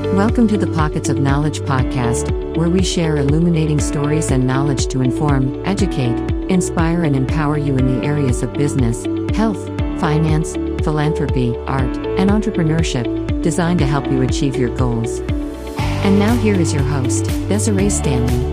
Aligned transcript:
Welcome 0.00 0.48
to 0.48 0.56
the 0.56 0.66
Pockets 0.66 1.08
of 1.08 1.18
Knowledge 1.18 1.60
podcast, 1.60 2.56
where 2.56 2.70
we 2.70 2.82
share 2.82 3.18
illuminating 3.18 3.78
stories 3.78 4.30
and 4.30 4.44
knowledge 4.46 4.88
to 4.88 5.02
inform, 5.02 5.64
educate, 5.66 6.16
inspire, 6.50 7.04
and 7.04 7.14
empower 7.14 7.58
you 7.58 7.76
in 7.76 7.86
the 8.00 8.04
areas 8.04 8.42
of 8.42 8.52
business, 8.54 9.04
health, 9.36 9.62
finance, 10.00 10.54
philanthropy, 10.82 11.54
art, 11.66 11.96
and 12.18 12.30
entrepreneurship, 12.30 13.42
designed 13.42 13.78
to 13.78 13.86
help 13.86 14.10
you 14.10 14.22
achieve 14.22 14.56
your 14.56 14.74
goals. 14.76 15.20
And 15.20 16.18
now, 16.18 16.34
here 16.34 16.54
is 16.54 16.72
your 16.72 16.82
host, 16.82 17.26
Desiree 17.48 17.90
Stanley. 17.90 18.49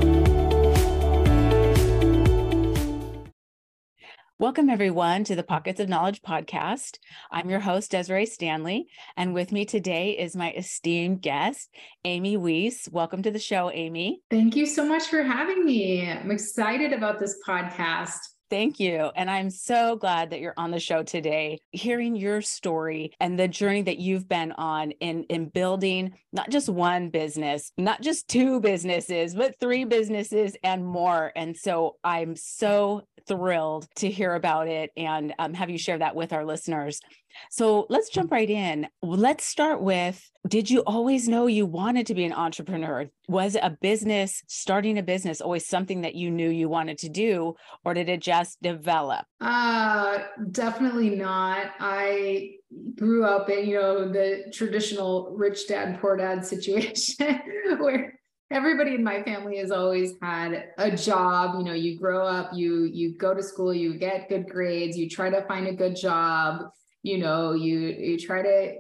Welcome, 4.58 4.72
everyone, 4.72 5.24
to 5.26 5.36
the 5.36 5.44
Pockets 5.44 5.80
of 5.80 5.88
Knowledge 5.88 6.24
podcast. 6.24 6.98
I'm 7.30 7.48
your 7.48 7.60
host, 7.60 7.92
Desiree 7.92 8.26
Stanley, 8.26 8.88
and 9.16 9.36
with 9.36 9.52
me 9.52 9.66
today 9.66 10.18
is 10.18 10.36
my 10.36 10.52
esteemed 10.54 11.22
guest, 11.22 11.70
Amy 12.04 12.38
Wees. 12.38 12.90
Welcome 12.92 13.22
to 13.22 13.30
the 13.30 13.38
show, 13.38 13.70
Amy. 13.70 14.22
Thank 14.32 14.56
you 14.56 14.66
so 14.66 14.84
much 14.84 15.10
for 15.10 15.22
having 15.22 15.64
me. 15.64 16.10
I'm 16.10 16.32
excited 16.32 16.92
about 16.92 17.20
this 17.20 17.36
podcast. 17.48 18.18
Thank 18.50 18.80
you. 18.80 19.12
And 19.16 19.30
I'm 19.30 19.50
so 19.50 19.98
glad 19.98 20.30
that 20.30 20.40
you're 20.40 20.54
on 20.56 20.72
the 20.72 20.80
show 20.80 21.04
today, 21.04 21.60
hearing 21.72 22.16
your 22.16 22.42
story 22.42 23.12
and 23.20 23.38
the 23.38 23.48
journey 23.48 23.82
that 23.82 23.98
you've 23.98 24.30
been 24.30 24.54
on 24.54 24.92
in, 24.92 25.24
in 25.24 25.50
building 25.50 26.14
not 26.32 26.50
just 26.50 26.70
one 26.70 27.10
business, 27.10 27.74
not 27.78 28.02
just 28.02 28.30
two 28.30 28.62
businesses, 28.62 29.36
but 29.36 29.60
three 29.60 29.84
businesses 29.84 30.56
and 30.64 30.86
more. 30.86 31.34
And 31.36 31.58
so 31.58 31.98
I'm 32.06 32.38
so 32.38 33.02
thrilled 33.28 33.88
to 33.98 34.10
hear 34.10 34.34
about 34.34 34.70
it 34.70 34.92
and 34.96 35.34
um, 35.40 35.54
have 35.54 35.70
you 35.70 35.78
share 35.78 35.98
that 35.98 36.16
with 36.16 36.32
our 36.32 36.46
listeners. 36.46 37.02
So 37.50 37.86
let's 37.90 38.10
jump 38.10 38.32
right 38.32 38.50
in. 38.50 38.88
Let's 39.02 39.46
start 39.46 39.82
with 39.82 40.30
Did 40.48 40.70
you 40.70 40.82
always 40.86 41.28
know 41.28 41.48
you 41.48 41.66
wanted 41.66 42.08
to 42.08 42.16
be 42.16 42.24
an 42.24 42.34
entrepreneur? 42.34 43.10
Was 43.28 43.56
a 43.56 43.78
business, 43.82 44.44
starting 44.48 44.98
a 44.98 45.04
business, 45.04 45.42
always 45.42 45.68
something 45.68 46.02
that 46.02 46.16
you 46.16 46.32
knew 46.32 46.50
you 46.50 46.70
wanted 46.70 46.98
to 47.00 47.10
do, 47.10 47.56
or 47.84 47.94
did 47.94 48.08
it 48.08 48.22
just 48.22 48.62
develop? 48.62 49.26
Uh, 49.42 50.20
definitely 50.52 51.10
not. 51.12 51.72
I 51.80 52.52
grew 52.96 53.26
up 53.26 53.50
in, 53.50 53.68
you 53.68 53.80
know, 53.80 54.12
the 54.12 54.52
traditional 54.54 55.36
rich 55.36 55.68
dad, 55.68 56.00
poor 56.00 56.16
dad 56.16 56.46
situation 56.54 57.42
where 57.80 58.18
everybody 58.50 58.96
in 58.96 59.04
my 59.04 59.22
family 59.24 59.58
has 59.58 59.72
always 59.72 60.14
had 60.22 60.70
a 60.78 60.96
job 60.96 61.56
you 61.58 61.66
know 61.66 61.74
you 61.74 61.98
grow 61.98 62.26
up 62.26 62.52
you 62.54 62.86
you 62.86 63.14
go 63.18 63.34
to 63.34 63.44
school 63.44 63.74
you 63.74 63.98
get 63.98 64.30
good 64.30 64.48
grades 64.50 64.98
you 64.98 65.10
try 65.10 65.30
to 65.30 65.42
find 65.48 65.68
a 65.68 65.74
good 65.74 65.96
job 65.96 66.70
you 67.04 67.18
know 67.18 67.54
you 67.54 67.80
you 67.80 68.20
try 68.20 68.42
to 68.42 68.76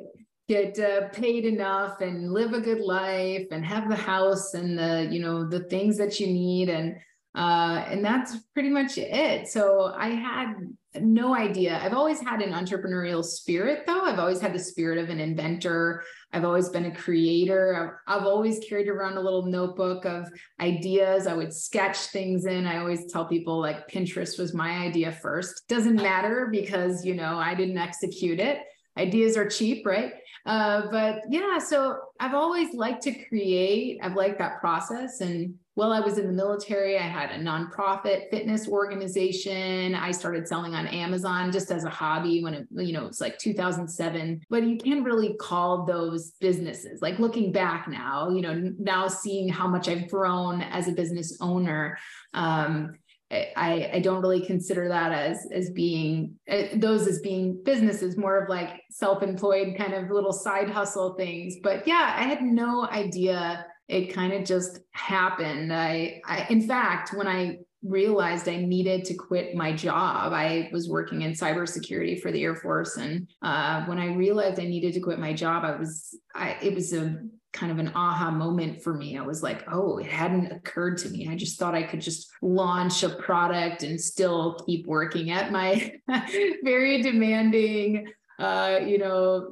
get 0.47 0.79
uh, 0.79 1.09
paid 1.09 1.45
enough 1.45 1.99
and 2.01 2.31
live 2.31 2.53
a 2.53 2.61
good 2.61 2.79
life 2.79 3.47
and 3.51 3.65
have 3.65 3.89
the 3.89 3.95
house 3.95 4.53
and 4.53 4.79
the 4.79 5.07
you 5.11 5.21
know 5.21 5.47
the 5.47 5.61
things 5.65 5.97
that 5.97 6.19
you 6.19 6.27
need 6.27 6.69
and 6.69 6.95
uh, 7.35 7.85
and 7.89 8.03
that's 8.03 8.35
pretty 8.53 8.69
much 8.69 8.97
it. 8.97 9.47
So 9.47 9.93
I 9.95 10.09
had 10.09 10.55
no 11.01 11.35
idea. 11.35 11.79
I've 11.81 11.93
always 11.93 12.19
had 12.19 12.41
an 12.41 12.53
entrepreneurial 12.53 13.23
spirit, 13.23 13.83
though. 13.85 14.01
I've 14.01 14.19
always 14.19 14.39
had 14.39 14.53
the 14.53 14.59
spirit 14.59 14.97
of 14.97 15.09
an 15.09 15.19
inventor. 15.19 16.03
I've 16.33 16.45
always 16.45 16.69
been 16.69 16.85
a 16.85 16.95
creator. 16.95 17.95
I've, 18.07 18.21
I've 18.21 18.27
always 18.27 18.59
carried 18.67 18.87
around 18.87 19.17
a 19.17 19.21
little 19.21 19.45
notebook 19.45 20.05
of 20.05 20.27
ideas. 20.59 21.27
I 21.27 21.33
would 21.33 21.53
sketch 21.53 21.97
things 21.97 22.45
in. 22.45 22.65
I 22.65 22.77
always 22.77 23.11
tell 23.11 23.25
people 23.25 23.59
like 23.59 23.87
Pinterest 23.87 24.37
was 24.37 24.53
my 24.53 24.71
idea 24.71 25.11
first. 25.11 25.67
Doesn't 25.67 25.95
matter 25.95 26.49
because, 26.51 27.05
you 27.05 27.15
know, 27.15 27.37
I 27.37 27.55
didn't 27.55 27.77
execute 27.77 28.39
it. 28.39 28.59
Ideas 28.97 29.37
are 29.37 29.47
cheap, 29.47 29.85
right? 29.85 30.13
Uh, 30.45 30.83
but 30.89 31.21
yeah, 31.29 31.59
so 31.59 31.97
I've 32.19 32.33
always 32.33 32.73
liked 32.73 33.03
to 33.03 33.13
create. 33.25 33.99
I've 34.01 34.15
liked 34.15 34.39
that 34.39 34.59
process. 34.59 35.21
And 35.21 35.55
while 35.77 35.91
I 35.91 35.99
was 35.99 36.17
in 36.17 36.25
the 36.25 36.33
military, 36.33 36.97
I 36.97 37.03
had 37.03 37.29
a 37.29 37.37
nonprofit 37.37 38.31
fitness 38.31 38.67
organization. 38.67 39.93
I 39.93 40.09
started 40.09 40.47
selling 40.47 40.73
on 40.73 40.87
Amazon 40.87 41.51
just 41.51 41.69
as 41.69 41.83
a 41.83 41.89
hobby 41.89 42.41
when 42.41 42.55
it, 42.55 42.67
you 42.71 42.93
know, 42.93 43.05
it's 43.05 43.21
like 43.21 43.37
2007. 43.37 44.41
But 44.49 44.63
you 44.63 44.77
can't 44.77 45.05
really 45.05 45.35
call 45.35 45.85
those 45.85 46.31
businesses. 46.41 47.03
Like 47.03 47.19
looking 47.19 47.51
back 47.51 47.87
now, 47.87 48.29
you 48.31 48.41
know, 48.41 48.73
now 48.79 49.07
seeing 49.07 49.47
how 49.47 49.67
much 49.67 49.87
I've 49.87 50.09
grown 50.09 50.63
as 50.63 50.87
a 50.87 50.93
business 50.93 51.37
owner. 51.41 51.99
Um, 52.33 52.97
I, 53.29 53.89
I 53.95 53.99
don't 53.99 54.21
really 54.21 54.45
consider 54.45 54.87
that 54.87 55.11
as 55.11 55.47
as 55.51 55.69
being 55.71 56.35
uh, 56.49 56.63
those 56.75 57.07
as 57.07 57.19
being 57.19 57.61
businesses 57.65 58.15
more 58.15 58.41
of 58.41 58.49
like 58.49 58.81
self-employed 58.89 59.75
kind 59.77 59.93
of 59.93 60.09
little 60.09 60.31
side 60.31 60.69
hustle 60.69 61.15
things 61.15 61.55
but 61.61 61.85
yeah 61.85 62.15
i 62.17 62.23
had 62.23 62.41
no 62.41 62.87
idea 62.87 63.65
it 63.87 64.13
kind 64.13 64.33
of 64.33 64.43
just 64.43 64.79
happened. 64.91 65.73
I, 65.73 66.21
I, 66.25 66.45
in 66.49 66.67
fact, 66.67 67.13
when 67.13 67.27
I 67.27 67.59
realized 67.83 68.49
I 68.49 68.57
needed 68.57 69.05
to 69.05 69.13
quit 69.13 69.55
my 69.55 69.71
job, 69.71 70.33
I 70.33 70.69
was 70.73 70.89
working 70.89 71.21
in 71.21 71.31
cybersecurity 71.31 72.19
for 72.21 72.31
the 72.31 72.43
Air 72.43 72.55
Force, 72.55 72.97
and 72.97 73.29
uh, 73.41 73.85
when 73.85 73.97
I 73.97 74.13
realized 74.13 74.59
I 74.59 74.65
needed 74.65 74.93
to 74.95 74.99
quit 74.99 75.19
my 75.19 75.33
job, 75.33 75.63
I 75.63 75.77
was, 75.77 76.17
I, 76.35 76.57
it 76.61 76.75
was 76.75 76.91
a 76.93 77.17
kind 77.53 77.71
of 77.71 77.79
an 77.79 77.91
aha 77.95 78.31
moment 78.31 78.83
for 78.83 78.93
me. 78.93 79.17
I 79.17 79.21
was 79.21 79.41
like, 79.41 79.63
oh, 79.71 79.97
it 79.97 80.07
hadn't 80.07 80.51
occurred 80.51 80.97
to 80.99 81.09
me. 81.09 81.27
I 81.29 81.35
just 81.35 81.57
thought 81.57 81.75
I 81.75 81.83
could 81.83 82.01
just 82.01 82.29
launch 82.41 83.03
a 83.03 83.09
product 83.09 83.83
and 83.83 83.99
still 83.99 84.59
keep 84.65 84.85
working 84.85 85.31
at 85.31 85.51
my 85.51 85.93
very 86.63 87.01
demanding 87.01 88.07
uh, 88.39 88.79
you 88.85 88.99
know, 88.99 89.49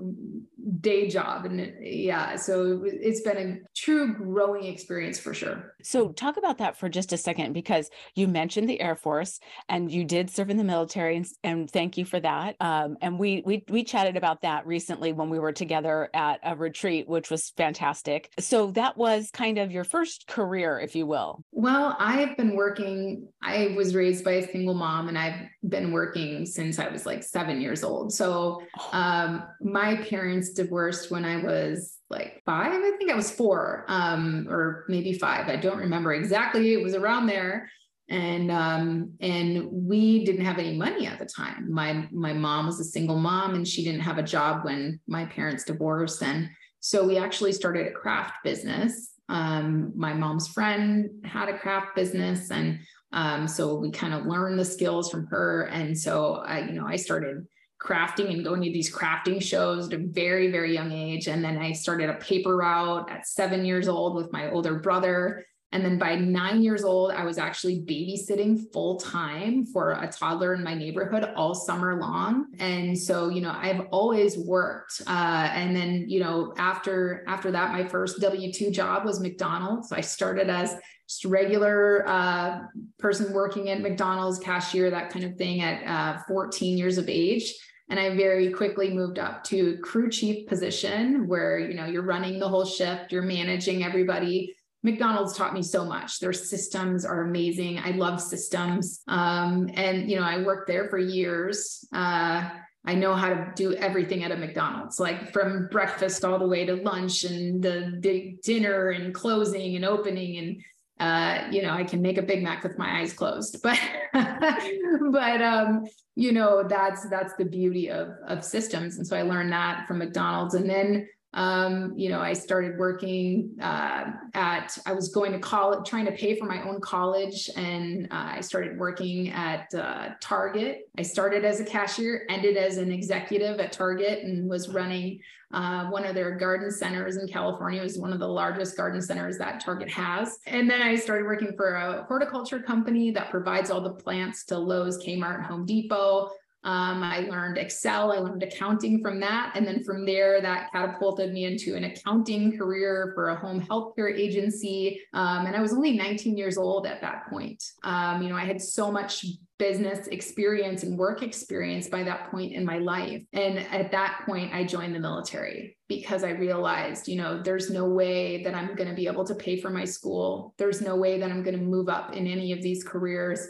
day 0.79 1.07
job. 1.07 1.45
And 1.45 1.73
yeah, 1.79 2.35
so 2.35 2.81
it's 2.85 3.21
been 3.21 3.37
a 3.37 3.69
true 3.75 4.13
growing 4.13 4.65
experience 4.65 5.19
for 5.19 5.33
sure. 5.33 5.75
So, 5.83 6.09
talk 6.09 6.37
about 6.37 6.57
that 6.57 6.77
for 6.77 6.89
just 6.89 7.13
a 7.13 7.17
second 7.17 7.53
because 7.53 7.89
you 8.15 8.27
mentioned 8.27 8.67
the 8.67 8.81
Air 8.81 8.95
Force 8.95 9.39
and 9.69 9.91
you 9.91 10.03
did 10.03 10.29
serve 10.29 10.49
in 10.49 10.57
the 10.57 10.63
military, 10.63 11.17
and, 11.17 11.27
and 11.43 11.69
thank 11.69 11.97
you 11.97 12.05
for 12.05 12.19
that. 12.19 12.55
Um, 12.59 12.97
and 13.01 13.19
we 13.19 13.43
we 13.45 13.63
we 13.69 13.83
chatted 13.83 14.17
about 14.17 14.41
that 14.41 14.65
recently 14.65 15.13
when 15.13 15.29
we 15.29 15.39
were 15.39 15.51
together 15.51 16.09
at 16.13 16.39
a 16.43 16.55
retreat, 16.55 17.07
which 17.07 17.29
was 17.29 17.51
fantastic. 17.51 18.31
So 18.39 18.71
that 18.71 18.97
was 18.97 19.29
kind 19.31 19.57
of 19.57 19.71
your 19.71 19.83
first 19.83 20.27
career, 20.27 20.79
if 20.79 20.95
you 20.95 21.05
will. 21.05 21.43
Well, 21.51 21.95
I've 21.99 22.35
been 22.37 22.55
working. 22.55 23.27
I 23.43 23.73
was 23.77 23.93
raised 23.93 24.25
by 24.25 24.33
a 24.33 24.51
single 24.51 24.73
mom, 24.73 25.07
and 25.09 25.17
I've 25.17 25.47
been 25.67 25.91
working 25.91 26.45
since 26.45 26.79
I 26.79 26.87
was 26.87 27.05
like 27.05 27.23
seven 27.23 27.61
years 27.61 27.83
old. 27.83 28.11
So 28.13 28.61
oh. 28.79 28.89
um, 28.91 29.43
my 29.61 29.97
parents 29.97 30.54
divorced 30.55 31.11
when 31.11 31.25
I 31.25 31.37
was 31.43 31.97
like 32.09 32.41
five. 32.45 32.71
I 32.71 32.97
think 32.97 33.11
I 33.11 33.15
was 33.15 33.31
four, 33.31 33.85
um, 33.87 34.47
or 34.49 34.85
maybe 34.87 35.13
five. 35.13 35.47
I 35.47 35.55
don't 35.55 35.77
remember 35.77 36.13
exactly. 36.13 36.73
It 36.73 36.83
was 36.83 36.95
around 36.95 37.27
there. 37.27 37.69
And 38.07 38.51
um, 38.51 39.13
and 39.19 39.67
we 39.71 40.25
didn't 40.25 40.45
have 40.45 40.59
any 40.59 40.77
money 40.77 41.07
at 41.07 41.17
the 41.17 41.25
time. 41.25 41.71
My 41.71 42.07
my 42.11 42.33
mom 42.33 42.67
was 42.67 42.79
a 42.79 42.83
single 42.83 43.17
mom 43.17 43.55
and 43.55 43.67
she 43.67 43.83
didn't 43.83 44.01
have 44.01 44.19
a 44.19 44.23
job 44.23 44.63
when 44.63 44.99
my 45.07 45.25
parents 45.25 45.63
divorced. 45.63 46.21
And 46.21 46.49
so 46.81 47.05
we 47.05 47.17
actually 47.17 47.51
started 47.51 47.87
a 47.87 47.91
craft 47.91 48.43
business. 48.43 49.13
Um, 49.27 49.91
my 49.95 50.13
mom's 50.13 50.47
friend 50.47 51.09
had 51.25 51.49
a 51.49 51.57
craft 51.57 51.95
business 51.95 52.51
and 52.51 52.79
um, 53.11 53.47
so 53.47 53.75
we 53.75 53.91
kind 53.91 54.13
of 54.13 54.25
learned 54.25 54.59
the 54.59 54.65
skills 54.65 55.09
from 55.09 55.25
her. 55.27 55.63
And 55.67 55.97
so 55.97 56.43
I, 56.45 56.59
you 56.59 56.73
know, 56.73 56.85
I 56.85 56.97
started 56.97 57.47
crafting 57.81 58.31
and 58.31 58.43
going 58.43 58.61
to 58.61 58.71
these 58.71 58.93
crafting 58.93 59.41
shows 59.41 59.87
at 59.87 59.99
a 59.99 60.03
very, 60.03 60.51
very 60.51 60.73
young 60.73 60.91
age. 60.91 61.27
And 61.27 61.43
then 61.43 61.57
I 61.57 61.71
started 61.73 62.09
a 62.09 62.15
paper 62.15 62.55
route 62.57 63.09
at 63.11 63.27
seven 63.27 63.65
years 63.65 63.87
old 63.87 64.15
with 64.15 64.31
my 64.31 64.49
older 64.49 64.75
brother. 64.75 65.45
And 65.71 65.83
then 65.83 65.97
by 65.97 66.15
nine 66.15 66.63
years 66.63 66.85
old, 66.85 67.11
I 67.11 67.25
was 67.25 67.37
actually 67.37 67.81
babysitting 67.81 68.71
full 68.71 68.97
time 68.97 69.65
for 69.65 69.91
a 69.91 70.07
toddler 70.07 70.53
in 70.53 70.63
my 70.63 70.73
neighborhood 70.73 71.25
all 71.35 71.53
summer 71.53 71.99
long. 71.99 72.45
And 72.59 72.97
so, 72.97 73.27
you 73.27 73.41
know, 73.41 73.51
I've 73.53 73.81
always 73.91 74.37
worked. 74.37 75.01
Uh, 75.05 75.49
and 75.51 75.75
then, 75.75 76.05
you 76.07 76.21
know, 76.21 76.53
after 76.57 77.25
after 77.27 77.51
that, 77.51 77.73
my 77.73 77.85
first 77.85 78.21
W 78.21 78.53
two 78.53 78.71
job 78.71 79.03
was 79.03 79.19
McDonald's. 79.19 79.89
So 79.89 79.97
I 79.97 80.01
started 80.01 80.49
as 80.49 80.77
just 81.07 81.25
regular 81.25 82.07
uh, 82.07 82.61
person 82.97 83.33
working 83.33 83.69
at 83.69 83.81
McDonald's, 83.81 84.39
cashier, 84.39 84.89
that 84.91 85.09
kind 85.09 85.25
of 85.25 85.35
thing, 85.35 85.61
at 85.61 85.83
uh, 85.85 86.21
14 86.27 86.77
years 86.77 86.97
of 86.97 87.09
age. 87.09 87.53
And 87.89 87.99
I 87.99 88.15
very 88.15 88.51
quickly 88.51 88.93
moved 88.93 89.19
up 89.19 89.43
to 89.45 89.77
crew 89.77 90.09
chief 90.09 90.47
position 90.47 91.27
where, 91.27 91.59
you 91.59 91.75
know, 91.75 91.85
you're 91.85 92.01
running 92.01 92.39
the 92.39 92.49
whole 92.49 92.65
shift, 92.65 93.11
you're 93.11 93.21
managing 93.21 93.83
everybody. 93.83 94.55
McDonald's 94.81 95.35
taught 95.35 95.53
me 95.53 95.63
so 95.63 95.85
much. 95.85 96.19
Their 96.19 96.33
systems 96.33 97.05
are 97.05 97.23
amazing. 97.23 97.79
I 97.79 97.91
love 97.91 98.21
systems. 98.21 99.01
Um, 99.07 99.69
and, 99.73 100.09
you 100.09 100.19
know, 100.19 100.25
I 100.25 100.43
worked 100.43 100.67
there 100.67 100.89
for 100.89 100.97
years. 100.97 101.87
Uh, 101.93 102.49
I 102.87 102.93
know 102.93 103.15
how 103.15 103.29
to 103.29 103.51
do 103.55 103.73
everything 103.73 104.23
at 104.23 104.31
a 104.31 104.35
McDonald's, 104.35 104.99
like 104.99 105.33
from 105.33 105.67
breakfast 105.71 106.23
all 106.23 106.37
the 106.37 106.47
way 106.47 106.65
to 106.65 106.75
lunch 106.75 107.23
and 107.23 107.61
the, 107.61 107.97
the 107.99 108.37
dinner 108.43 108.89
and 108.89 109.13
closing 109.13 109.75
and 109.75 109.85
opening 109.85 110.37
and 110.37 110.61
uh, 110.99 111.47
you 111.51 111.61
know, 111.61 111.71
I 111.71 111.83
can 111.83 112.01
make 112.01 112.17
a 112.17 112.21
Big 112.21 112.43
Mac 112.43 112.63
with 112.63 112.77
my 112.77 112.99
eyes 112.99 113.13
closed, 113.13 113.57
but, 113.63 113.79
but, 114.13 115.41
um, 115.41 115.85
you 116.15 116.31
know, 116.31 116.63
that's, 116.63 117.09
that's 117.09 117.33
the 117.35 117.45
beauty 117.45 117.89
of, 117.89 118.09
of 118.27 118.43
systems. 118.43 118.97
And 118.97 119.05
so 119.05 119.17
I 119.17 119.23
learned 119.23 119.51
that 119.51 119.87
from 119.87 119.97
McDonald's. 119.97 120.55
And 120.55 120.69
then, 120.69 121.07
um, 121.35 121.93
you 121.97 122.07
know, 122.09 122.21
I 122.21 122.31
started 122.31 122.77
working 122.77 123.57
uh, 123.61 124.05
at, 124.33 124.77
I 124.85 124.93
was 124.93 125.09
going 125.09 125.33
to 125.33 125.39
college, 125.39 125.87
trying 125.87 126.05
to 126.05 126.13
pay 126.13 126.39
for 126.39 126.45
my 126.45 126.63
own 126.63 126.79
college. 126.79 127.49
And 127.57 128.05
uh, 128.05 128.31
I 128.37 128.41
started 128.41 128.79
working 128.79 129.31
at 129.31 129.73
uh, 129.75 130.11
Target. 130.21 130.89
I 130.97 131.01
started 131.01 131.43
as 131.43 131.59
a 131.59 131.65
cashier, 131.65 132.25
ended 132.29 132.55
as 132.55 132.77
an 132.77 132.89
executive 132.89 133.59
at 133.59 133.73
Target, 133.73 134.23
and 134.23 134.49
was 134.49 134.69
running 134.69 135.19
uh, 135.53 135.87
one 135.87 136.05
of 136.05 136.15
their 136.15 136.37
garden 136.37 136.71
centers 136.71 137.17
in 137.17 137.27
California. 137.27 137.81
It 137.81 137.83
was 137.83 137.99
one 137.99 138.13
of 138.13 138.19
the 138.19 138.27
largest 138.27 138.77
garden 138.77 139.01
centers 139.01 139.37
that 139.37 139.59
Target 139.59 139.89
has. 139.89 140.39
And 140.47 140.69
then 140.69 140.81
I 140.81 140.95
started 140.95 141.25
working 141.25 141.51
for 141.57 141.75
a 141.75 142.05
horticulture 142.05 142.59
company 142.59 143.11
that 143.11 143.29
provides 143.29 143.69
all 143.69 143.81
the 143.81 143.93
plants 143.93 144.45
to 144.45 144.57
Lowe's, 144.57 144.97
Kmart, 145.05 145.45
Home 145.47 145.65
Depot. 145.65 146.29
Um, 146.65 147.03
I 147.03 147.21
learned 147.21 147.59
Excel, 147.59 148.11
I 148.11 148.17
learned 148.17 148.41
accounting 148.41 149.01
from 149.01 149.19
that. 149.19 149.53
And 149.55 149.65
then 149.65 149.83
from 149.83 150.05
there, 150.05 150.41
that 150.41 150.71
catapulted 150.71 151.31
me 151.31 151.45
into 151.45 151.75
an 151.75 151.85
accounting 151.85 152.57
career 152.57 153.11
for 153.13 153.29
a 153.29 153.35
home 153.35 153.61
healthcare 153.61 154.11
agency. 154.11 154.99
Um, 155.13 155.45
and 155.45 155.55
I 155.55 155.61
was 155.61 155.73
only 155.73 155.95
19 155.95 156.35
years 156.35 156.57
old 156.57 156.87
at 156.87 157.01
that 157.01 157.29
point. 157.29 157.63
Um, 157.83 158.23
you 158.23 158.29
know, 158.29 158.35
I 158.35 158.45
had 158.45 158.59
so 158.59 158.91
much 158.91 159.25
business 159.57 160.07
experience 160.07 160.83
and 160.83 160.97
work 160.97 161.21
experience 161.21 161.87
by 161.87 162.03
that 162.03 162.29
point 162.29 162.51
in 162.51 162.65
my 162.65 162.79
life. 162.79 163.23
And 163.31 163.59
at 163.59 163.91
that 163.91 164.23
point, 164.25 164.53
I 164.53 164.65
joined 164.65 164.93
the 164.93 164.99
military 164.99 165.77
because 165.87 166.23
I 166.23 166.31
realized, 166.31 167.07
you 167.07 167.15
know, 167.15 167.41
there's 167.41 167.69
no 167.69 167.87
way 167.87 168.43
that 168.43 168.53
I'm 168.53 168.75
going 168.75 168.89
to 168.89 168.95
be 168.95 169.07
able 169.07 169.23
to 169.25 169.35
pay 169.35 169.61
for 169.61 169.69
my 169.69 169.85
school. 169.85 170.53
There's 170.57 170.81
no 170.81 170.95
way 170.95 171.19
that 171.19 171.31
I'm 171.31 171.43
going 171.43 171.57
to 171.57 171.63
move 171.63 171.89
up 171.89 172.15
in 172.15 172.27
any 172.27 172.51
of 172.51 172.61
these 172.61 172.83
careers 172.83 173.47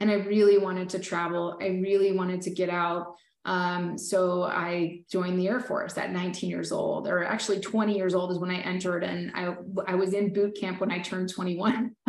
and 0.00 0.10
I 0.10 0.14
really 0.14 0.58
wanted 0.58 0.90
to 0.90 0.98
travel. 0.98 1.58
I 1.60 1.68
really 1.68 2.12
wanted 2.12 2.42
to 2.42 2.50
get 2.50 2.70
out. 2.70 3.16
Um, 3.44 3.96
so 3.96 4.42
I 4.42 5.00
joined 5.10 5.38
the 5.38 5.48
Air 5.48 5.60
Force 5.60 5.96
at 5.96 6.12
19 6.12 6.50
years 6.50 6.70
old, 6.70 7.08
or 7.08 7.24
actually 7.24 7.60
20 7.60 7.96
years 7.96 8.14
old 8.14 8.30
is 8.30 8.38
when 8.38 8.50
I 8.50 8.60
entered, 8.60 9.02
and 9.04 9.32
I 9.34 9.56
I 9.86 9.94
was 9.94 10.12
in 10.12 10.34
boot 10.34 10.58
camp 10.60 10.80
when 10.80 10.90
I 10.90 10.98
turned 10.98 11.30
21. 11.30 11.92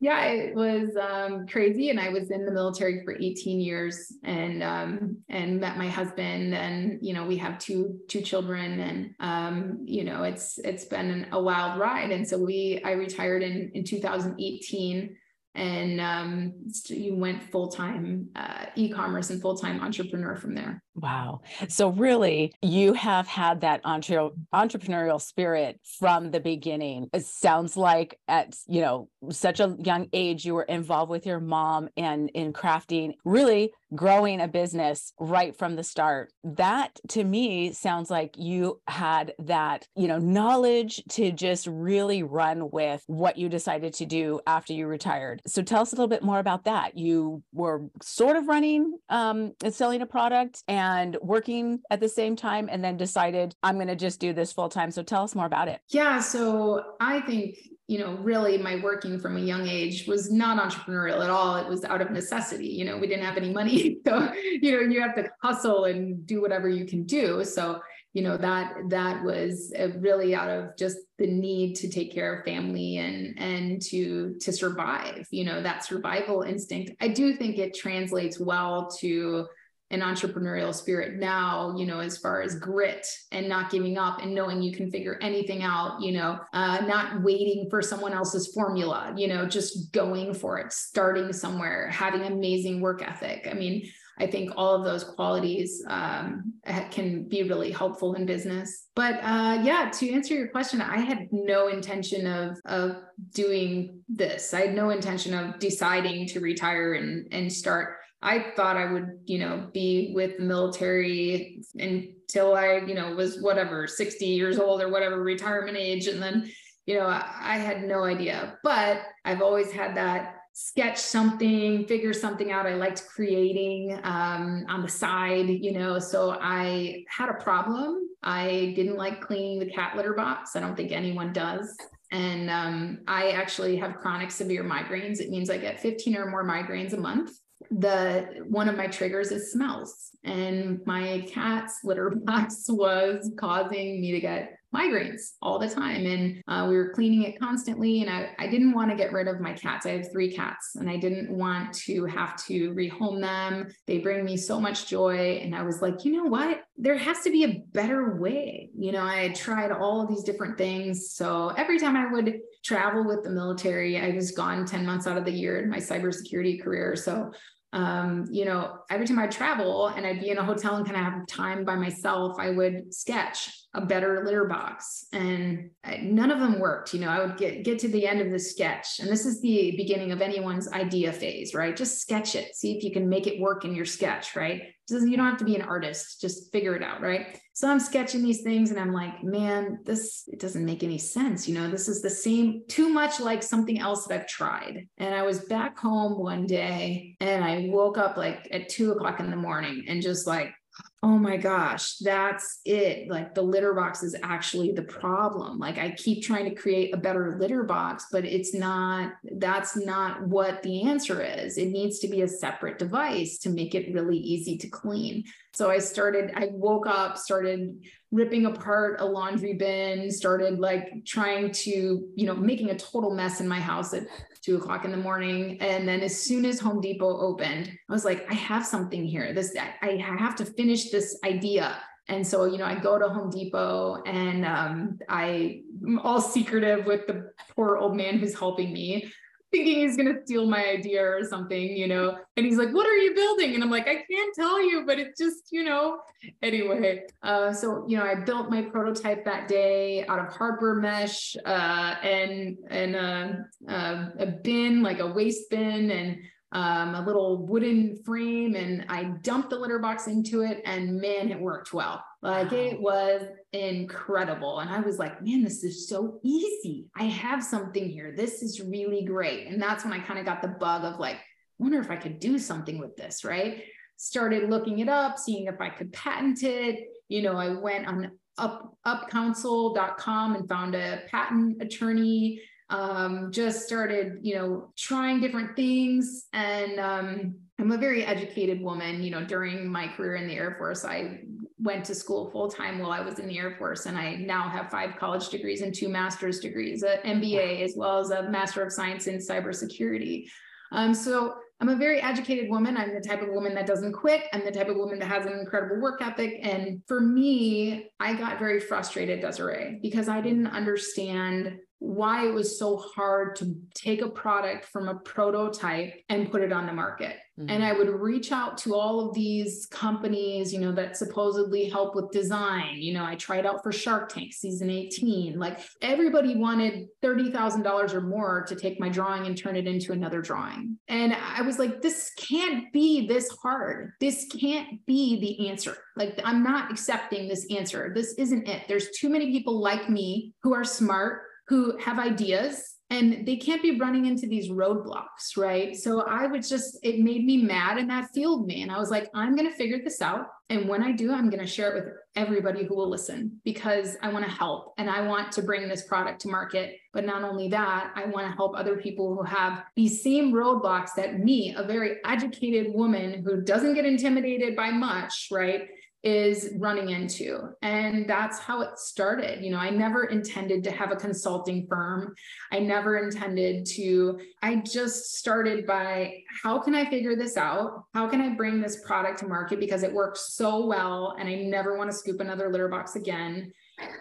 yeah, 0.00 0.24
it 0.28 0.54
was 0.54 0.96
um, 0.96 1.46
crazy, 1.46 1.90
and 1.90 2.00
I 2.00 2.08
was 2.08 2.30
in 2.30 2.46
the 2.46 2.52
military 2.52 3.04
for 3.04 3.14
18 3.14 3.60
years, 3.60 4.14
and 4.24 4.62
um, 4.62 5.18
and 5.28 5.60
met 5.60 5.76
my 5.76 5.88
husband, 5.88 6.54
and 6.54 6.98
you 7.02 7.12
know 7.12 7.26
we 7.26 7.36
have 7.36 7.58
two 7.58 7.98
two 8.08 8.22
children, 8.22 8.80
and 8.80 9.14
um, 9.20 9.80
you 9.84 10.04
know 10.04 10.22
it's 10.22 10.58
it's 10.64 10.86
been 10.86 11.26
a 11.32 11.42
wild 11.42 11.78
ride, 11.78 12.12
and 12.12 12.26
so 12.26 12.38
we 12.38 12.80
I 12.82 12.92
retired 12.92 13.42
in 13.42 13.72
in 13.74 13.84
2018 13.84 15.16
and 15.54 16.00
um, 16.00 16.52
you 16.86 17.14
went 17.16 17.42
full 17.50 17.68
time 17.68 18.28
uh, 18.36 18.66
e-commerce 18.76 19.30
and 19.30 19.40
full 19.40 19.56
time 19.56 19.80
entrepreneur 19.80 20.36
from 20.36 20.54
there. 20.54 20.82
Wow. 20.94 21.40
So 21.68 21.88
really, 21.88 22.52
you 22.62 22.94
have 22.94 23.26
had 23.26 23.60
that 23.62 23.80
entre- 23.84 24.30
entrepreneurial 24.52 25.20
spirit 25.20 25.80
from 25.98 26.30
the 26.30 26.40
beginning. 26.40 27.08
It 27.12 27.24
sounds 27.24 27.76
like 27.76 28.18
at 28.28 28.56
you 28.66 28.80
know 28.80 29.08
such 29.30 29.60
a 29.60 29.76
young 29.78 30.08
age 30.12 30.44
you 30.44 30.54
were 30.54 30.62
involved 30.62 31.10
with 31.10 31.26
your 31.26 31.40
mom 31.40 31.88
and 31.96 32.30
in 32.30 32.52
crafting, 32.52 33.14
really 33.24 33.72
growing 33.94 34.40
a 34.40 34.48
business 34.48 35.12
right 35.18 35.56
from 35.56 35.76
the 35.76 35.84
start. 35.84 36.32
That 36.44 36.98
to 37.08 37.24
me 37.24 37.72
sounds 37.72 38.10
like 38.10 38.34
you 38.36 38.80
had 38.86 39.34
that 39.40 39.86
you 39.96 40.08
know 40.08 40.18
knowledge 40.18 41.02
to 41.10 41.32
just 41.32 41.66
really 41.66 42.22
run 42.22 42.70
with 42.70 43.02
what 43.06 43.36
you 43.36 43.48
decided 43.48 43.94
to 43.94 44.06
do 44.06 44.40
after 44.46 44.72
you 44.72 44.86
retired 44.86 45.40
so 45.46 45.62
tell 45.62 45.82
us 45.82 45.92
a 45.92 45.96
little 45.96 46.08
bit 46.08 46.22
more 46.22 46.38
about 46.38 46.64
that. 46.64 46.96
You 46.96 47.42
were 47.52 47.82
sort 48.02 48.36
of 48.36 48.48
running 48.48 48.98
um, 49.08 49.52
and 49.62 49.74
selling 49.74 50.02
a 50.02 50.06
product 50.06 50.62
and 50.68 50.79
working 51.22 51.80
at 51.90 52.00
the 52.00 52.08
same 52.08 52.36
time, 52.36 52.68
and 52.70 52.82
then 52.84 52.96
decided 52.96 53.54
I'm 53.62 53.76
going 53.76 53.88
to 53.88 53.96
just 53.96 54.20
do 54.20 54.32
this 54.32 54.52
full 54.52 54.68
time. 54.68 54.90
So 54.90 55.02
tell 55.02 55.22
us 55.22 55.34
more 55.34 55.46
about 55.46 55.68
it. 55.68 55.80
Yeah. 55.88 56.20
So 56.20 56.82
I 57.00 57.20
think 57.20 57.58
you 57.90 57.98
know, 57.98 58.12
really 58.20 58.56
my 58.56 58.76
working 58.76 59.18
from 59.18 59.36
a 59.36 59.40
young 59.40 59.66
age 59.66 60.06
was 60.06 60.30
not 60.30 60.62
entrepreneurial 60.62 61.24
at 61.24 61.28
all. 61.28 61.56
It 61.56 61.66
was 61.66 61.82
out 61.82 62.00
of 62.00 62.12
necessity. 62.12 62.68
You 62.68 62.84
know, 62.84 62.96
we 62.96 63.08
didn't 63.08 63.24
have 63.24 63.36
any 63.36 63.52
money. 63.52 63.96
So, 64.06 64.32
you 64.62 64.72
know, 64.72 64.80
you 64.80 65.00
have 65.02 65.16
to 65.16 65.28
hustle 65.42 65.86
and 65.86 66.24
do 66.24 66.40
whatever 66.40 66.68
you 66.68 66.84
can 66.84 67.02
do. 67.04 67.44
So 67.44 67.80
you 68.12 68.22
know 68.22 68.36
that 68.36 68.74
that 68.88 69.22
was 69.22 69.72
uh, 69.78 69.88
really 69.98 70.34
out 70.34 70.50
of 70.50 70.76
just 70.76 70.98
the 71.18 71.26
need 71.26 71.76
to 71.76 71.88
take 71.88 72.12
care 72.12 72.34
of 72.34 72.44
family 72.44 72.96
and 72.96 73.38
and 73.38 73.80
to 73.82 74.34
to 74.40 74.52
survive 74.52 75.26
you 75.30 75.44
know 75.44 75.62
that 75.62 75.84
survival 75.84 76.42
instinct 76.42 76.90
i 77.00 77.06
do 77.06 77.34
think 77.34 77.58
it 77.58 77.74
translates 77.74 78.40
well 78.40 78.90
to 78.98 79.46
an 79.90 80.00
entrepreneurial 80.00 80.74
spirit 80.74 81.18
now 81.18 81.74
you 81.76 81.86
know 81.86 82.00
as 82.00 82.16
far 82.18 82.42
as 82.42 82.54
grit 82.56 83.06
and 83.32 83.48
not 83.48 83.70
giving 83.70 83.98
up 83.98 84.20
and 84.22 84.34
knowing 84.34 84.62
you 84.62 84.72
can 84.72 84.90
figure 84.90 85.18
anything 85.20 85.62
out 85.62 86.00
you 86.00 86.12
know 86.12 86.38
uh, 86.52 86.80
not 86.86 87.22
waiting 87.22 87.68
for 87.68 87.82
someone 87.82 88.12
else's 88.12 88.52
formula 88.54 89.12
you 89.16 89.26
know 89.28 89.46
just 89.46 89.92
going 89.92 90.32
for 90.32 90.58
it 90.58 90.72
starting 90.72 91.32
somewhere 91.32 91.88
having 91.88 92.22
amazing 92.22 92.80
work 92.80 93.02
ethic 93.02 93.48
i 93.50 93.54
mean 93.54 93.82
I 94.20 94.26
think 94.26 94.52
all 94.54 94.74
of 94.74 94.84
those 94.84 95.02
qualities 95.02 95.82
um, 95.86 96.52
can 96.90 97.26
be 97.26 97.42
really 97.42 97.72
helpful 97.72 98.14
in 98.14 98.26
business. 98.26 98.88
But 98.94 99.14
uh, 99.22 99.62
yeah, 99.62 99.90
to 99.94 100.12
answer 100.12 100.34
your 100.34 100.48
question, 100.48 100.82
I 100.82 100.98
had 100.98 101.28
no 101.32 101.68
intention 101.68 102.26
of 102.26 102.58
of 102.66 102.96
doing 103.32 104.00
this. 104.10 104.52
I 104.52 104.66
had 104.66 104.74
no 104.74 104.90
intention 104.90 105.32
of 105.32 105.58
deciding 105.58 106.26
to 106.28 106.40
retire 106.40 106.94
and 106.94 107.32
and 107.32 107.50
start. 107.50 107.96
I 108.22 108.52
thought 108.54 108.76
I 108.76 108.92
would, 108.92 109.20
you 109.24 109.38
know, 109.38 109.68
be 109.72 110.12
with 110.14 110.36
the 110.36 110.44
military 110.44 111.62
until 111.78 112.54
I, 112.54 112.76
you 112.78 112.94
know, 112.94 113.14
was 113.14 113.40
whatever, 113.40 113.86
60 113.86 114.26
years 114.26 114.58
old 114.58 114.82
or 114.82 114.90
whatever 114.90 115.22
retirement 115.22 115.76
age. 115.76 116.06
And 116.06 116.22
then, 116.22 116.50
you 116.86 116.98
know, 116.98 117.06
I, 117.06 117.24
I 117.40 117.58
had 117.58 117.84
no 117.84 118.04
idea. 118.04 118.58
But 118.62 119.02
I've 119.24 119.40
always 119.40 119.72
had 119.72 119.96
that 119.96 120.36
sketch 120.52 120.98
something, 120.98 121.86
figure 121.86 122.12
something 122.12 122.52
out. 122.52 122.66
I 122.66 122.74
liked 122.74 123.06
creating 123.08 123.98
um, 124.02 124.66
on 124.68 124.82
the 124.82 124.88
side, 124.88 125.48
you 125.48 125.72
know. 125.72 125.98
So 125.98 126.36
I 126.40 127.04
had 127.08 127.30
a 127.30 127.34
problem. 127.34 128.08
I 128.22 128.74
didn't 128.76 128.96
like 128.96 129.22
cleaning 129.22 129.58
the 129.58 129.70
cat 129.70 129.96
litter 129.96 130.12
box. 130.12 130.56
I 130.56 130.60
don't 130.60 130.76
think 130.76 130.92
anyone 130.92 131.32
does. 131.32 131.74
And 132.12 132.50
um, 132.50 132.98
I 133.06 133.30
actually 133.30 133.76
have 133.76 133.96
chronic 133.96 134.30
severe 134.30 134.64
migraines. 134.64 135.20
It 135.20 135.30
means 135.30 135.48
I 135.48 135.56
get 135.56 135.80
15 135.80 136.16
or 136.16 136.26
more 136.26 136.44
migraines 136.44 136.92
a 136.92 136.98
month. 136.98 137.30
The 137.70 138.44
one 138.48 138.68
of 138.68 138.76
my 138.76 138.88
triggers 138.88 139.30
is 139.30 139.52
smells, 139.52 140.10
and 140.24 140.80
my 140.86 141.26
cat's 141.28 141.80
litter 141.84 142.10
box 142.24 142.66
was 142.68 143.30
causing 143.38 144.00
me 144.00 144.12
to 144.12 144.20
get 144.20 144.56
migraines 144.74 145.32
all 145.42 145.58
the 145.58 145.68
time. 145.68 146.06
And 146.06 146.42
uh, 146.46 146.66
we 146.68 146.76
were 146.76 146.92
cleaning 146.92 147.22
it 147.22 147.38
constantly. 147.38 148.02
And 148.02 148.10
I, 148.10 148.30
I 148.38 148.46
didn't 148.46 148.72
want 148.72 148.90
to 148.90 148.96
get 148.96 149.12
rid 149.12 149.26
of 149.26 149.40
my 149.40 149.52
cats. 149.52 149.86
I 149.86 149.90
have 149.90 150.12
three 150.12 150.32
cats 150.32 150.76
and 150.76 150.88
I 150.88 150.96
didn't 150.96 151.30
want 151.30 151.72
to 151.86 152.04
have 152.06 152.36
to 152.46 152.72
rehome 152.72 153.20
them. 153.20 153.68
They 153.86 153.98
bring 153.98 154.24
me 154.24 154.36
so 154.36 154.60
much 154.60 154.86
joy. 154.86 155.40
And 155.42 155.54
I 155.54 155.62
was 155.62 155.82
like, 155.82 156.04
you 156.04 156.12
know 156.12 156.24
what? 156.24 156.62
There 156.76 156.96
has 156.96 157.20
to 157.22 157.30
be 157.30 157.44
a 157.44 157.62
better 157.72 158.16
way. 158.16 158.70
You 158.78 158.92
know, 158.92 159.04
I 159.04 159.30
tried 159.30 159.72
all 159.72 160.06
these 160.06 160.22
different 160.22 160.56
things. 160.56 161.12
So 161.12 161.48
every 161.56 161.78
time 161.78 161.96
I 161.96 162.12
would 162.12 162.38
travel 162.64 163.04
with 163.04 163.24
the 163.24 163.30
military, 163.30 163.98
I 164.00 164.14
was 164.14 164.30
gone 164.32 164.66
10 164.66 164.86
months 164.86 165.06
out 165.06 165.18
of 165.18 165.24
the 165.24 165.32
year 165.32 165.60
in 165.60 165.68
my 165.68 165.78
cybersecurity 165.78 166.62
career. 166.62 166.94
So 166.94 167.32
um, 167.72 168.26
you 168.30 168.44
know, 168.44 168.78
every 168.90 169.06
time 169.06 169.18
I 169.18 169.28
travel 169.28 169.88
and 169.88 170.04
I'd 170.04 170.20
be 170.20 170.30
in 170.30 170.38
a 170.38 170.44
hotel 170.44 170.76
and 170.76 170.84
kind 170.84 170.96
of 170.96 171.04
have 171.04 171.26
time 171.26 171.64
by 171.64 171.76
myself, 171.76 172.36
I 172.38 172.50
would 172.50 172.92
sketch 172.92 173.56
a 173.74 173.80
better 173.80 174.24
litter 174.24 174.46
box 174.46 175.06
and 175.12 175.70
I, 175.84 175.98
none 175.98 176.32
of 176.32 176.40
them 176.40 176.58
worked. 176.58 176.92
You 176.92 177.00
know, 177.00 177.08
I 177.08 177.24
would 177.24 177.36
get, 177.36 177.62
get 177.62 177.78
to 177.80 177.88
the 177.88 178.06
end 178.06 178.20
of 178.20 178.32
the 178.32 178.38
sketch 178.40 178.98
and 178.98 179.08
this 179.08 179.24
is 179.24 179.40
the 179.40 179.74
beginning 179.76 180.10
of 180.10 180.20
anyone's 180.20 180.70
idea 180.72 181.12
phase, 181.12 181.54
right? 181.54 181.76
Just 181.76 182.00
sketch 182.00 182.34
it, 182.34 182.56
see 182.56 182.76
if 182.76 182.82
you 182.82 182.90
can 182.90 183.08
make 183.08 183.28
it 183.28 183.40
work 183.40 183.64
in 183.64 183.74
your 183.74 183.84
sketch, 183.84 184.34
right? 184.34 184.62
you 184.90 185.16
don't 185.16 185.26
have 185.26 185.38
to 185.38 185.44
be 185.44 185.54
an 185.54 185.62
artist, 185.62 186.20
just 186.20 186.50
figure 186.50 186.74
it 186.74 186.82
out, 186.82 187.00
right? 187.00 187.38
So 187.60 187.68
I'm 187.68 187.78
sketching 187.78 188.22
these 188.22 188.40
things 188.40 188.70
and 188.70 188.80
I'm 188.80 188.90
like, 188.90 189.22
man, 189.22 189.80
this 189.84 190.26
it 190.28 190.40
doesn't 190.40 190.64
make 190.64 190.82
any 190.82 190.96
sense. 190.96 191.46
You 191.46 191.52
know, 191.52 191.70
this 191.70 191.88
is 191.88 192.00
the 192.00 192.08
same, 192.08 192.62
too 192.68 192.88
much 192.88 193.20
like 193.20 193.42
something 193.42 193.78
else 193.78 194.06
that 194.06 194.18
I've 194.18 194.26
tried. 194.26 194.88
And 194.96 195.14
I 195.14 195.24
was 195.24 195.40
back 195.40 195.78
home 195.78 196.18
one 196.18 196.46
day 196.46 197.16
and 197.20 197.44
I 197.44 197.68
woke 197.68 197.98
up 197.98 198.16
like 198.16 198.48
at 198.50 198.70
two 198.70 198.92
o'clock 198.92 199.20
in 199.20 199.28
the 199.28 199.36
morning 199.36 199.84
and 199.88 200.00
just 200.00 200.26
like 200.26 200.54
oh 201.02 201.16
my 201.16 201.38
gosh, 201.38 201.96
that's 201.96 202.60
it. 202.66 203.08
Like 203.08 203.34
the 203.34 203.40
litter 203.40 203.72
box 203.72 204.02
is 204.02 204.14
actually 204.22 204.72
the 204.72 204.82
problem. 204.82 205.58
Like 205.58 205.78
I 205.78 205.92
keep 205.92 206.22
trying 206.22 206.44
to 206.44 206.54
create 206.54 206.94
a 206.94 206.98
better 206.98 207.38
litter 207.40 207.62
box, 207.62 208.06
but 208.12 208.26
it's 208.26 208.52
not, 208.52 209.14
that's 209.38 209.76
not 209.76 210.26
what 210.26 210.62
the 210.62 210.82
answer 210.82 211.22
is. 211.22 211.56
It 211.56 211.68
needs 211.68 212.00
to 212.00 212.08
be 212.08 212.20
a 212.20 212.28
separate 212.28 212.78
device 212.78 213.38
to 213.38 213.50
make 213.50 213.74
it 213.74 213.94
really 213.94 214.18
easy 214.18 214.58
to 214.58 214.68
clean. 214.68 215.24
So 215.54 215.70
I 215.70 215.78
started, 215.78 216.32
I 216.36 216.48
woke 216.52 216.86
up, 216.86 217.16
started 217.16 217.82
ripping 218.12 218.44
apart 218.44 219.00
a 219.00 219.06
laundry 219.06 219.54
bin, 219.54 220.10
started 220.10 220.58
like 220.58 221.06
trying 221.06 221.50
to, 221.52 222.08
you 222.14 222.26
know, 222.26 222.34
making 222.34 222.70
a 222.70 222.78
total 222.78 223.14
mess 223.14 223.40
in 223.40 223.48
my 223.48 223.60
house 223.60 223.94
two 224.42 224.56
o'clock 224.56 224.84
in 224.84 224.90
the 224.90 224.96
morning. 224.96 225.60
And 225.60 225.86
then 225.86 226.00
as 226.00 226.18
soon 226.18 226.44
as 226.44 226.58
Home 226.60 226.80
Depot 226.80 227.18
opened, 227.20 227.68
I 227.68 227.92
was 227.92 228.04
like, 228.04 228.26
I 228.30 228.34
have 228.34 228.64
something 228.64 229.04
here. 229.04 229.32
This 229.32 229.54
I 229.56 230.02
have 230.18 230.36
to 230.36 230.44
finish 230.44 230.90
this 230.90 231.18
idea. 231.24 231.76
And 232.08 232.26
so, 232.26 232.44
you 232.44 232.58
know, 232.58 232.64
I 232.64 232.74
go 232.74 232.98
to 232.98 233.08
Home 233.08 233.30
Depot 233.30 234.02
and 234.04 234.44
um, 234.44 234.98
I'm 235.08 236.00
all 236.02 236.20
secretive 236.20 236.86
with 236.86 237.06
the 237.06 237.32
poor 237.54 237.76
old 237.76 237.96
man 237.96 238.18
who's 238.18 238.36
helping 238.36 238.72
me 238.72 239.12
thinking 239.50 239.76
he's 239.80 239.96
going 239.96 240.12
to 240.14 240.20
steal 240.24 240.46
my 240.46 240.64
idea 240.66 241.02
or 241.02 241.24
something, 241.24 241.76
you 241.76 241.88
know. 241.88 242.18
And 242.36 242.46
he's 242.46 242.56
like, 242.56 242.72
What 242.72 242.86
are 242.86 242.96
you 242.96 243.14
building? 243.14 243.54
And 243.54 243.62
I'm 243.62 243.70
like, 243.70 243.88
I 243.88 244.04
can't 244.10 244.34
tell 244.34 244.62
you, 244.62 244.84
but 244.86 244.98
it's 244.98 245.18
just, 245.18 245.48
you 245.50 245.64
know, 245.64 245.98
anyway. 246.42 247.04
Uh, 247.22 247.52
so, 247.52 247.84
you 247.88 247.96
know, 247.96 248.04
I 248.04 248.14
built 248.14 248.50
my 248.50 248.62
prototype 248.62 249.24
that 249.24 249.48
day 249.48 250.06
out 250.06 250.18
of 250.18 250.32
hardware 250.32 250.74
mesh 250.74 251.36
uh, 251.44 251.94
and, 252.02 252.56
and 252.68 252.94
a, 252.94 253.46
uh, 253.68 253.72
uh, 253.72 254.08
a 254.18 254.26
bin, 254.26 254.82
like 254.82 255.00
a 255.00 255.06
waste 255.06 255.50
bin, 255.50 255.90
and 255.90 256.18
um, 256.52 256.94
a 256.94 257.04
little 257.04 257.46
wooden 257.46 258.02
frame 258.04 258.56
and 258.56 258.84
I 258.88 259.04
dumped 259.22 259.50
the 259.50 259.58
litter 259.58 259.78
box 259.78 260.08
into 260.08 260.42
it 260.42 260.62
and 260.64 261.00
man, 261.00 261.30
it 261.30 261.40
worked 261.40 261.72
well. 261.72 262.02
Like 262.22 262.50
wow. 262.50 262.58
it 262.58 262.80
was 262.80 263.22
incredible. 263.52 264.58
And 264.58 264.68
I 264.68 264.80
was 264.80 264.98
like, 264.98 265.22
man, 265.22 265.44
this 265.44 265.62
is 265.62 265.88
so 265.88 266.18
easy. 266.24 266.86
I 266.96 267.04
have 267.04 267.42
something 267.44 267.88
here. 267.88 268.14
This 268.16 268.42
is 268.42 268.60
really 268.60 269.04
great. 269.04 269.46
And 269.46 269.62
that's 269.62 269.84
when 269.84 269.92
I 269.92 270.00
kind 270.00 270.18
of 270.18 270.24
got 270.24 270.42
the 270.42 270.48
bug 270.48 270.84
of 270.84 270.98
like, 270.98 271.18
wonder 271.58 271.78
if 271.78 271.90
I 271.90 271.96
could 271.96 272.18
do 272.18 272.38
something 272.38 272.78
with 272.78 272.96
this, 272.96 273.24
right? 273.24 273.62
Started 273.96 274.50
looking 274.50 274.80
it 274.80 274.88
up, 274.88 275.18
seeing 275.18 275.46
if 275.46 275.60
I 275.60 275.68
could 275.68 275.92
patent 275.92 276.42
it. 276.42 276.88
You 277.08 277.22
know, 277.22 277.36
I 277.36 277.50
went 277.50 277.86
on 277.86 278.10
up 278.38 278.76
upcounsel.com 278.86 280.34
and 280.34 280.48
found 280.48 280.74
a 280.74 281.02
patent 281.08 281.62
attorney 281.62 282.40
um, 282.70 283.30
just 283.32 283.66
started, 283.66 284.18
you 284.22 284.34
know, 284.34 284.72
trying 284.76 285.20
different 285.20 285.56
things. 285.56 286.26
And 286.32 286.80
um, 286.80 287.34
I'm 287.58 287.72
a 287.72 287.78
very 287.78 288.04
educated 288.04 288.60
woman. 288.62 289.02
You 289.02 289.10
know, 289.10 289.24
during 289.24 289.68
my 289.68 289.88
career 289.88 290.16
in 290.16 290.26
the 290.26 290.34
Air 290.34 290.54
Force, 290.56 290.84
I 290.84 291.20
went 291.58 291.84
to 291.84 291.94
school 291.94 292.30
full 292.30 292.48
time 292.48 292.78
while 292.78 292.92
I 292.92 293.00
was 293.00 293.18
in 293.18 293.28
the 293.28 293.38
Air 293.38 293.56
Force, 293.58 293.86
and 293.86 293.98
I 293.98 294.14
now 294.14 294.48
have 294.48 294.70
five 294.70 294.96
college 294.98 295.28
degrees 295.28 295.60
and 295.60 295.74
two 295.74 295.88
master's 295.88 296.40
degrees, 296.40 296.82
an 296.82 296.98
MBA, 297.04 297.62
as 297.62 297.74
well 297.76 297.98
as 297.98 298.10
a 298.10 298.30
Master 298.30 298.62
of 298.62 298.72
Science 298.72 299.08
in 299.08 299.18
Cybersecurity. 299.18 300.26
Um, 300.72 300.94
so 300.94 301.34
I'm 301.60 301.68
a 301.68 301.76
very 301.76 302.00
educated 302.00 302.48
woman. 302.48 302.76
I'm 302.76 302.94
the 302.94 303.00
type 303.00 303.20
of 303.20 303.28
woman 303.28 303.54
that 303.56 303.66
doesn't 303.66 303.92
quit. 303.92 304.22
I'm 304.32 304.44
the 304.44 304.52
type 304.52 304.68
of 304.68 304.76
woman 304.76 304.98
that 305.00 305.08
has 305.08 305.26
an 305.26 305.32
incredible 305.32 305.80
work 305.80 306.00
ethic. 306.00 306.38
And 306.42 306.80
for 306.86 307.00
me, 307.00 307.90
I 307.98 308.14
got 308.14 308.38
very 308.38 308.60
frustrated, 308.60 309.20
Desiree, 309.20 309.78
because 309.82 310.08
I 310.08 310.22
didn't 310.22 310.46
understand 310.46 311.58
why 311.80 312.28
it 312.28 312.32
was 312.32 312.58
so 312.58 312.76
hard 312.76 313.34
to 313.34 313.54
take 313.74 314.02
a 314.02 314.08
product 314.08 314.66
from 314.66 314.88
a 314.88 314.96
prototype 314.96 315.94
and 316.10 316.30
put 316.30 316.42
it 316.42 316.52
on 316.52 316.66
the 316.66 316.72
market. 316.72 317.16
Mm-hmm. 317.38 317.48
And 317.48 317.64
I 317.64 317.72
would 317.72 317.88
reach 317.88 318.32
out 318.32 318.58
to 318.58 318.74
all 318.74 319.08
of 319.08 319.14
these 319.14 319.66
companies, 319.70 320.52
you 320.52 320.60
know, 320.60 320.72
that 320.72 320.98
supposedly 320.98 321.70
help 321.70 321.94
with 321.94 322.10
design. 322.10 322.76
You 322.76 322.92
know, 322.92 323.04
I 323.04 323.14
tried 323.14 323.46
out 323.46 323.62
for 323.62 323.72
Shark 323.72 324.12
Tank 324.12 324.34
season 324.34 324.68
18. 324.68 325.38
Like 325.38 325.58
everybody 325.80 326.36
wanted 326.36 326.88
$30,000 327.02 327.94
or 327.94 328.00
more 328.02 328.44
to 328.46 328.54
take 328.54 328.78
my 328.78 328.90
drawing 328.90 329.26
and 329.26 329.36
turn 329.36 329.56
it 329.56 329.66
into 329.66 329.92
another 329.92 330.20
drawing. 330.20 330.76
And 330.88 331.14
I 331.14 331.40
was 331.40 331.58
like, 331.58 331.80
this 331.80 332.12
can't 332.18 332.70
be 332.74 333.06
this 333.06 333.30
hard. 333.42 333.92
This 334.00 334.26
can't 334.38 334.84
be 334.84 335.18
the 335.18 335.48
answer. 335.48 335.78
Like, 335.96 336.20
I'm 336.24 336.42
not 336.42 336.70
accepting 336.70 337.26
this 337.26 337.46
answer. 337.50 337.90
This 337.94 338.14
isn't 338.18 338.46
it. 338.46 338.68
There's 338.68 338.90
too 338.90 339.08
many 339.08 339.32
people 339.32 339.58
like 339.60 339.88
me 339.88 340.34
who 340.42 340.52
are 340.52 340.64
smart 340.64 341.22
who 341.50 341.76
have 341.78 341.98
ideas 341.98 342.76
and 342.90 343.26
they 343.26 343.36
can't 343.36 343.60
be 343.60 343.78
running 343.78 344.06
into 344.06 344.28
these 344.28 344.50
roadblocks, 344.50 345.36
right? 345.36 345.76
So 345.76 346.02
I 346.02 346.26
was 346.28 346.48
just, 346.48 346.78
it 346.84 347.00
made 347.00 347.24
me 347.24 347.38
mad 347.38 347.76
and 347.76 347.90
that 347.90 348.10
fueled 348.14 348.46
me. 348.46 348.62
And 348.62 348.70
I 348.70 348.78
was 348.78 348.90
like, 348.90 349.10
I'm 349.14 349.34
going 349.34 349.48
to 349.48 349.56
figure 349.56 349.78
this 349.82 350.00
out. 350.00 350.26
And 350.48 350.68
when 350.68 350.82
I 350.82 350.92
do, 350.92 351.12
I'm 351.12 351.28
going 351.28 351.40
to 351.40 351.46
share 351.46 351.76
it 351.76 351.84
with 351.84 351.94
everybody 352.14 352.64
who 352.64 352.76
will 352.76 352.88
listen 352.88 353.40
because 353.44 353.96
I 354.00 354.12
want 354.12 354.24
to 354.26 354.30
help 354.30 354.74
and 354.78 354.88
I 354.88 355.02
want 355.02 355.32
to 355.32 355.42
bring 355.42 355.68
this 355.68 355.84
product 355.84 356.20
to 356.22 356.28
market. 356.28 356.76
But 356.92 357.04
not 357.04 357.24
only 357.24 357.48
that, 357.48 357.92
I 357.96 358.06
want 358.06 358.28
to 358.28 358.36
help 358.36 358.56
other 358.56 358.76
people 358.76 359.16
who 359.16 359.24
have 359.24 359.64
these 359.74 360.04
same 360.04 360.32
roadblocks 360.32 360.94
that 360.96 361.18
me, 361.18 361.54
a 361.56 361.64
very 361.64 361.96
educated 362.04 362.72
woman 362.74 363.24
who 363.24 363.42
doesn't 363.42 363.74
get 363.74 363.84
intimidated 363.84 364.54
by 364.54 364.70
much, 364.70 365.28
right? 365.32 365.68
Is 366.02 366.50
running 366.58 366.90
into. 366.90 367.50
And 367.62 368.08
that's 368.08 368.38
how 368.38 368.62
it 368.62 368.78
started. 368.78 369.44
You 369.44 369.50
know, 369.50 369.58
I 369.58 369.70
never 369.70 370.04
intended 370.04 370.64
to 370.64 370.70
have 370.70 370.92
a 370.92 370.96
consulting 370.96 371.66
firm. 371.68 372.14
I 372.50 372.60
never 372.60 372.98
intended 372.98 373.66
to, 373.74 374.18
I 374.42 374.56
just 374.56 375.16
started 375.16 375.66
by 375.66 376.22
how 376.42 376.58
can 376.58 376.74
I 376.74 376.88
figure 376.88 377.16
this 377.16 377.36
out? 377.36 377.84
How 377.92 378.08
can 378.08 378.20
I 378.20 378.30
bring 378.30 378.60
this 378.60 378.82
product 378.84 379.18
to 379.20 379.26
market 379.26 379.60
because 379.60 379.82
it 379.82 379.92
works 379.92 380.32
so 380.34 380.66
well 380.66 381.16
and 381.18 381.28
I 381.28 381.34
never 381.36 381.76
want 381.76 381.90
to 381.90 381.96
scoop 381.96 382.20
another 382.20 382.50
litter 382.50 382.68
box 382.68 382.96
again? 382.96 383.52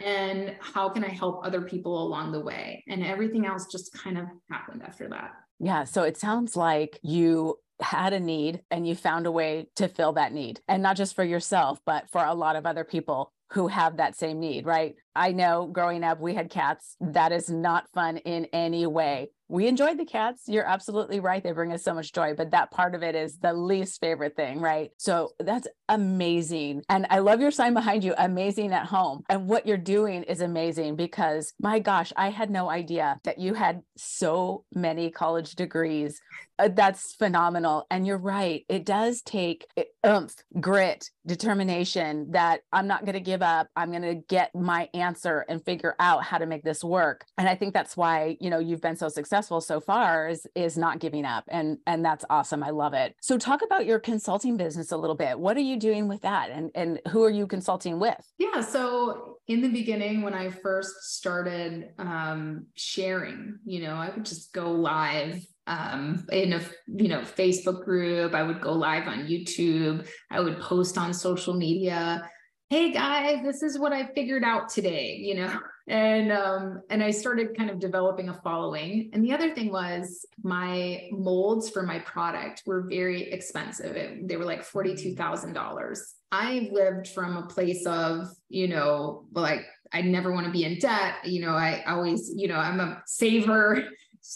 And 0.02 0.56
how 0.60 0.90
can 0.90 1.04
I 1.04 1.10
help 1.10 1.46
other 1.46 1.62
people 1.62 2.04
along 2.04 2.32
the 2.32 2.40
way? 2.40 2.84
And 2.88 3.04
everything 3.04 3.46
else 3.46 3.68
just 3.72 3.94
kind 3.94 4.18
of 4.18 4.26
happened 4.50 4.84
after 4.84 5.10
that. 5.10 5.32
Yeah. 5.60 5.84
So 5.84 6.04
it 6.04 6.18
sounds 6.18 6.56
like 6.56 7.00
you 7.02 7.58
had 7.82 8.14
a 8.14 8.20
need 8.20 8.62
and 8.70 8.88
you 8.88 8.96
found 8.96 9.26
a 9.26 9.32
way 9.32 9.68
to 9.76 9.88
fill 9.88 10.14
that 10.14 10.34
need 10.34 10.60
and 10.68 10.84
not 10.84 10.98
just 10.98 11.16
for 11.16 11.24
yourself 11.24 11.80
but 11.86 12.10
for 12.10 12.24
a 12.24 12.34
lot 12.34 12.56
of 12.56 12.66
other 12.66 12.84
people 12.84 13.32
who 13.52 13.68
have 13.68 13.98
that 13.98 14.16
same 14.16 14.40
need 14.40 14.66
right 14.66 14.96
i 15.16 15.32
know 15.32 15.68
growing 15.72 16.04
up 16.04 16.20
we 16.20 16.34
had 16.34 16.50
cats 16.50 16.96
that 17.00 17.32
is 17.32 17.50
not 17.50 17.90
fun 17.94 18.18
in 18.18 18.46
any 18.54 18.86
way 18.86 19.30
we 19.50 19.68
enjoyed 19.68 19.98
the 19.98 20.06
cats. 20.06 20.44
You're 20.46 20.64
absolutely 20.64 21.20
right. 21.20 21.44
They 21.44 21.52
bring 21.52 21.74
us 21.74 21.84
so 21.84 21.96
much 21.96 22.14
joy, 22.14 22.36
but 22.36 22.52
that 22.52 22.70
part 22.70 22.94
of 22.94 23.02
it 23.02 23.16
is 23.16 23.40
the 23.40 23.52
least 23.52 24.00
favorite 24.00 24.36
thing, 24.36 24.60
right? 24.60 24.92
So 24.98 25.32
that's 25.40 25.68
amazing. 25.90 26.84
And 26.88 27.08
I 27.10 27.18
love 27.20 27.42
your 27.42 27.50
sign 27.50 27.74
behind 27.74 28.04
you, 28.04 28.14
amazing 28.16 28.72
at 28.74 28.86
home. 28.86 29.24
And 29.28 29.48
what 29.48 29.66
you're 29.66 29.76
doing 29.76 30.22
is 30.24 30.42
amazing 30.42 30.96
because 30.96 31.54
my 31.60 31.80
gosh, 31.80 32.14
I 32.16 32.30
had 32.30 32.52
no 32.52 32.70
idea 32.70 33.20
that 33.24 33.40
you 33.40 33.56
had 33.56 33.82
so 33.98 34.66
many 34.74 35.10
college 35.10 35.56
degrees. 35.56 36.22
Uh, 36.60 36.70
that's 36.72 37.14
phenomenal. 37.16 37.88
And 37.90 38.06
you're 38.06 38.18
right. 38.18 38.66
It 38.70 38.86
does 38.86 39.22
take 39.22 39.66
oomph, 40.06 40.36
grit, 40.60 41.10
determination 41.26 42.32
that 42.32 42.62
I'm 42.72 42.88
not 42.88 43.06
going 43.06 43.14
to 43.14 43.20
give 43.20 43.42
up. 43.42 43.68
I'm 43.76 43.92
going 43.92 44.04
to 44.04 44.16
get 44.16 44.54
my 44.54 44.90
answer 44.94 45.46
and 45.50 45.64
figure 45.64 45.96
out 46.00 46.24
how 46.24 46.38
to 46.38 46.46
make 46.46 46.64
this 46.64 46.84
work. 46.84 47.26
And 47.38 47.48
I 47.50 47.56
think 47.56 47.74
that's 47.74 47.98
why, 47.98 48.38
you 48.40 48.50
know, 48.50 48.60
you've 48.60 48.82
been 48.82 48.96
so 48.96 49.10
successful 49.10 49.40
successful 49.40 49.62
so 49.62 49.80
far 49.80 50.28
is 50.28 50.48
is 50.56 50.78
not 50.78 51.00
giving 51.00 51.24
up 51.24 51.44
and 51.48 51.78
and 51.88 52.04
that's 52.04 52.26
awesome 52.30 52.64
i 52.64 52.70
love 52.70 52.94
it 52.94 53.16
so 53.22 53.38
talk 53.38 53.62
about 53.62 53.86
your 53.86 54.00
consulting 54.00 54.58
business 54.58 54.92
a 54.92 54.98
little 54.98 55.16
bit 55.16 55.40
what 55.40 55.56
are 55.56 55.62
you 55.62 55.78
doing 55.78 56.08
with 56.08 56.22
that 56.22 56.50
and 56.50 56.72
and 56.76 57.00
who 57.10 57.24
are 57.24 57.30
you 57.30 57.48
consulting 57.48 58.00
with 58.00 58.18
yeah 58.38 58.60
so 58.60 59.38
in 59.48 59.62
the 59.62 59.70
beginning 59.70 60.22
when 60.22 60.34
i 60.34 60.50
first 60.50 60.94
started 61.16 61.90
um, 62.00 62.66
sharing 62.76 63.58
you 63.66 63.82
know 63.82 63.94
i 63.94 64.10
would 64.10 64.26
just 64.26 64.52
go 64.52 64.72
live 64.72 65.46
um, 65.70 66.26
in 66.32 66.54
a 66.54 66.62
you 66.88 67.08
know 67.08 67.22
facebook 67.22 67.86
group 67.86 68.34
i 68.34 68.44
would 68.44 68.60
go 68.60 68.74
live 68.74 69.08
on 69.08 69.28
youtube 69.28 70.08
i 70.32 70.40
would 70.40 70.60
post 70.60 70.98
on 70.98 71.14
social 71.14 71.54
media 71.54 72.28
hey 72.70 72.92
guys 72.92 73.44
this 73.44 73.62
is 73.62 73.78
what 73.78 73.94
i 73.94 74.06
figured 74.16 74.44
out 74.44 74.68
today 74.68 75.16
you 75.22 75.36
know 75.36 75.60
and 75.90 76.32
um, 76.32 76.84
and 76.92 77.04
I 77.04 77.10
started 77.10 77.58
kind 77.58 77.72
of 77.72 77.80
developing 77.80 78.30
a 78.30 78.34
following. 78.42 79.10
And 79.12 79.26
the 79.26 79.34
other 79.34 79.56
thing 79.56 79.72
was 79.72 80.24
my 80.44 81.10
molds 81.12 81.68
for 81.68 81.82
my 81.82 81.98
product 82.00 82.62
were 82.68 82.86
very 82.88 83.24
expensive. 83.32 83.96
It, 83.96 84.28
they 84.28 84.38
were 84.38 84.46
like 84.46 84.64
forty 84.64 84.96
two 84.96 85.16
thousand 85.16 85.54
dollars. 85.54 86.14
I 86.32 86.70
lived 86.72 87.08
from 87.08 87.38
a 87.38 87.48
place 87.48 87.88
of 87.88 88.28
you 88.50 88.68
know 88.68 89.26
like 89.34 89.62
I 89.92 90.02
never 90.04 90.32
want 90.32 90.46
to 90.46 90.52
be 90.52 90.64
in 90.64 90.78
debt. 90.78 91.16
You 91.26 91.42
know 91.42 91.54
I 91.54 91.84
always 91.88 92.32
you 92.36 92.48
know 92.48 92.58
I'm 92.58 92.80
a 92.80 93.02
saver, 93.08 93.84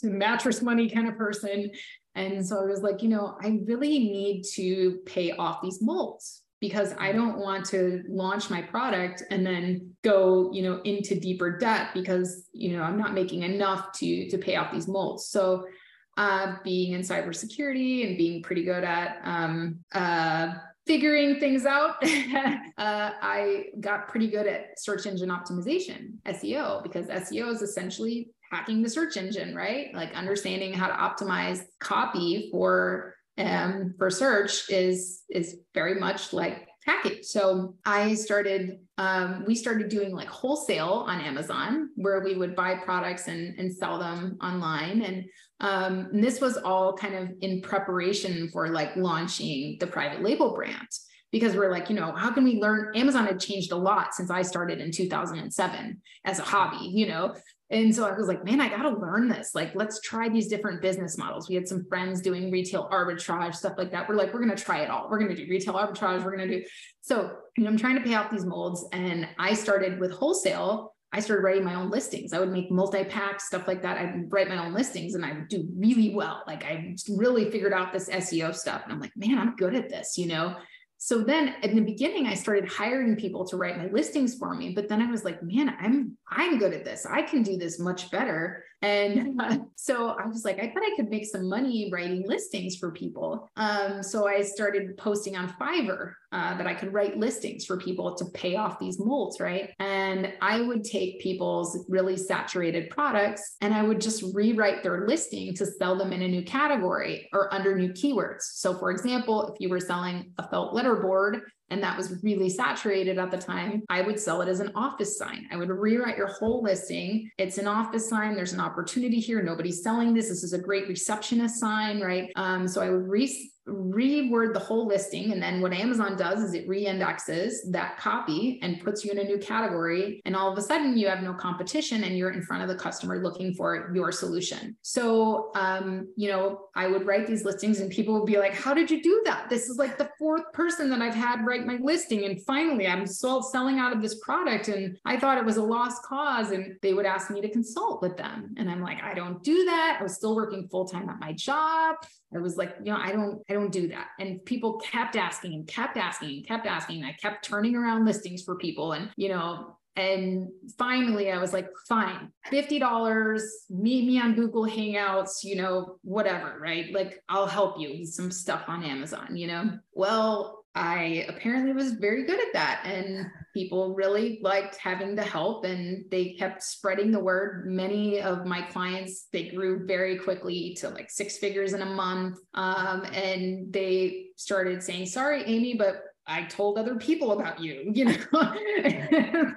mattress 0.02 0.62
money 0.62 0.90
kind 0.90 1.08
of 1.08 1.18
person. 1.18 1.72
And 2.16 2.46
so 2.46 2.62
I 2.62 2.66
was 2.66 2.82
like, 2.82 3.04
you 3.04 3.10
know, 3.10 3.38
I 3.42 3.60
really 3.66 4.00
need 4.00 4.44
to 4.54 5.00
pay 5.06 5.32
off 5.32 5.62
these 5.62 5.82
molds 5.82 6.44
because 6.60 6.94
I 6.98 7.12
don't 7.12 7.40
want 7.40 7.66
to 7.68 8.04
launch 8.08 8.50
my 8.50 8.62
product 8.62 9.24
and 9.30 9.46
then 9.46 9.96
go, 10.02 10.50
you 10.54 10.62
know, 10.62 10.80
into 10.86 11.20
deeper 11.20 11.58
debt 11.58 11.90
because, 11.94 12.48
you 12.54 12.78
know, 12.78 12.84
I'm 12.84 12.98
not 12.98 13.14
making 13.14 13.44
enough 13.44 13.92
to 14.00 14.30
to 14.30 14.38
pay 14.38 14.56
off 14.56 14.72
these 14.72 14.88
molds. 14.88 15.26
So 15.26 15.68
uh, 16.16 16.56
being 16.64 16.94
in 16.94 17.02
cybersecurity 17.02 18.08
and 18.08 18.18
being 18.18 18.42
pretty 18.44 18.64
good 18.64 18.84
at 18.84 19.20
um, 19.24 19.80
uh, 19.94 20.54
figuring 20.86 21.40
things 21.40 21.66
out, 21.66 21.96
uh, 22.04 22.58
I 22.78 23.66
got 23.80 24.08
pretty 24.08 24.28
good 24.28 24.48
at 24.48 24.80
search 24.80 25.06
engine 25.06 25.30
optimization, 25.30 26.14
SEO, 26.28 26.84
because 26.84 27.08
SEO 27.08 27.52
is 27.52 27.62
essentially 27.62 28.30
hacking 28.54 28.84
the 28.84 28.90
search 28.90 29.18
engine, 29.18 29.56
right? 29.56 29.94
Like 29.94 30.14
understanding 30.14 30.74
how 30.74 30.88
to 30.88 30.94
optimize 30.94 31.62
copy 31.80 32.50
for 32.52 33.16
um, 33.38 33.96
for 33.98 34.12
search 34.12 34.70
is 34.70 35.24
is 35.30 35.58
very 35.74 35.96
much 36.00 36.34
like 36.34 36.68
package. 36.86 37.26
So 37.26 37.76
I 37.86 38.14
started, 38.14 38.80
um, 38.98 39.46
we 39.48 39.56
started 39.56 39.90
doing 39.90 40.14
like 40.14 40.28
wholesale 40.28 41.06
on 41.08 41.22
Amazon 41.22 41.90
where 41.96 42.22
we 42.22 42.36
would 42.36 42.56
buy 42.56 42.76
products 42.76 43.28
and, 43.28 43.58
and 43.58 43.74
sell 43.74 43.98
them 44.00 44.38
online. 44.42 45.02
And, 45.02 45.26
um, 45.62 46.10
and 46.12 46.24
this 46.24 46.42
was 46.42 46.58
all 46.58 46.94
kind 46.94 47.16
of 47.16 47.30
in 47.42 47.62
preparation 47.62 48.50
for 48.52 48.70
like 48.70 48.96
launching 48.96 49.78
the 49.80 49.88
private 49.88 50.22
label 50.22 50.54
brand. 50.54 50.88
Because 51.34 51.56
we're 51.56 51.72
like, 51.72 51.90
you 51.90 51.96
know, 51.96 52.14
how 52.14 52.32
can 52.32 52.44
we 52.44 52.62
learn? 52.62 52.96
Amazon 52.96 53.26
had 53.26 53.40
changed 53.40 53.72
a 53.72 53.76
lot 53.76 54.14
since 54.14 54.30
I 54.30 54.44
started 54.44 54.80
in 54.80 54.92
2007 54.92 56.02
as 56.26 56.38
a 56.38 56.44
hobby, 56.44 56.86
you 56.86 57.08
know. 57.08 57.36
And 57.72 57.94
so 57.94 58.06
I 58.06 58.16
was 58.16 58.28
like, 58.28 58.46
man, 58.46 58.62
I 58.62 58.70
got 58.70 58.84
to 58.84 58.96
learn 58.96 59.28
this. 59.28 59.56
Like, 59.56 59.74
let's 59.74 60.00
try 60.02 60.30
these 60.30 60.48
different 60.48 60.80
business 60.80 61.18
models. 61.18 61.50
We 61.50 61.56
had 61.56 61.68
some 61.68 61.86
friends 61.90 62.22
doing 62.22 62.52
retail 62.52 62.88
arbitrage, 62.94 63.56
stuff 63.56 63.74
like 63.80 63.92
that. 63.92 64.08
We're 64.08 64.14
like, 64.14 64.32
we're 64.32 64.44
going 64.44 64.56
to 64.56 64.64
try 64.64 64.82
it 64.82 64.92
all. 64.92 65.10
We're 65.10 65.18
going 65.18 65.36
to 65.36 65.46
do 65.46 65.50
retail 65.50 65.74
arbitrage. 65.74 66.24
We're 66.24 66.38
going 66.38 66.48
to 66.48 66.60
do. 66.60 66.66
So 67.02 67.32
you 67.58 67.64
know, 67.64 67.72
I'm 67.72 67.78
trying 67.78 67.96
to 67.96 68.02
pay 68.02 68.14
off 68.14 68.30
these 68.30 68.46
molds. 68.46 68.86
And 68.94 69.28
I 69.40 69.56
started 69.56 70.00
with 70.00 70.12
wholesale. 70.12 70.94
I 71.14 71.20
started 71.20 71.42
writing 71.42 71.64
my 71.64 71.74
own 71.74 71.90
listings. 71.90 72.32
I 72.32 72.40
would 72.40 72.52
make 72.52 72.70
multi 72.70 73.04
packs, 73.06 73.48
stuff 73.48 73.68
like 73.68 73.82
that. 73.82 73.98
I'd 73.98 74.32
write 74.32 74.50
my 74.50 74.64
own 74.64 74.74
listings 74.74 75.16
and 75.16 75.26
I 75.26 75.34
would 75.34 75.48
do 75.48 75.68
really 75.76 76.14
well. 76.14 76.44
Like, 76.46 76.64
I 76.64 76.96
really 77.10 77.50
figured 77.50 77.74
out 77.74 77.92
this 77.92 78.08
SEO 78.08 78.54
stuff. 78.54 78.84
And 78.84 78.94
I'm 78.94 79.00
like, 79.00 79.14
man, 79.16 79.40
I'm 79.40 79.56
good 79.56 79.74
at 79.74 79.90
this, 79.90 80.16
you 80.16 80.28
know? 80.28 80.56
So 81.04 81.20
then 81.20 81.56
in 81.64 81.76
the 81.76 81.82
beginning, 81.82 82.28
I 82.28 82.34
started 82.34 82.66
hiring 82.66 83.18
people 83.18 83.46
to 83.48 83.58
write 83.58 83.78
my 83.78 83.88
listings 83.88 84.36
for 84.36 84.56
me. 84.56 84.70
But 84.70 84.88
then 84.88 85.02
I 85.02 85.12
was 85.12 85.26
like, 85.26 85.44
man, 85.44 85.76
I'm 85.78 86.18
I'm 86.30 86.58
good 86.58 86.74
at 86.74 86.86
this. 86.86 87.06
I 87.06 87.24
can 87.24 87.44
do 87.44 87.58
this 87.58 87.78
much 87.78 88.10
better. 88.10 88.64
And 88.82 89.42
uh, 89.42 89.58
so 89.76 90.12
I 90.12 90.26
was 90.28 90.46
like, 90.46 90.60
I 90.60 90.68
thought 90.68 90.82
I 90.82 90.96
could 90.96 91.10
make 91.10 91.26
some 91.26 91.50
money 91.50 91.90
writing 91.92 92.24
listings 92.26 92.78
for 92.78 92.92
people. 92.92 93.50
Um, 93.58 94.02
so 94.02 94.30
I 94.30 94.44
started 94.44 94.96
posting 94.96 95.36
on 95.36 95.54
Fiverr 95.60 96.14
uh, 96.34 96.58
that 96.58 96.68
I 96.68 96.74
could 96.74 96.92
write 96.92 97.18
listings 97.18 97.64
for 97.66 97.78
people 97.78 98.16
to 98.16 98.26
pay 98.26 98.56
off 98.56 98.80
these 98.80 99.00
molds, 99.00 99.40
right? 99.40 99.70
And 99.80 100.34
I 100.42 100.62
would 100.62 100.84
take 100.84 101.22
people's 101.22 101.86
really 101.88 102.18
saturated 102.18 102.90
products 102.90 103.56
and 103.62 103.74
I 103.74 103.84
would 103.84 104.02
just 104.02 104.24
rewrite 104.34 104.82
their 104.82 105.08
listing 105.08 105.54
to 105.56 105.66
sell 105.66 105.96
them 105.96 106.12
in 106.12 106.24
a 106.24 106.28
new 106.28 106.44
category 106.44 107.30
or 107.34 107.54
under 107.54 107.78
new 107.78 107.90
keywords. 107.90 108.42
So, 108.42 108.74
for 108.74 108.90
example, 108.90 109.54
if 109.54 109.60
you 109.60 109.70
were 109.70 109.80
selling 109.80 110.34
a 110.40 110.50
felt 110.50 110.74
letterboard, 110.74 111.42
and 111.70 111.82
that 111.82 111.98
was 111.98 112.22
really 112.22 112.50
saturated 112.50 113.18
at 113.18 113.32
the 113.32 113.38
time, 113.38 113.82
I 113.90 114.02
would 114.02 114.20
sell 114.20 114.42
it 114.42 114.48
as 114.48 114.60
an 114.60 114.72
office 114.76 115.18
sign. 115.18 115.48
I 115.52 115.56
would 115.56 115.70
rewrite 115.70 116.18
your 116.18 116.28
whole 116.28 116.62
listing. 116.62 117.32
It's 117.40 117.58
an 117.58 117.68
office 117.68 118.08
sign. 118.08 118.36
There's 118.36 118.54
an 118.54 118.60
opportunity 118.60 119.20
here. 119.20 119.42
Nobody's 119.42 119.82
selling 119.82 120.14
this. 120.14 120.30
This 120.30 120.44
is 120.44 120.54
a 120.54 120.60
great 120.60 120.88
receptionist 120.88 121.60
sign, 121.60 122.00
right? 122.00 122.32
Um, 122.36 122.68
so 122.68 122.80
I 122.80 122.92
would 122.92 123.08
re- 123.08 123.52
reword 123.68 124.54
the 124.54 124.60
whole 124.60 124.86
listing. 124.86 125.32
And 125.32 125.42
then 125.42 125.62
what 125.62 125.74
Amazon 125.74 126.18
does 126.18 126.42
is 126.42 126.54
it 126.54 126.68
re-indexes 126.68 127.70
that 127.72 127.98
copy 127.98 128.60
and 128.62 128.82
puts 128.84 129.06
you 129.06 129.12
in 129.12 129.20
a 129.20 129.24
new 129.24 129.38
category. 129.38 130.22
And 130.26 130.36
all 130.36 130.52
of 130.52 130.58
a 130.58 130.62
sudden 130.62 130.98
you 130.98 131.08
have 131.08 131.24
no 131.24 131.34
competition 131.34 132.04
and 132.04 132.18
you're 132.18 132.32
in 132.32 132.42
front 132.42 132.64
of 132.64 132.70
the 132.70 132.76
customer 132.76 133.24
looking 133.24 133.54
for 133.54 133.92
your 133.96 134.12
solution. 134.12 134.76
So, 134.82 135.52
um, 135.56 136.10
you 136.18 136.30
know, 136.30 136.68
I 136.76 136.88
would 136.88 137.06
write 137.06 137.26
these 137.26 137.46
listings 137.46 137.80
and 137.80 137.90
people 137.90 138.14
would 138.16 138.26
be 138.26 138.38
like, 138.38 138.54
how 138.54 138.74
did 138.74 138.92
you 138.92 139.02
do 139.02 139.22
that? 139.26 139.50
This 139.50 139.70
is 139.70 139.78
like 139.78 139.98
the 139.98 140.10
fourth 140.20 140.52
person 140.52 140.90
that 140.90 141.02
I've 141.02 141.16
had 141.16 141.46
write 141.46 141.66
my 141.66 141.78
listing. 141.82 142.26
And 142.26 142.42
finally 142.44 142.88
I'm 142.88 143.08
selling 143.08 143.80
out 143.80 143.94
of 143.96 144.02
this 144.02 144.20
product. 144.20 144.68
And 144.68 144.98
I 145.06 145.18
thought 145.18 145.38
it 145.38 145.46
was 145.46 145.58
a 145.58 145.64
lost 145.64 146.04
cause. 146.04 146.52
And 146.52 146.76
they 146.82 146.94
would 146.94 147.06
ask 147.06 147.32
me 147.32 147.40
to 147.42 147.50
consult 147.50 148.02
with 148.02 148.18
them. 148.18 148.56
And 148.58 148.70
I'm 148.70 148.82
like, 148.82 149.02
I 149.02 149.14
don't 149.14 149.42
do 149.44 149.66
that. 149.66 149.98
I 150.00 150.04
was 150.04 150.16
still 150.16 150.36
working 150.36 150.68
full 150.68 150.86
time 150.86 151.10
at 151.10 151.20
my 151.20 151.32
job. 151.32 151.96
I 152.36 152.40
was 152.40 152.58
like, 152.58 152.76
you 152.80 152.92
know, 152.92 152.98
I 152.98 153.12
don't, 153.12 153.42
I 153.54 153.56
don't 153.56 153.72
do 153.72 153.88
that. 153.90 154.08
And 154.20 154.44
people 154.46 154.80
kept 154.80 155.16
asking 155.16 155.54
and 155.54 155.68
kept 155.68 155.96
asking 155.96 156.30
and 156.30 156.48
kept 156.48 156.66
asking. 156.66 157.04
I 157.04 157.14
kept 157.14 157.46
turning 157.46 157.76
around 157.76 158.04
listings 158.04 158.42
for 158.42 158.56
people. 158.56 158.94
And, 158.94 159.12
you 159.16 159.30
know, 159.30 159.78
and 159.96 160.50
finally 160.76 161.32
I 161.32 161.38
was 161.38 161.54
like, 161.54 161.70
fine, 161.88 162.32
$50, 162.52 163.42
meet 163.70 164.08
me 164.08 164.20
on 164.20 164.34
Google 164.34 164.66
Hangouts, 164.66 165.44
you 165.44 165.56
know, 165.56 165.98
whatever, 166.02 166.58
right? 166.60 166.92
Like 166.92 167.22
I'll 167.30 167.46
help 167.46 167.80
you 167.80 168.00
with 168.00 168.10
some 168.10 168.32
stuff 168.32 168.64
on 168.68 168.84
Amazon, 168.84 169.36
you 169.36 169.46
know? 169.46 169.78
Well, 169.94 170.63
I 170.76 171.26
apparently 171.28 171.72
was 171.72 171.94
very 171.94 172.26
good 172.26 172.40
at 172.40 172.54
that. 172.54 172.84
And 172.86 173.28
people 173.54 173.94
really 173.94 174.40
liked 174.42 174.78
having 174.78 175.16
the 175.16 175.24
help 175.24 175.66
and 175.66 176.06
they 176.10 176.34
kept 176.34 176.64
spreading 176.64 177.12
the 177.12 177.20
word. 177.20 177.68
Many 177.68 178.22
of 178.22 178.46
my 178.46 178.64
clients, 178.64 179.28
they 179.32 179.50
grew 179.50 179.86
very 179.86 180.18
quickly 180.18 180.76
to 180.80 180.90
like 180.90 181.12
six 181.12 181.38
figures 181.38 181.74
in 181.74 181.82
a 181.82 181.86
month. 181.86 182.40
Um, 182.56 183.04
and 183.14 183.72
they 183.72 184.28
started 184.38 184.82
saying, 184.82 185.06
sorry, 185.06 185.44
Amy, 185.44 185.76
but 185.76 186.04
I 186.26 186.44
told 186.44 186.78
other 186.78 186.96
people 186.96 187.34
about 187.34 187.60
you, 187.60 187.92
you 187.94 188.06
know? 188.06 188.14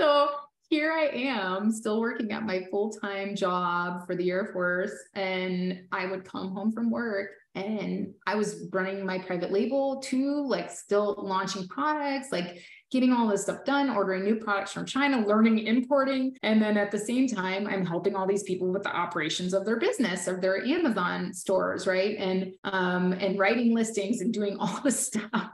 so 0.00 0.30
here 0.68 0.92
I 0.92 1.10
am 1.14 1.70
still 1.70 2.00
working 2.00 2.32
at 2.32 2.42
my 2.42 2.64
full-time 2.70 3.36
job 3.36 4.04
for 4.06 4.16
the 4.16 4.28
Air 4.30 4.50
Force. 4.52 4.92
And 5.14 5.84
I 5.92 6.06
would 6.06 6.24
come 6.24 6.52
home 6.52 6.72
from 6.72 6.90
work 6.90 7.30
and 7.56 8.12
I 8.26 8.34
was 8.34 8.68
running 8.70 9.04
my 9.04 9.18
private 9.18 9.50
label 9.50 10.00
too, 10.00 10.46
like 10.46 10.70
still 10.70 11.14
launching 11.18 11.66
products, 11.68 12.30
like 12.30 12.60
getting 12.92 13.12
all 13.12 13.26
this 13.26 13.42
stuff 13.42 13.64
done, 13.64 13.90
ordering 13.90 14.24
new 14.24 14.36
products 14.36 14.72
from 14.72 14.84
China, 14.84 15.26
learning 15.26 15.58
importing. 15.60 16.36
And 16.42 16.60
then 16.60 16.76
at 16.76 16.90
the 16.90 16.98
same 16.98 17.26
time, 17.26 17.66
I'm 17.66 17.84
helping 17.84 18.14
all 18.14 18.26
these 18.26 18.42
people 18.42 18.70
with 18.70 18.82
the 18.82 18.94
operations 18.94 19.54
of 19.54 19.64
their 19.64 19.78
business, 19.78 20.28
of 20.28 20.40
their 20.40 20.64
Amazon 20.64 21.32
stores, 21.32 21.86
right? 21.86 22.16
And 22.18 22.52
um, 22.64 23.12
and 23.12 23.38
writing 23.38 23.74
listings 23.74 24.20
and 24.20 24.32
doing 24.32 24.56
all 24.60 24.80
this 24.84 25.06
stuff. 25.06 25.50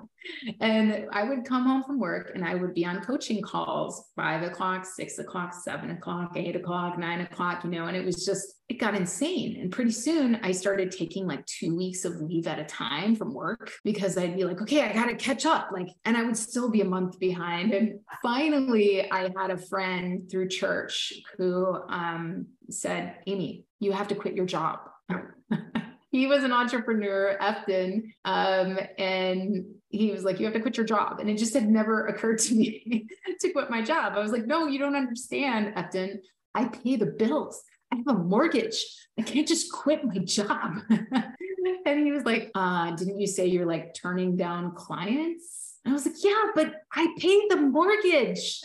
And 0.61 1.07
I 1.13 1.25
would 1.25 1.45
come 1.45 1.65
home 1.65 1.83
from 1.83 1.99
work 1.99 2.33
and 2.35 2.45
I 2.45 2.55
would 2.55 2.75
be 2.75 2.85
on 2.85 3.03
coaching 3.03 3.43
calls 3.43 4.11
five 4.17 4.43
o'clock, 4.43 4.85
six 4.85 5.19
o'clock, 5.19 5.55
seven 5.55 5.91
o'clock, 5.91 6.37
eight 6.37 6.57
o'clock, 6.57 6.99
nine 6.99 7.21
o'clock, 7.21 7.65
you 7.65 7.71
know, 7.71 7.87
and 7.87 7.97
it 7.97 8.05
was 8.05 8.25
just, 8.25 8.61
it 8.69 8.79
got 8.79 8.95
insane. 8.95 9.61
And 9.61 9.71
pretty 9.71 9.91
soon 9.91 10.37
I 10.43 10.53
started 10.53 10.91
taking 10.91 11.27
like 11.27 11.45
two 11.47 11.77
weeks 11.77 12.05
of 12.05 12.17
leave 12.21 12.47
at 12.47 12.59
a 12.59 12.65
time 12.65 13.15
from 13.15 13.35
work 13.35 13.73
because 13.85 14.17
I'd 14.17 14.37
be 14.37 14.45
like, 14.45 14.63
okay, 14.63 14.83
I 14.83 14.93
got 14.93 15.07
to 15.07 15.17
catch 15.17 15.47
up. 15.47 15.71
Like, 15.73 15.89
and 16.05 16.17
I 16.17 16.23
would 16.23 16.37
still 16.37 16.71
be 16.71 16.81
a 16.81 16.87
month 16.87 17.19
behind. 17.19 17.73
And 17.75 18.01
finally, 18.23 19.11
I 19.11 19.31
had 19.37 19.51
a 19.51 19.59
friend 19.59 20.31
through 20.31 20.49
church 20.49 21.13
who 21.37 21.79
um, 21.89 22.47
said, 22.71 23.17
Amy, 23.27 23.65
you 23.81 23.93
have 23.93 24.09
to 24.09 24.15
quit 24.15 24.35
your 24.35 24.47
job. 24.47 24.79
he 26.11 26.27
was 26.27 26.45
an 26.45 26.53
entrepreneur, 26.53 27.37
Efton, 27.41 28.13
um, 28.25 28.79
and 28.99 29.65
he 29.93 30.11
was 30.11 30.25
like, 30.25 30.41
"You 30.41 30.47
have 30.47 30.55
to 30.55 30.61
quit 30.61 30.77
your 30.77 30.87
job," 30.87 31.21
and 31.21 31.31
it 31.31 31.39
just 31.39 31.55
had 31.55 31.69
never 31.69 32.07
occurred 32.07 32.39
to 32.41 32.55
me 32.55 33.07
to 33.41 33.51
quit 33.51 33.71
my 33.71 33.83
job. 33.83 34.15
I 34.17 34.21
was 34.21 34.33
like, 34.33 34.47
"No, 34.47 34.67
you 34.67 34.79
don't 34.79 34.97
understand, 34.97 35.75
Efton. 35.75 36.19
I 36.55 36.69
pay 36.69 36.97
the 36.97 37.07
bills. 37.07 37.63
I 37.93 37.97
have 37.97 38.09
a 38.09 38.15
mortgage. 38.15 38.85
I 39.19 39.23
can't 39.23 39.47
just 39.47 39.71
quit 39.71 40.05
my 40.05 40.19
job." 40.19 40.79
and 40.91 42.07
he 42.07 42.11
was 42.11 42.25
like, 42.25 42.51
uh, 42.55 42.97
"Didn't 42.97 43.21
you 43.21 43.27
say 43.27 43.47
you're 43.47 43.67
like 43.67 43.95
turning 43.95 44.37
down 44.37 44.75
clients?" 44.75 45.79
And 45.85 45.93
I 45.93 45.95
was 45.95 46.07
like, 46.07 46.17
"Yeah, 46.25 46.43
but 46.55 46.75
I 46.93 47.15
paid 47.19 47.51
the 47.51 47.57
mortgage." 47.57 48.61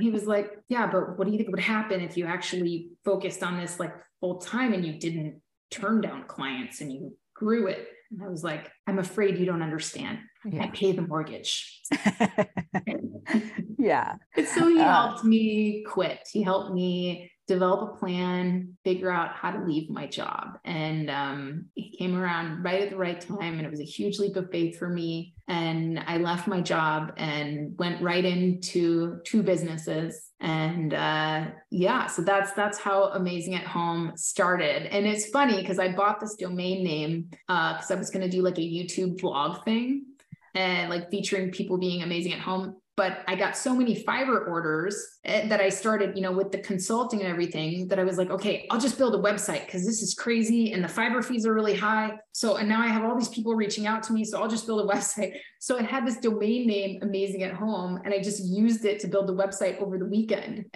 He 0.00 0.10
was 0.10 0.26
like, 0.26 0.50
"Yeah, 0.68 0.86
but 0.86 1.18
what 1.18 1.26
do 1.26 1.32
you 1.32 1.38
think 1.38 1.50
would 1.50 1.60
happen 1.60 2.00
if 2.00 2.16
you 2.16 2.24
actually 2.24 2.88
focused 3.04 3.42
on 3.42 3.60
this 3.60 3.78
like 3.78 3.94
full 4.20 4.38
time 4.38 4.72
and 4.72 4.84
you 4.84 4.98
didn't 4.98 5.42
turn 5.70 6.00
down 6.00 6.24
clients 6.26 6.80
and 6.80 6.92
you 6.92 7.14
grew 7.34 7.66
it. 7.66 7.88
And 8.10 8.22
I 8.22 8.28
was 8.28 8.44
like, 8.44 8.70
I'm 8.86 8.98
afraid 8.98 9.38
you 9.38 9.46
don't 9.46 9.62
understand. 9.62 10.18
Yeah. 10.50 10.64
I 10.64 10.68
pay 10.68 10.92
the 10.92 11.02
mortgage. 11.02 11.80
yeah. 13.78 14.16
So 14.36 14.68
he 14.68 14.80
uh, 14.80 14.84
helped 14.84 15.24
me 15.24 15.84
quit. 15.86 16.28
He 16.30 16.42
helped 16.42 16.74
me 16.74 17.30
develop 17.46 17.94
a 17.94 17.98
plan, 17.98 18.76
figure 18.84 19.10
out 19.10 19.34
how 19.34 19.50
to 19.50 19.64
leave 19.64 19.90
my 19.90 20.06
job. 20.06 20.58
And 20.64 21.10
um, 21.10 21.66
he 21.74 21.94
came 21.96 22.16
around 22.16 22.62
right 22.62 22.82
at 22.82 22.90
the 22.90 22.96
right 22.96 23.20
time. 23.20 23.58
And 23.58 23.62
it 23.62 23.70
was 23.70 23.80
a 23.80 23.84
huge 23.84 24.18
leap 24.18 24.36
of 24.36 24.50
faith 24.50 24.78
for 24.78 24.88
me. 24.88 25.34
And 25.46 26.02
I 26.06 26.16
left 26.16 26.48
my 26.48 26.62
job 26.62 27.12
and 27.18 27.78
went 27.78 28.00
right 28.00 28.24
into 28.24 29.20
two 29.24 29.42
businesses. 29.42 30.30
And 30.40 30.94
uh, 30.94 31.46
yeah, 31.70 32.06
so 32.06 32.22
that's 32.22 32.52
that's 32.52 32.78
how 32.78 33.04
Amazing 33.12 33.54
at 33.54 33.66
Home 33.66 34.12
started. 34.16 34.86
And 34.86 35.06
it's 35.06 35.28
funny 35.28 35.60
because 35.60 35.78
I 35.78 35.92
bought 35.92 36.20
this 36.20 36.36
domain 36.36 36.82
name 36.82 37.28
because 37.46 37.90
uh, 37.90 37.94
I 37.94 37.98
was 37.98 38.10
going 38.10 38.28
to 38.28 38.34
do 38.34 38.42
like 38.42 38.58
a 38.58 38.62
YouTube 38.62 39.20
blog 39.20 39.64
thing 39.64 40.06
and 40.54 40.90
like 40.90 41.10
featuring 41.10 41.50
people 41.50 41.78
being 41.78 42.02
amazing 42.02 42.32
at 42.32 42.40
home 42.40 42.76
but 42.96 43.24
I 43.26 43.34
got 43.34 43.56
so 43.56 43.74
many 43.74 44.04
Fiverr 44.04 44.46
orders 44.46 45.18
eh, 45.24 45.48
that 45.48 45.60
I 45.60 45.68
started, 45.68 46.16
you 46.16 46.22
know, 46.22 46.30
with 46.30 46.52
the 46.52 46.58
consulting 46.58 47.20
and 47.20 47.28
everything 47.28 47.88
that 47.88 47.98
I 47.98 48.04
was 48.04 48.18
like, 48.18 48.30
okay, 48.30 48.68
I'll 48.70 48.80
just 48.80 48.98
build 48.98 49.14
a 49.16 49.18
website 49.18 49.66
because 49.66 49.84
this 49.84 50.00
is 50.00 50.14
crazy 50.14 50.72
and 50.72 50.84
the 50.84 50.88
Fiverr 50.88 51.24
fees 51.24 51.44
are 51.44 51.52
really 51.52 51.74
high. 51.74 52.12
So, 52.30 52.56
and 52.56 52.68
now 52.68 52.80
I 52.80 52.86
have 52.86 53.02
all 53.04 53.16
these 53.16 53.28
people 53.28 53.56
reaching 53.56 53.88
out 53.88 54.04
to 54.04 54.12
me. 54.12 54.24
So 54.24 54.40
I'll 54.40 54.48
just 54.48 54.66
build 54.66 54.88
a 54.88 54.94
website. 54.94 55.38
So 55.58 55.76
I 55.76 55.82
had 55.82 56.06
this 56.06 56.18
domain 56.18 56.68
name, 56.68 57.00
Amazing 57.02 57.42
at 57.42 57.54
Home, 57.54 58.00
and 58.04 58.14
I 58.14 58.20
just 58.20 58.44
used 58.44 58.84
it 58.84 59.00
to 59.00 59.08
build 59.08 59.26
the 59.26 59.34
website 59.34 59.80
over 59.80 59.98
the 59.98 60.06
weekend. 60.06 60.66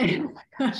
oh 0.60 0.72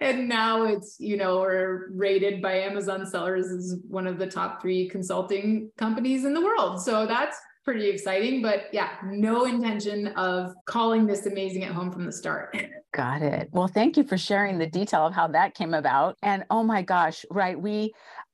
and 0.00 0.28
now 0.28 0.64
it's, 0.64 0.96
you 0.98 1.18
know, 1.18 1.40
we're 1.40 1.90
rated 1.92 2.40
by 2.40 2.60
Amazon 2.60 3.04
sellers 3.04 3.50
as 3.50 3.76
one 3.88 4.06
of 4.06 4.18
the 4.18 4.26
top 4.26 4.62
three 4.62 4.88
consulting 4.88 5.70
companies 5.76 6.24
in 6.24 6.32
the 6.32 6.40
world. 6.40 6.80
So 6.80 7.06
that's 7.06 7.36
pretty 7.66 7.88
exciting. 7.88 8.40
But 8.40 8.68
yeah, 8.72 8.90
no 9.04 9.44
intention 9.44 10.06
of 10.08 10.54
calling 10.66 11.04
this 11.04 11.26
amazing 11.26 11.64
at 11.64 11.72
home 11.72 11.90
from 11.90 12.06
the 12.06 12.12
start. 12.12 12.56
Got 12.94 13.20
it. 13.22 13.48
Well, 13.52 13.66
thank 13.66 13.96
you 13.96 14.04
for 14.04 14.16
sharing 14.16 14.56
the 14.56 14.68
detail 14.68 15.04
of 15.04 15.12
how 15.12 15.26
that 15.28 15.54
came 15.54 15.74
about. 15.74 16.16
And 16.22 16.44
oh 16.48 16.62
my 16.62 16.80
gosh, 16.80 17.26
right. 17.30 17.60
We, 17.60 17.92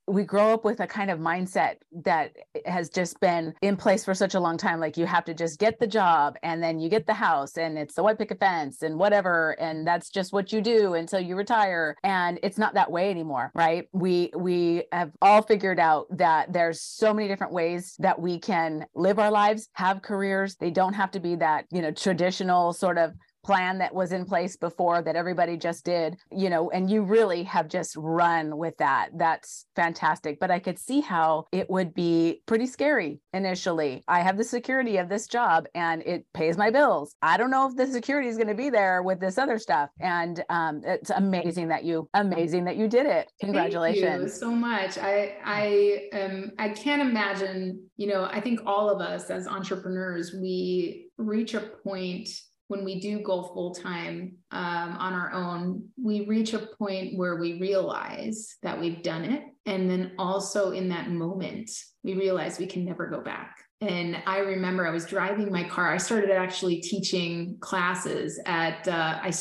we 0.09 0.25
grow 0.25 0.53
up 0.53 0.65
with 0.65 0.81
a 0.81 0.87
kind 0.87 1.11
of 1.11 1.19
mindset 1.19 1.77
that 2.05 2.33
has 2.67 2.89
just 2.89 3.21
been 3.21 3.55
in 3.63 3.77
place 3.77 4.05
for 4.05 4.15
such 4.15 4.35
a 4.35 4.41
long 4.41 4.57
time. 4.57 4.81
Like 4.81 4.97
you 4.97 5.07
have 5.07 5.25
to 5.27 5.35
just 5.35 5.59
get 5.59 5.79
the 5.79 5.87
job 5.87 6.37
and 6.43 6.63
then 6.63 6.81
you 6.81 6.89
get 6.89 7.07
the 7.07 7.15
house 7.15 7.57
and 7.57 7.79
it's 7.79 7.95
the 7.95 8.03
white 8.03 8.19
picket 8.19 8.41
fence 8.41 8.83
and 8.83 8.99
whatever 8.99 9.53
and 9.61 9.87
that's 9.87 10.11
just 10.11 10.33
what 10.33 10.53
you 10.53 10.61
do 10.61 10.95
until 10.95 11.21
you 11.21 11.37
retire. 11.37 11.97
And 12.03 12.39
it's 12.43 12.59
not 12.59 12.75
that 12.75 12.91
way 12.91 13.11
anymore 13.11 13.53
right? 13.55 13.89
We 13.93 14.31
we 14.37 14.85
have 14.93 15.13
all 15.21 15.43
figured 15.43 15.79
out 15.79 16.07
that 16.17 16.53
there's 16.53 16.81
so 16.81 17.13
many 17.13 17.29
different 17.29 17.53
ways 17.53 17.95
that 17.99 18.21
we 18.21 18.39
can 18.39 18.87
live 18.95 19.19
our 19.19 19.31
lives 19.31 19.69
have 19.75 20.03
careers. 20.03 20.57
They 20.57 20.71
don't 20.71 20.95
have 20.95 21.11
to 21.13 21.21
be 21.21 21.37
that 21.37 21.67
you 21.71 21.83
know 21.83 21.91
traditional 21.91 22.73
sort 22.73 22.99
of 22.99 23.13
plan 23.45 23.79
that 23.79 23.95
was 23.95 24.13
in 24.13 24.25
place 24.25 24.57
before 24.57 25.03
that 25.03 25.17
everybody 25.17 25.57
just 25.57 25.85
did, 25.85 26.17
you 26.31 26.49
know, 26.49 26.71
and 26.71 26.91
you 26.91 27.03
really 27.03 27.43
have 27.45 27.69
just 27.69 27.97
run 27.97 28.57
with 28.57 28.77
that. 28.79 29.11
That's 29.15 29.67
fantastic. 29.75 30.39
But 30.41 30.51
I 30.51 30.59
could 30.59 30.79
see 30.79 31.01
how 31.01 31.47
it 31.53 31.69
would 31.69 31.95
be 31.95 32.43
pretty 32.47 32.67
scary 32.67 33.21
initially. 33.33 34.03
I 34.09 34.21
have 34.21 34.37
the 34.37 34.45
security 34.45 34.97
of 34.99 35.09
this 35.09 35.27
job 35.27 35.67
and 35.75 36.03
it 36.03 36.25
pays 36.35 36.57
my 36.57 36.71
bills. 36.71 37.15
I 37.23 37.37
don't 37.37 37.51
know 37.51 37.69
if 37.69 37.77
the 37.77 37.87
security 37.87 38.29
is 38.29 38.37
going 38.37 38.49
to 38.49 38.55
be 38.55 38.71
there 38.71 39.03
with 39.03 39.21
this 39.21 39.39
other 39.39 39.59
stuff. 39.59 39.91
And 40.01 40.43
um, 40.49 40.83
it's 40.85 41.11
amazing 41.11 41.69
that 41.69 41.85
you, 41.85 42.09
amazing 42.15 42.65
that 42.65 42.77
you 42.77 42.89
did 42.89 43.07
it. 43.07 43.31
Congratulations. 43.41 44.05
Thank 44.05 44.23
you 44.23 44.29
so 44.29 44.51
much. 44.51 44.99
I, 44.99 45.37
I, 45.45 46.09
um, 46.19 46.53
I 46.59 46.69
can't 46.71 47.03
imagine, 47.03 47.89
you 47.97 48.07
know, 48.07 48.25
I 48.25 48.41
think 48.41 48.61
all 48.67 48.89
of 48.89 49.01
us 49.01 49.31
as 49.31 49.47
entrepreneurs, 49.47 50.33
we 50.33 51.09
reach 51.19 51.55
a 51.55 51.61
point 51.61 52.29
when 52.73 52.85
we 52.87 52.99
do 52.99 53.21
go 53.21 53.43
full 53.43 53.75
time 53.75 54.33
um, 54.51 54.97
on 54.97 55.13
our 55.13 55.31
own, 55.31 55.87
we 56.03 56.25
reach 56.25 56.55
a 56.55 56.59
point 56.79 57.19
where 57.19 57.37
we 57.37 57.61
realize 57.61 58.57
that 58.63 58.81
we've 58.81 59.03
done 59.03 59.25
it. 59.25 59.43
And 59.67 59.91
then 59.91 60.13
also 60.19 60.71
in 60.71 60.89
that 60.89 61.11
moment, 61.11 61.71
we 62.03 62.15
realize 62.15 62.59
we 62.59 62.67
can 62.67 62.87
never 62.87 63.09
go 63.09 63.21
back. 63.21 63.59
And 63.83 64.17
I 64.25 64.39
remember 64.39 64.87
I 64.87 64.91
was 64.91 65.05
driving 65.05 65.53
my 65.53 65.65
car. 65.65 65.93
I 65.93 65.99
started 65.99 66.31
actually 66.31 66.81
teaching 66.81 67.59
classes 67.61 68.41
at, 68.47 68.89
uh, 68.89 69.21
I, 69.23 69.35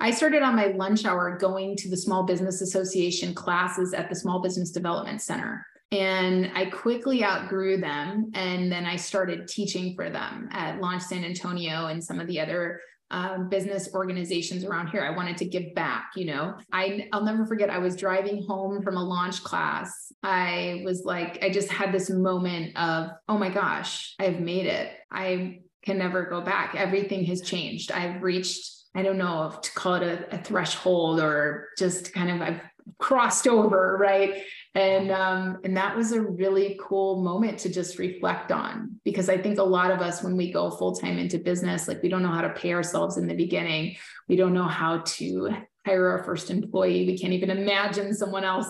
I 0.00 0.10
started 0.10 0.42
on 0.42 0.56
my 0.56 0.68
lunch 0.68 1.04
hour 1.04 1.36
going 1.36 1.76
to 1.76 1.90
the 1.90 1.96
Small 1.98 2.22
Business 2.22 2.62
Association 2.62 3.34
classes 3.34 3.92
at 3.92 4.08
the 4.08 4.16
Small 4.16 4.40
Business 4.40 4.70
Development 4.70 5.20
Center 5.20 5.66
and 5.92 6.50
I 6.54 6.66
quickly 6.66 7.22
outgrew 7.22 7.76
them. 7.76 8.30
And 8.34 8.72
then 8.72 8.86
I 8.86 8.96
started 8.96 9.46
teaching 9.46 9.94
for 9.94 10.08
them 10.08 10.48
at 10.50 10.80
Launch 10.80 11.02
San 11.02 11.22
Antonio 11.24 11.86
and 11.86 12.02
some 12.02 12.18
of 12.18 12.26
the 12.26 12.40
other 12.40 12.80
um, 13.10 13.50
business 13.50 13.90
organizations 13.92 14.64
around 14.64 14.88
here. 14.88 15.04
I 15.04 15.14
wanted 15.14 15.36
to 15.36 15.44
give 15.44 15.74
back, 15.74 16.12
you 16.16 16.24
know. 16.24 16.56
I 16.72 17.08
I'll 17.12 17.24
never 17.24 17.44
forget 17.44 17.68
I 17.68 17.76
was 17.76 17.94
driving 17.94 18.42
home 18.46 18.82
from 18.82 18.96
a 18.96 19.04
launch 19.04 19.44
class. 19.44 20.10
I 20.22 20.80
was 20.86 21.04
like 21.04 21.44
I 21.44 21.50
just 21.50 21.70
had 21.70 21.92
this 21.92 22.08
moment 22.08 22.74
of, 22.78 23.10
"Oh 23.28 23.36
my 23.36 23.50
gosh, 23.50 24.14
I've 24.18 24.40
made 24.40 24.64
it. 24.64 24.92
I 25.10 25.60
can 25.84 25.98
never 25.98 26.24
go 26.24 26.40
back. 26.40 26.74
Everything 26.74 27.24
has 27.26 27.42
changed. 27.42 27.92
I've 27.92 28.22
reached 28.22 28.82
I 28.94 29.02
don't 29.02 29.16
know 29.16 29.46
if 29.46 29.60
to 29.62 29.72
call 29.72 29.94
it 29.94 30.02
a, 30.02 30.34
a 30.34 30.38
threshold 30.38 31.20
or 31.20 31.68
just 31.78 32.12
kind 32.12 32.30
of 32.30 32.40
I've 32.42 32.60
crossed 32.98 33.46
over, 33.46 33.96
right? 34.00 34.42
and 34.74 35.10
um, 35.10 35.58
and 35.64 35.76
that 35.76 35.96
was 35.96 36.12
a 36.12 36.20
really 36.20 36.78
cool 36.80 37.22
moment 37.22 37.58
to 37.58 37.68
just 37.68 37.98
reflect 37.98 38.50
on 38.50 38.98
because 39.04 39.28
i 39.28 39.36
think 39.36 39.58
a 39.58 39.62
lot 39.62 39.90
of 39.90 40.00
us 40.00 40.22
when 40.22 40.36
we 40.36 40.50
go 40.50 40.70
full 40.70 40.94
time 40.94 41.18
into 41.18 41.38
business 41.38 41.88
like 41.88 42.02
we 42.02 42.08
don't 42.08 42.22
know 42.22 42.30
how 42.30 42.40
to 42.40 42.50
pay 42.50 42.72
ourselves 42.72 43.16
in 43.16 43.26
the 43.26 43.34
beginning. 43.34 43.96
We 44.28 44.36
don't 44.36 44.54
know 44.54 44.68
how 44.68 44.98
to 44.98 45.50
hire 45.84 46.08
our 46.08 46.22
first 46.24 46.48
employee. 46.48 47.06
We 47.06 47.18
can't 47.18 47.32
even 47.32 47.50
imagine 47.50 48.14
someone 48.14 48.44
else 48.44 48.68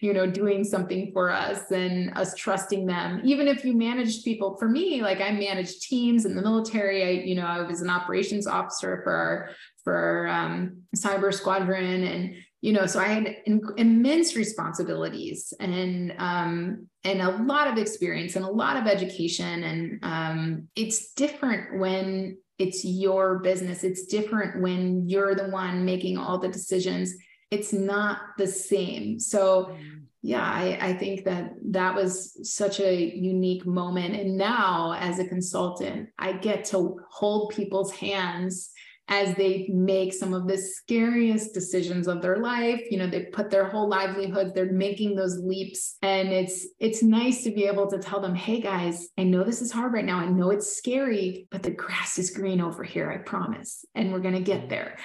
you 0.00 0.12
know 0.12 0.26
doing 0.26 0.64
something 0.64 1.12
for 1.12 1.30
us 1.30 1.70
and 1.70 2.16
us 2.18 2.34
trusting 2.34 2.86
them. 2.86 3.20
Even 3.24 3.46
if 3.46 3.64
you 3.64 3.74
managed 3.74 4.24
people 4.24 4.56
for 4.56 4.68
me 4.68 5.02
like 5.02 5.20
i 5.20 5.30
managed 5.30 5.82
teams 5.82 6.24
in 6.24 6.34
the 6.34 6.42
military. 6.42 7.04
I 7.04 7.22
you 7.24 7.36
know 7.36 7.46
i 7.46 7.62
was 7.62 7.80
an 7.80 7.90
operations 7.90 8.46
officer 8.46 9.00
for 9.04 9.12
our 9.12 9.50
for 9.84 9.94
our 9.94 10.26
um, 10.26 10.82
cyber 10.96 11.32
squadron 11.32 12.02
and 12.04 12.34
you 12.64 12.72
know 12.72 12.86
so 12.86 12.98
i 12.98 13.08
had 13.16 13.26
in, 13.46 13.60
immense 13.76 14.34
responsibilities 14.36 15.52
and 15.60 16.14
um, 16.18 16.88
and 17.04 17.20
a 17.20 17.30
lot 17.42 17.68
of 17.68 17.76
experience 17.76 18.34
and 18.34 18.44
a 18.44 18.50
lot 18.50 18.76
of 18.76 18.86
education. 18.86 19.62
And 19.62 19.98
um, 20.02 20.68
it's 20.74 21.12
different 21.12 21.78
when 21.78 22.38
it's 22.58 22.84
your 22.84 23.40
business. 23.40 23.84
It's 23.84 24.06
different 24.06 24.62
when 24.62 25.08
you're 25.08 25.34
the 25.34 25.48
one 25.48 25.84
making 25.84 26.16
all 26.16 26.38
the 26.38 26.48
decisions. 26.48 27.14
It's 27.50 27.72
not 27.72 28.18
the 28.38 28.46
same. 28.46 29.20
So 29.20 29.76
yeah 30.22 30.42
I, 30.42 30.78
I 30.80 30.92
think 30.94 31.26
that 31.26 31.52
that 31.72 31.94
was 31.94 32.38
such 32.50 32.80
a 32.80 33.14
unique 33.14 33.66
moment. 33.66 34.14
And 34.14 34.38
now 34.38 34.96
as 34.98 35.18
a 35.18 35.28
consultant 35.28 36.08
i 36.18 36.32
get 36.32 36.64
to 36.66 36.98
hold 37.10 37.52
people's 37.54 37.92
hands 37.92 38.70
as 39.08 39.34
they 39.36 39.68
make 39.70 40.12
some 40.12 40.32
of 40.32 40.48
the 40.48 40.56
scariest 40.56 41.52
decisions 41.52 42.08
of 42.08 42.22
their 42.22 42.38
life 42.38 42.80
you 42.90 42.98
know 42.98 43.06
they 43.06 43.24
put 43.26 43.50
their 43.50 43.68
whole 43.68 43.88
livelihoods 43.88 44.52
they're 44.54 44.72
making 44.72 45.14
those 45.14 45.38
leaps 45.38 45.96
and 46.02 46.28
it's 46.28 46.66
it's 46.80 47.02
nice 47.02 47.44
to 47.44 47.50
be 47.50 47.64
able 47.64 47.86
to 47.86 47.98
tell 47.98 48.20
them 48.20 48.34
hey 48.34 48.60
guys 48.60 49.08
i 49.18 49.22
know 49.22 49.44
this 49.44 49.60
is 49.60 49.70
hard 49.70 49.92
right 49.92 50.04
now 50.04 50.18
i 50.18 50.26
know 50.26 50.50
it's 50.50 50.76
scary 50.76 51.46
but 51.50 51.62
the 51.62 51.70
grass 51.70 52.18
is 52.18 52.30
green 52.30 52.60
over 52.60 52.82
here 52.82 53.10
i 53.10 53.16
promise 53.18 53.84
and 53.94 54.12
we're 54.12 54.20
going 54.20 54.34
to 54.34 54.40
get 54.40 54.68
there 54.68 54.96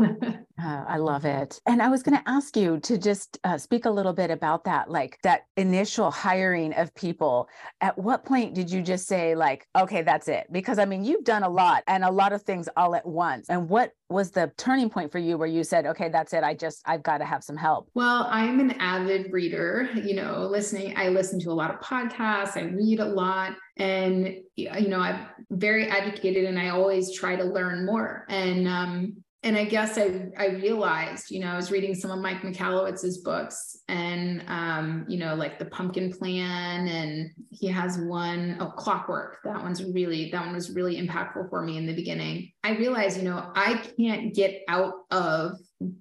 Uh, 0.00 0.84
I 0.88 0.96
love 0.96 1.24
it. 1.24 1.60
And 1.66 1.82
I 1.82 1.88
was 1.88 2.02
going 2.02 2.18
to 2.18 2.28
ask 2.28 2.56
you 2.56 2.78
to 2.80 2.98
just 2.98 3.38
uh, 3.44 3.58
speak 3.58 3.84
a 3.84 3.90
little 3.90 4.12
bit 4.12 4.30
about 4.30 4.64
that, 4.64 4.90
like 4.90 5.18
that 5.22 5.42
initial 5.56 6.10
hiring 6.10 6.72
of 6.74 6.94
people. 6.94 7.48
At 7.80 7.96
what 7.98 8.24
point 8.24 8.54
did 8.54 8.70
you 8.70 8.82
just 8.82 9.06
say, 9.06 9.34
like, 9.34 9.66
okay, 9.76 10.02
that's 10.02 10.28
it? 10.28 10.46
Because 10.52 10.78
I 10.78 10.84
mean, 10.84 11.04
you've 11.04 11.24
done 11.24 11.42
a 11.42 11.48
lot 11.48 11.82
and 11.86 12.04
a 12.04 12.10
lot 12.10 12.32
of 12.32 12.42
things 12.42 12.68
all 12.76 12.94
at 12.94 13.06
once. 13.06 13.29
And 13.48 13.68
what 13.68 13.92
was 14.08 14.30
the 14.30 14.52
turning 14.56 14.90
point 14.90 15.12
for 15.12 15.18
you 15.18 15.38
where 15.38 15.48
you 15.48 15.62
said, 15.64 15.86
okay, 15.86 16.08
that's 16.08 16.32
it? 16.32 16.42
I 16.42 16.54
just, 16.54 16.82
I've 16.84 17.02
got 17.02 17.18
to 17.18 17.24
have 17.24 17.44
some 17.44 17.56
help? 17.56 17.88
Well, 17.94 18.26
I'm 18.30 18.60
an 18.60 18.72
avid 18.72 19.32
reader, 19.32 19.88
you 19.94 20.14
know, 20.14 20.46
listening, 20.46 20.94
I 20.96 21.08
listen 21.08 21.38
to 21.40 21.50
a 21.50 21.52
lot 21.52 21.70
of 21.72 21.80
podcasts, 21.80 22.56
I 22.56 22.62
read 22.62 23.00
a 23.00 23.04
lot. 23.04 23.52
And, 23.76 24.36
you 24.56 24.88
know, 24.88 25.00
I'm 25.00 25.26
very 25.50 25.88
educated 25.88 26.44
and 26.44 26.58
I 26.58 26.70
always 26.70 27.16
try 27.16 27.36
to 27.36 27.44
learn 27.44 27.86
more. 27.86 28.26
And, 28.28 28.68
um, 28.68 29.24
and 29.42 29.56
I 29.56 29.64
guess 29.64 29.96
I 29.96 30.28
I 30.36 30.48
realized, 30.48 31.30
you 31.30 31.40
know, 31.40 31.48
I 31.48 31.56
was 31.56 31.70
reading 31.70 31.94
some 31.94 32.10
of 32.10 32.18
Mike 32.18 32.42
Michalowicz's 32.42 33.18
books 33.18 33.78
and 33.88 34.44
um, 34.48 35.06
you 35.08 35.18
know, 35.18 35.34
like 35.34 35.58
the 35.58 35.64
pumpkin 35.66 36.12
plan, 36.12 36.86
and 36.86 37.30
he 37.50 37.66
has 37.68 37.98
one, 37.98 38.58
oh, 38.60 38.66
clockwork. 38.66 39.38
That 39.44 39.62
one's 39.62 39.82
really, 39.82 40.30
that 40.30 40.44
one 40.44 40.54
was 40.54 40.70
really 40.70 41.00
impactful 41.00 41.48
for 41.48 41.62
me 41.62 41.78
in 41.78 41.86
the 41.86 41.94
beginning. 41.94 42.52
I 42.62 42.76
realized, 42.76 43.16
you 43.16 43.24
know, 43.24 43.50
I 43.54 43.82
can't 43.98 44.34
get 44.34 44.62
out 44.68 44.92
of 45.10 45.52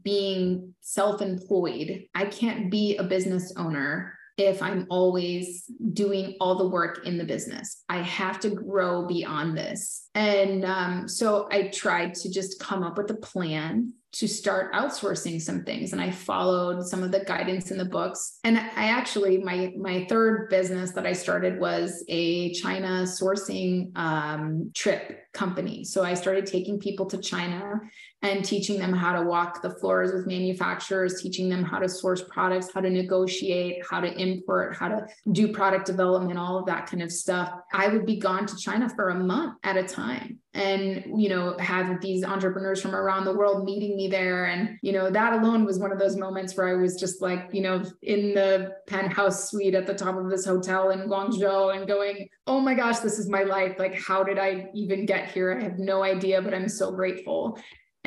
being 0.04 0.74
self-employed. 0.82 2.08
I 2.14 2.26
can't 2.26 2.70
be 2.70 2.98
a 2.98 3.04
business 3.04 3.54
owner 3.56 4.19
if 4.40 4.62
I'm 4.62 4.88
always 4.90 5.66
doing 5.94 6.36
all 6.40 6.56
the 6.56 6.68
work 6.68 7.06
in 7.06 7.18
the 7.18 7.26
business. 7.26 7.84
I 7.90 7.98
have 7.98 8.40
to 8.42 8.50
grow 8.50 9.06
beyond 9.06 9.58
this. 9.58 10.10
And 10.16 10.66
um, 10.66 11.08
so 11.08 11.48
I 11.52 11.68
tried 11.68 12.14
to 12.16 12.32
just 12.32 12.60
come 12.60 12.84
up 12.84 12.98
with 12.98 13.12
a 13.12 13.16
plan 13.16 13.94
to 14.12 14.28
start 14.28 14.74
outsourcing 14.74 15.40
some 15.40 15.64
things 15.64 15.94
and 15.94 16.02
i 16.02 16.10
followed 16.10 16.84
some 16.84 17.04
of 17.04 17.12
the 17.12 17.24
guidance 17.26 17.70
in 17.70 17.78
the 17.78 17.86
books 17.86 18.40
and 18.44 18.58
i 18.58 18.90
actually 18.90 19.38
my 19.38 19.72
my 19.78 20.04
third 20.10 20.50
business 20.50 20.92
that 20.94 21.06
i 21.06 21.14
started 21.14 21.60
was 21.60 22.04
a 22.08 22.52
china 22.54 23.04
sourcing 23.04 23.96
um, 23.96 24.72
trip 24.74 25.32
company 25.34 25.84
so 25.84 26.04
i 26.04 26.16
started 26.16 26.48
taking 26.48 26.80
people 26.80 27.06
to 27.06 27.20
china 27.20 27.80
and 28.22 28.44
teaching 28.44 28.80
them 28.80 28.94
how 28.94 29.14
to 29.14 29.28
walk 29.28 29.62
the 29.62 29.70
floors 29.70 30.12
with 30.12 30.28
manufacturers 30.28 31.22
teaching 31.22 31.50
them 31.50 31.64
how 31.64 31.80
to 31.80 31.88
source 31.88 32.24
products 32.30 32.70
how 32.74 32.82
to 32.82 32.90
negotiate 32.90 33.84
how 33.90 34.00
to 34.00 34.12
import 34.20 34.76
how 34.76 34.88
to 34.88 35.08
do 35.32 35.52
product 35.54 35.86
development 35.86 36.40
all 36.40 36.58
of 36.58 36.66
that 36.66 36.88
kind 36.88 37.04
of 37.04 37.12
stuff. 37.12 37.54
I 37.74 37.88
would 37.88 38.06
be 38.06 38.18
gone 38.18 38.46
to 38.48 38.56
china 38.58 38.90
for 38.90 39.10
a 39.10 39.16
month 39.16 39.58
at 39.64 39.78
a 39.78 39.84
time 39.84 40.40
and 40.54 41.22
you 41.22 41.30
know 41.30 41.56
have 41.60 42.02
these 42.02 42.24
entrepreneurs 42.24 42.82
from 42.82 42.96
around 42.96 43.26
the 43.26 43.34
world 43.34 43.64
meeting 43.66 43.96
me 43.96 44.08
there. 44.08 44.46
And 44.46 44.80
you 44.82 44.92
know 44.92 45.10
that 45.12 45.34
alone 45.34 45.66
was 45.66 45.80
one 45.80 45.92
of 45.92 46.00
those 46.00 46.16
moments 46.16 46.56
where 46.56 46.68
i 46.68 46.74
was 46.74 47.00
just 47.00 47.22
like 47.22 47.50
you 47.52 47.62
know 47.62 47.84
in 48.02 48.34
the 48.34 48.72
penthouse 48.88 49.50
suite 49.50 49.76
at 49.76 49.86
the 49.86 49.94
top 49.94 50.16
of 50.18 50.30
this 50.30 50.46
hotel 50.46 50.90
in 50.92 51.02
guangzhou 51.02 51.76
and 51.76 51.88
going 51.88 52.28
oh 52.48 52.60
my 52.60 52.74
gosh 52.74 53.00
this 53.00 53.20
is 53.20 53.30
my 53.30 53.44
life. 53.44 53.76
Like 53.78 54.00
how 54.02 54.24
did 54.24 54.40
i 54.40 54.70
even 54.74 55.06
get 55.06 55.32
here? 55.32 55.58
I 55.60 55.64
have 55.64 55.80
no 55.80 56.04
idea 56.04 56.42
but 56.42 56.54
i'm 56.54 56.70
so 56.70 56.92
grateful 56.92 57.60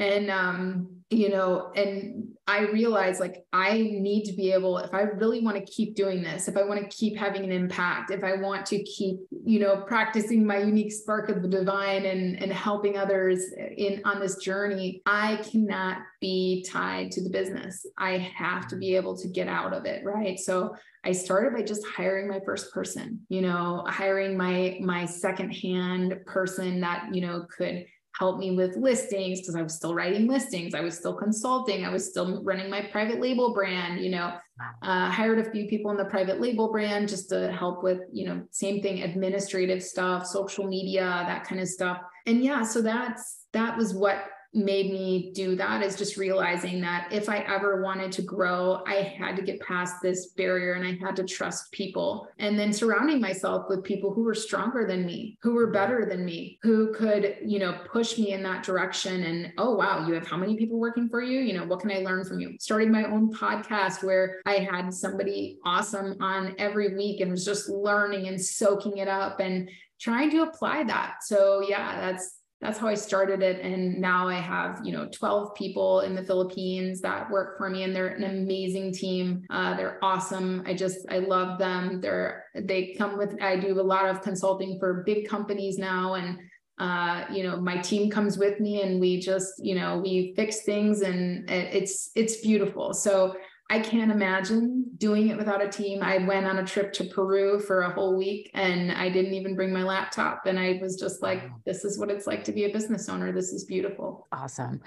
and 0.02 0.30
um 0.30 0.88
you 1.10 1.28
know 1.28 1.70
and 1.76 2.32
I 2.48 2.62
realized 2.62 3.20
like 3.20 3.44
I 3.52 3.74
need 3.74 4.24
to 4.24 4.32
be 4.32 4.50
able, 4.50 4.78
if 4.78 4.92
I 4.92 5.02
really 5.02 5.40
want 5.40 5.56
to 5.56 5.72
keep 5.72 5.94
doing 5.94 6.22
this, 6.22 6.48
if 6.48 6.56
I 6.56 6.64
want 6.64 6.80
to 6.80 6.96
keep 6.96 7.16
having 7.16 7.44
an 7.44 7.52
impact, 7.52 8.10
if 8.10 8.24
I 8.24 8.34
want 8.34 8.66
to 8.66 8.82
keep, 8.82 9.20
you 9.44 9.60
know, 9.60 9.82
practicing 9.86 10.44
my 10.44 10.58
unique 10.58 10.90
spark 10.90 11.28
of 11.28 11.40
the 11.40 11.48
divine 11.48 12.04
and, 12.04 12.42
and 12.42 12.52
helping 12.52 12.98
others 12.98 13.44
in 13.76 14.02
on 14.04 14.18
this 14.18 14.36
journey, 14.36 15.02
I 15.06 15.36
cannot 15.36 15.98
be 16.20 16.66
tied 16.68 17.12
to 17.12 17.22
the 17.22 17.30
business. 17.30 17.86
I 17.96 18.18
have 18.36 18.66
to 18.68 18.76
be 18.76 18.96
able 18.96 19.16
to 19.18 19.28
get 19.28 19.46
out 19.46 19.72
of 19.72 19.84
it. 19.84 20.02
Right. 20.04 20.38
So 20.38 20.74
I 21.04 21.12
started 21.12 21.54
by 21.54 21.62
just 21.62 21.86
hiring 21.86 22.28
my 22.28 22.40
first 22.44 22.72
person, 22.74 23.20
you 23.28 23.40
know, 23.40 23.84
hiring 23.86 24.36
my 24.36 24.78
my 24.80 25.06
second 25.06 25.50
hand 25.52 26.16
person 26.26 26.80
that, 26.80 27.14
you 27.14 27.20
know, 27.20 27.46
could 27.56 27.86
help 28.18 28.38
me 28.38 28.50
with 28.50 28.76
listings 28.76 29.40
because 29.40 29.56
I 29.56 29.62
was 29.62 29.74
still 29.74 29.94
writing 29.94 30.26
listings. 30.26 30.74
I 30.74 30.80
was 30.80 30.96
still 30.96 31.14
consulting. 31.14 31.84
I 31.84 31.90
was 31.90 32.08
still 32.08 32.42
running 32.42 32.68
my 32.68 32.82
private 32.92 33.20
label 33.20 33.54
brand, 33.54 34.00
you 34.00 34.10
know, 34.10 34.34
uh, 34.82 35.10
hired 35.10 35.38
a 35.38 35.50
few 35.50 35.66
people 35.66 35.90
in 35.90 35.96
the 35.96 36.04
private 36.04 36.40
label 36.40 36.70
brand 36.70 37.08
just 37.08 37.30
to 37.30 37.50
help 37.52 37.82
with, 37.82 38.00
you 38.12 38.26
know, 38.26 38.42
same 38.50 38.82
thing, 38.82 39.02
administrative 39.02 39.82
stuff, 39.82 40.26
social 40.26 40.66
media, 40.66 41.24
that 41.26 41.44
kind 41.44 41.60
of 41.60 41.68
stuff. 41.68 42.00
And 42.26 42.44
yeah, 42.44 42.62
so 42.62 42.82
that's, 42.82 43.46
that 43.52 43.76
was 43.76 43.94
what 43.94 44.24
made 44.54 44.90
me 44.90 45.32
do 45.34 45.56
that 45.56 45.82
is 45.82 45.96
just 45.96 46.16
realizing 46.16 46.80
that 46.82 47.08
if 47.10 47.28
I 47.28 47.38
ever 47.38 47.82
wanted 47.82 48.12
to 48.12 48.22
grow, 48.22 48.82
I 48.86 48.96
had 48.96 49.36
to 49.36 49.42
get 49.42 49.60
past 49.60 49.96
this 50.02 50.26
barrier 50.28 50.74
and 50.74 50.86
I 50.86 50.98
had 51.04 51.16
to 51.16 51.24
trust 51.24 51.72
people. 51.72 52.28
And 52.38 52.58
then 52.58 52.72
surrounding 52.72 53.20
myself 53.20 53.66
with 53.68 53.82
people 53.82 54.12
who 54.12 54.22
were 54.22 54.34
stronger 54.34 54.86
than 54.86 55.06
me, 55.06 55.38
who 55.42 55.54
were 55.54 55.70
better 55.70 56.04
than 56.04 56.24
me, 56.24 56.58
who 56.62 56.92
could, 56.92 57.36
you 57.44 57.58
know, 57.58 57.78
push 57.90 58.18
me 58.18 58.32
in 58.32 58.42
that 58.42 58.62
direction. 58.62 59.24
And 59.24 59.52
oh, 59.56 59.74
wow, 59.74 60.06
you 60.06 60.14
have 60.14 60.26
how 60.26 60.36
many 60.36 60.56
people 60.56 60.78
working 60.78 61.08
for 61.08 61.22
you? 61.22 61.40
You 61.40 61.54
know, 61.54 61.64
what 61.64 61.80
can 61.80 61.90
I 61.90 61.98
learn 61.98 62.24
from 62.24 62.40
you? 62.40 62.56
Starting 62.60 62.92
my 62.92 63.04
own 63.04 63.32
podcast 63.32 64.04
where 64.04 64.40
I 64.44 64.54
had 64.54 64.92
somebody 64.92 65.58
awesome 65.64 66.16
on 66.20 66.54
every 66.58 66.94
week 66.94 67.20
and 67.20 67.30
was 67.30 67.44
just 67.44 67.68
learning 67.68 68.28
and 68.28 68.40
soaking 68.40 68.98
it 68.98 69.08
up 69.08 69.40
and 69.40 69.70
trying 69.98 70.30
to 70.30 70.42
apply 70.42 70.84
that. 70.84 71.22
So, 71.22 71.64
yeah, 71.66 72.00
that's 72.00 72.41
that's 72.62 72.78
how 72.78 72.86
I 72.86 72.94
started 72.94 73.42
it. 73.42 73.60
And 73.60 74.00
now 74.00 74.28
I 74.28 74.36
have, 74.36 74.80
you 74.84 74.92
know, 74.92 75.08
12 75.12 75.52
people 75.56 76.00
in 76.00 76.14
the 76.14 76.22
Philippines 76.22 77.00
that 77.00 77.28
work 77.28 77.58
for 77.58 77.68
me 77.68 77.82
and 77.82 77.94
they're 77.94 78.14
an 78.14 78.22
amazing 78.22 78.92
team. 78.92 79.42
Uh, 79.50 79.76
they're 79.76 79.98
awesome. 80.00 80.62
I 80.64 80.72
just, 80.72 81.00
I 81.10 81.18
love 81.18 81.58
them. 81.58 82.00
They're, 82.00 82.44
they 82.54 82.94
come 82.96 83.18
with, 83.18 83.36
I 83.42 83.56
do 83.56 83.80
a 83.80 83.82
lot 83.82 84.08
of 84.08 84.22
consulting 84.22 84.78
for 84.78 85.02
big 85.04 85.28
companies 85.28 85.76
now. 85.76 86.14
And, 86.14 86.38
uh, 86.78 87.24
you 87.32 87.42
know, 87.42 87.60
my 87.60 87.78
team 87.78 88.08
comes 88.08 88.38
with 88.38 88.60
me 88.60 88.82
and 88.82 89.00
we 89.00 89.18
just, 89.18 89.54
you 89.58 89.74
know, 89.74 89.98
we 89.98 90.32
fix 90.36 90.62
things 90.62 91.00
and 91.00 91.50
it's, 91.50 92.12
it's 92.14 92.42
beautiful. 92.42 92.94
So 92.94 93.34
I 93.70 93.78
can't 93.78 94.12
imagine 94.12 94.84
doing 94.98 95.28
it 95.28 95.36
without 95.38 95.62
a 95.62 95.68
team. 95.68 96.02
I 96.02 96.18
went 96.18 96.46
on 96.46 96.58
a 96.58 96.64
trip 96.64 96.92
to 96.94 97.04
Peru 97.04 97.58
for 97.58 97.82
a 97.82 97.90
whole 97.90 98.16
week 98.16 98.50
and 98.52 98.92
I 98.92 99.08
didn't 99.08 99.32
even 99.32 99.56
bring 99.56 99.72
my 99.72 99.82
laptop. 99.82 100.44
And 100.46 100.58
I 100.58 100.78
was 100.82 100.96
just 100.96 101.22
like, 101.22 101.42
this 101.64 101.84
is 101.84 101.98
what 101.98 102.10
it's 102.10 102.26
like 102.26 102.44
to 102.44 102.52
be 102.52 102.64
a 102.64 102.72
business 102.72 103.08
owner. 103.08 103.32
This 103.32 103.52
is 103.52 103.64
beautiful. 103.64 104.28
Awesome. 104.30 104.80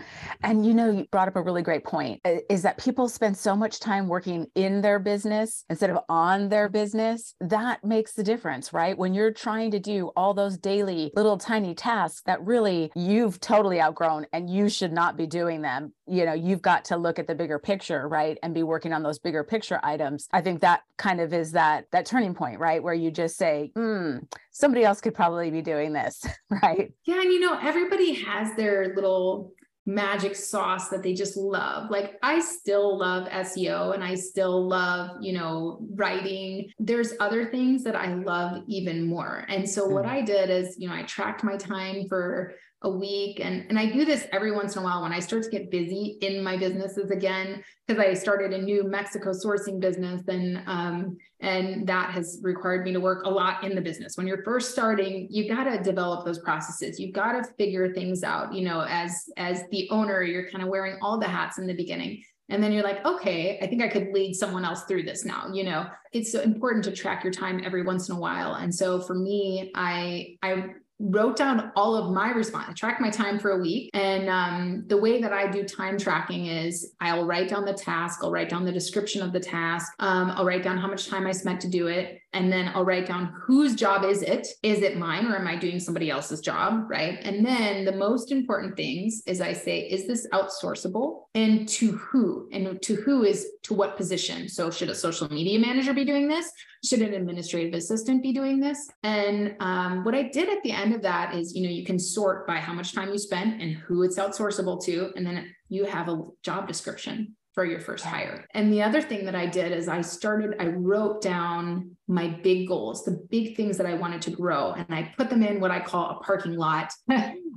And 0.44 0.66
you 0.66 0.74
know, 0.74 0.92
you 0.92 1.06
brought 1.12 1.28
up 1.28 1.36
a 1.36 1.42
really 1.42 1.64
great 1.64 1.84
point 1.84 2.22
is 2.50 2.62
that 2.62 2.78
people 2.78 3.10
spend 3.10 3.36
so 3.36 3.56
much 3.56 3.80
time 3.80 4.08
working 4.08 4.48
in 4.56 4.82
their 4.82 5.00
business 5.00 5.66
instead 5.70 5.90
of 5.90 6.00
on 6.08 6.50
their 6.50 6.70
business. 6.70 7.34
That 7.40 7.84
makes 7.84 8.14
the 8.14 8.24
difference, 8.24 8.72
right? 8.72 8.98
When 8.98 9.14
you're 9.14 9.34
trying 9.34 9.72
to 9.72 9.80
do 9.80 10.12
all 10.16 10.34
those 10.34 10.58
daily 10.58 11.12
little 11.16 11.38
tiny 11.38 11.74
tasks 11.74 12.22
that 12.26 12.40
really 12.46 12.92
you've 12.96 13.40
totally 13.40 13.82
outgrown 13.82 14.28
and 14.32 14.50
you 14.50 14.70
should 14.70 14.94
not 14.94 15.18
be 15.18 15.26
doing 15.26 15.62
them, 15.62 15.92
you 16.08 16.26
know, 16.26 16.34
you've 16.34 16.62
got 16.62 16.86
to 16.86 16.98
look 16.98 17.18
at 17.18 17.26
the 17.26 17.36
bigger 17.36 17.58
picture, 17.58 18.08
right? 18.08 18.38
And 18.44 18.54
be 18.54 18.62
working 18.66 18.94
on 18.94 19.04
those 19.04 19.20
bigger 19.20 19.44
picture 19.44 19.80
items 19.84 20.28
i 20.34 20.42
think 20.42 20.62
that 20.62 20.82
kind 20.98 21.22
of 21.22 21.34
is 21.34 21.52
that 21.52 21.86
that 21.92 22.06
turning 22.06 22.34
point 22.34 22.60
right 22.60 22.84
where 22.84 22.94
you 22.94 23.12
just 23.12 23.38
say 23.38 23.72
hmm 23.76 24.18
somebody 24.52 24.84
else 24.84 25.02
could 25.02 25.14
probably 25.14 25.52
be 25.52 25.62
doing 25.62 25.94
this 25.94 26.26
right 26.64 26.94
yeah 27.06 27.22
and 27.22 27.32
you 27.32 27.40
know 27.40 27.58
everybody 27.62 28.14
has 28.14 28.56
their 28.56 28.94
little 28.96 29.54
magic 29.86 30.36
sauce 30.36 30.90
that 30.90 31.04
they 31.04 31.14
just 31.14 31.38
love. 31.38 31.92
Like 31.92 32.18
I 32.24 32.40
still 32.40 32.98
love 32.98 33.28
SEO 33.30 33.94
and 33.94 34.04
I 34.04 34.16
still 34.16 34.68
love, 34.68 35.18
you 35.22 35.34
know, 35.34 35.80
writing. 35.94 36.72
There's 36.80 37.14
other 37.20 37.46
things 37.46 37.84
that 37.84 37.96
I 37.96 38.14
love 38.14 38.64
even 38.68 39.06
more. 39.06 39.46
And 39.48 39.70
so 39.70 39.88
what 39.88 40.06
mm-hmm. 40.06 40.16
I 40.16 40.22
did 40.22 40.50
is, 40.50 40.76
you 40.80 40.88
know, 40.88 40.96
I 40.96 41.04
tracked 41.04 41.44
my 41.44 41.56
time 41.56 42.08
for 42.10 42.56
a 42.86 42.90
week. 42.90 43.42
And, 43.44 43.66
and 43.70 43.78
I 43.78 43.92
do 43.92 44.06
this 44.06 44.28
every 44.32 44.52
once 44.52 44.76
in 44.76 44.82
a 44.82 44.86
while 44.86 45.02
when 45.02 45.12
I 45.12 45.20
start 45.20 45.44
to 45.44 45.50
get 45.50 45.70
busy 45.70 46.18
in 46.22 46.44
my 46.44 46.56
businesses 46.56 47.12
again, 47.12 47.64
because 47.88 48.02
I 48.02 48.14
started 48.14 48.54
a 48.54 48.62
new 48.62 48.84
Mexico 48.84 49.32
sourcing 49.32 49.80
business 49.80 50.22
and, 50.28 50.62
um, 50.68 51.18
and 51.42 51.86
that 51.88 52.12
has 52.12 52.40
required 52.44 52.86
me 52.86 52.94
to 52.94 53.00
work 53.00 53.26
a 53.26 53.30
lot 53.30 53.64
in 53.64 53.76
the 53.76 53.82
business. 53.82 54.16
When 54.16 54.28
you're 54.28 54.44
first 54.44 54.72
starting, 54.72 55.28
you 55.30 55.50
got 55.50 55.66
to 55.66 55.84
develop 55.84 56.26
those 56.26 56.40
processes. 56.40 57.00
You've 57.00 57.14
got 57.14 57.34
to 57.34 57.44
figure 57.58 57.94
things 57.94 58.24
out, 58.24 58.54
you 58.54 58.64
know, 58.64 58.86
as, 58.88 59.26
as 59.36 59.64
the 59.72 59.90
owner, 59.90 60.22
you're 60.22 60.50
kind 60.50 60.64
of 60.64 60.70
wearing 60.70 60.98
all 61.02 61.20
the 61.20 61.28
hats 61.28 61.58
in 61.58 61.68
the 61.68 61.74
beginning. 61.74 62.24
And 62.50 62.62
then 62.62 62.72
you're 62.72 62.84
like, 62.84 63.04
okay, 63.04 63.58
I 63.62 63.66
think 63.66 63.82
I 63.82 63.88
could 63.88 64.14
lead 64.14 64.36
someone 64.36 64.64
else 64.64 64.84
through 64.84 65.04
this 65.04 65.26
now. 65.26 65.52
You 65.52 65.64
know, 65.64 65.88
it's 66.14 66.32
so 66.32 66.42
important 66.42 66.84
to 66.86 66.92
track 66.92 67.24
your 67.24 67.34
time 67.34 67.60
every 67.66 67.82
once 67.82 68.08
in 68.08 68.16
a 68.16 68.20
while. 68.20 68.54
And 68.54 68.74
so 68.74 69.02
for 69.02 69.16
me, 69.16 69.72
I 69.74 70.38
I 70.44 70.68
wrote 71.00 71.36
down 71.36 71.72
all 71.76 71.96
of 71.96 72.14
my 72.14 72.32
response. 72.32 72.70
I 72.70 72.74
track 72.74 73.02
my 73.02 73.10
time 73.10 73.38
for 73.38 73.52
a 73.52 73.58
week. 73.58 73.90
And 73.94 74.30
um, 74.30 74.84
the 74.88 74.98
way 74.98 75.22
that 75.22 75.34
I 75.34 75.52
do 75.52 75.64
time 75.64 75.98
tracking 75.98 76.46
is 76.46 76.94
I'll 77.02 77.26
write 77.26 77.50
down 77.50 77.66
the 77.66 77.74
task, 77.74 78.22
I'll 78.24 78.32
write 78.32 78.50
down 78.50 78.64
the 78.64 78.72
description 78.72 79.22
of 79.22 79.34
the 79.34 79.40
task, 79.40 79.92
um, 80.00 80.32
I'll 80.32 80.46
write 80.46 80.64
down 80.64 80.78
how 80.78 80.88
much 80.88 81.08
time 81.08 81.28
I 81.28 81.32
spent 81.32 81.60
to 81.62 81.70
do 81.70 81.88
it. 81.88 82.22
And 82.36 82.52
then 82.52 82.70
I'll 82.76 82.84
write 82.84 83.08
down 83.08 83.34
whose 83.42 83.76
job 83.76 84.04
is 84.04 84.22
it? 84.22 84.46
Is 84.62 84.82
it 84.82 84.98
mine 84.98 85.26
or 85.26 85.38
am 85.38 85.48
I 85.48 85.56
doing 85.56 85.80
somebody 85.80 86.12
else's 86.12 86.42
job? 86.42 86.84
Right. 86.90 87.18
And 87.24 87.46
then 87.46 87.86
the 87.86 87.94
most 87.94 88.30
important 88.32 88.76
things 88.76 89.24
is 89.26 89.40
I 89.40 89.54
say, 89.54 89.80
is 89.80 90.06
this 90.06 90.28
outsourceable 90.34 91.22
and 91.34 91.68
to 91.70 91.94
who? 91.94 92.50
And 92.52 92.82
to 92.82 92.96
who 92.96 93.24
is 93.24 93.48
to 93.64 93.74
what 93.74 93.96
position? 93.96 94.50
So 94.50 94.70
should 94.70 94.90
a 94.90 94.96
social 94.96 95.32
media 95.32 95.58
manager 95.60 95.94
be 95.94 96.04
doing 96.04 96.28
this? 96.28 96.52
Should 96.84 97.02
an 97.02 97.14
administrative 97.14 97.74
assistant 97.74 98.22
be 98.22 98.34
doing 98.34 98.60
this? 98.60 98.92
And 99.04 99.56
um, 99.62 100.04
what 100.04 100.14
I 100.14 100.24
did 100.24 100.50
at 100.50 100.62
the 100.62 100.72
end 100.72 100.94
of 100.94 101.02
that 101.04 101.34
is, 101.34 101.56
you 101.56 101.64
know, 101.64 101.74
you 101.74 101.86
can 101.86 101.98
sort 101.98 102.46
by 102.46 102.58
how 102.58 102.74
much 102.74 102.94
time 102.94 103.12
you 103.12 103.18
spent 103.18 103.62
and 103.62 103.76
who 103.76 104.04
it's 104.04 104.20
outsourceable 104.20 104.84
to. 104.84 105.12
And 105.16 105.26
then 105.26 105.56
you 105.70 105.86
have 105.86 106.10
a 106.10 106.22
job 106.44 106.68
description 106.68 107.36
for 107.56 107.64
your 107.64 107.80
first 107.80 108.04
hire. 108.04 108.46
And 108.54 108.72
the 108.72 108.84
other 108.84 109.02
thing 109.02 109.24
that 109.26 109.34
I 109.34 109.46
did 109.46 109.72
is 109.72 109.88
I 109.88 110.02
started, 110.02 110.56
I 110.60 110.68
wrote 110.68 111.22
down 111.22 111.96
my 112.08 112.28
big 112.28 112.68
goals, 112.68 113.06
the 113.06 113.26
big 113.32 113.56
things 113.56 113.78
that 113.78 113.88
I 113.88 113.94
wanted 113.94 114.22
to 114.24 114.32
grow, 114.32 114.74
and 114.74 114.86
I 114.94 115.14
put 115.18 115.30
them 115.30 115.42
in 115.42 115.62
what 115.62 115.72
I 115.72 115.80
call 115.80 116.10
a 116.10 116.24
parking 116.24 116.58
lot. 116.58 116.92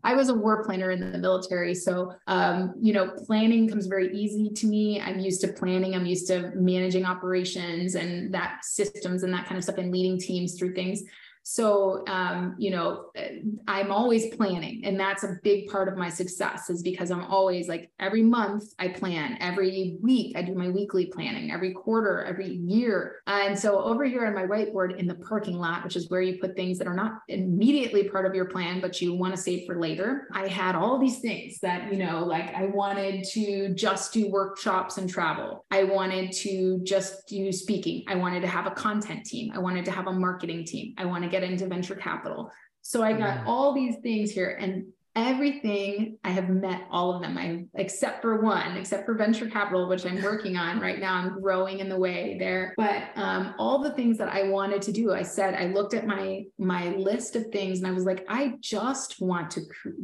I 0.05 0.15
was 0.15 0.29
a 0.29 0.35
war 0.35 0.65
planner 0.65 0.93
in 0.93 1.13
the 1.13 1.19
military. 1.19 1.75
So, 1.75 2.15
um, 2.29 2.75
you 2.81 2.93
know, 2.93 3.11
planning 3.27 3.69
comes 3.69 3.87
very 3.87 4.17
easy 4.17 4.51
to 4.51 4.67
me. 4.69 5.01
I'm 5.01 5.19
used 5.19 5.41
to 5.41 5.49
planning, 5.49 5.97
I'm 5.97 6.07
used 6.07 6.29
to 6.29 6.53
managing 6.55 7.05
operations 7.05 7.97
and 7.97 8.33
that 8.33 8.65
systems 8.65 9.25
and 9.25 9.35
that 9.35 9.47
kind 9.47 9.59
of 9.59 9.65
stuff 9.65 9.79
and 9.79 9.91
leading 9.91 10.19
teams 10.19 10.57
through 10.57 10.75
things. 10.75 11.03
So, 11.51 12.05
um, 12.09 12.57
you 12.59 12.71
know, 12.71 13.07
eh, 13.15 13.39
I'm 13.67 13.91
always 13.91 14.35
planning, 14.37 14.83
and 14.85 15.01
that's 15.01 15.25
a 15.25 15.39
big 15.43 15.69
part 15.69 15.89
of 15.89 15.97
my 15.97 16.11
success 16.11 16.69
is 16.69 16.83
because 16.83 17.11
I'm 17.11 17.25
always 17.25 17.71
like 17.71 17.91
every 17.99 18.23
month 18.23 18.65
I 18.79 18.89
plan, 18.89 19.39
every 19.41 19.97
week 20.03 20.37
I 20.37 20.43
do 20.43 20.55
my 20.55 20.69
weekly 20.69 21.07
planning, 21.07 21.51
every 21.51 21.73
quarter, 21.73 22.23
every 22.23 22.49
year. 22.49 23.23
And 23.27 23.59
so, 23.59 23.81
over 23.83 24.05
here 24.05 24.27
on 24.27 24.35
my 24.35 24.43
whiteboard 24.43 24.99
in 24.99 25.07
the 25.07 25.15
parking 25.15 25.59
lot, 25.59 25.85
which 25.85 25.97
is 25.97 26.11
where 26.11 26.21
you 26.21 26.39
put 26.39 26.55
things 26.55 26.77
that 26.77 26.87
are 26.87 26.95
not 26.95 27.23
immediately 27.29 28.11
part 28.11 28.27
of 28.27 28.35
your 28.35 28.45
plan, 28.45 28.83
but 28.83 29.01
you 29.01 29.15
want 29.15 29.35
to 29.35 29.41
save 29.41 29.65
for 29.67 29.81
later, 29.81 30.29
I 30.35 30.49
had 30.49 30.75
all 30.75 30.99
these 30.99 31.21
things 31.21 31.61
that, 31.61 31.91
you 31.91 31.99
know, 31.99 32.25
like 32.25 32.55
I 32.55 32.67
wanted 32.67 33.25
to 33.25 33.73
just 33.73 34.13
do 34.13 34.31
workshops 34.31 34.99
and 34.99 35.09
travel. 35.09 35.65
I 35.71 35.85
wanted 35.85 36.31
to 36.45 36.81
just 36.83 37.27
do 37.27 37.51
speaking. 37.53 38.05
I 38.07 38.17
wanted 38.17 38.43
to 38.43 38.49
have 38.49 38.67
a 38.67 38.73
content 38.73 39.25
team. 39.25 39.51
I 39.55 39.59
wanted 39.61 39.87
to 39.87 39.93
have 39.93 40.09
a 40.09 40.13
marketing 40.13 40.67
team. 40.67 40.93
I 40.99 41.07
want 41.07 41.25
to 41.25 41.31
get 41.31 41.38
get 41.41 41.51
into 41.51 41.67
venture 41.67 41.95
capital. 41.95 42.51
So 42.83 43.03
I 43.03 43.13
got 43.13 43.39
mm. 43.39 43.47
all 43.47 43.75
these 43.75 43.97
things 44.03 44.31
here. 44.31 44.57
And 44.59 44.87
everything 45.19 46.17
I 46.23 46.31
have 46.31 46.49
met 46.49 46.83
all 46.91 47.13
of 47.15 47.21
them. 47.21 47.37
I 47.37 47.65
except 47.75 48.23
for 48.23 48.41
one, 48.41 48.77
except 48.77 49.05
for 49.05 49.15
venture 49.15 49.49
capital, 49.49 49.89
which 49.89 50.07
I'm 50.07 50.23
working 50.23 50.57
on 50.57 50.79
right 50.79 51.01
now. 51.01 51.15
I'm 51.15 51.41
growing 51.41 51.81
in 51.81 51.89
the 51.89 51.99
way 51.99 52.37
there. 52.39 52.73
But 52.77 53.09
um, 53.17 53.55
all 53.59 53.81
the 53.81 53.91
things 53.91 54.17
that 54.19 54.29
I 54.29 54.45
wanted 54.45 54.81
to 54.83 54.93
do, 54.93 55.13
I 55.13 55.23
said 55.23 55.55
I 55.55 55.67
looked 55.67 55.93
at 55.95 56.07
my 56.07 56.45
my 56.59 56.91
list 56.91 57.35
of 57.35 57.47
things 57.47 57.79
and 57.79 57.89
I 57.89 57.91
was 57.91 58.05
like, 58.05 58.25
I 58.29 58.55
just 58.61 59.21
want 59.21 59.51
to 59.53 59.63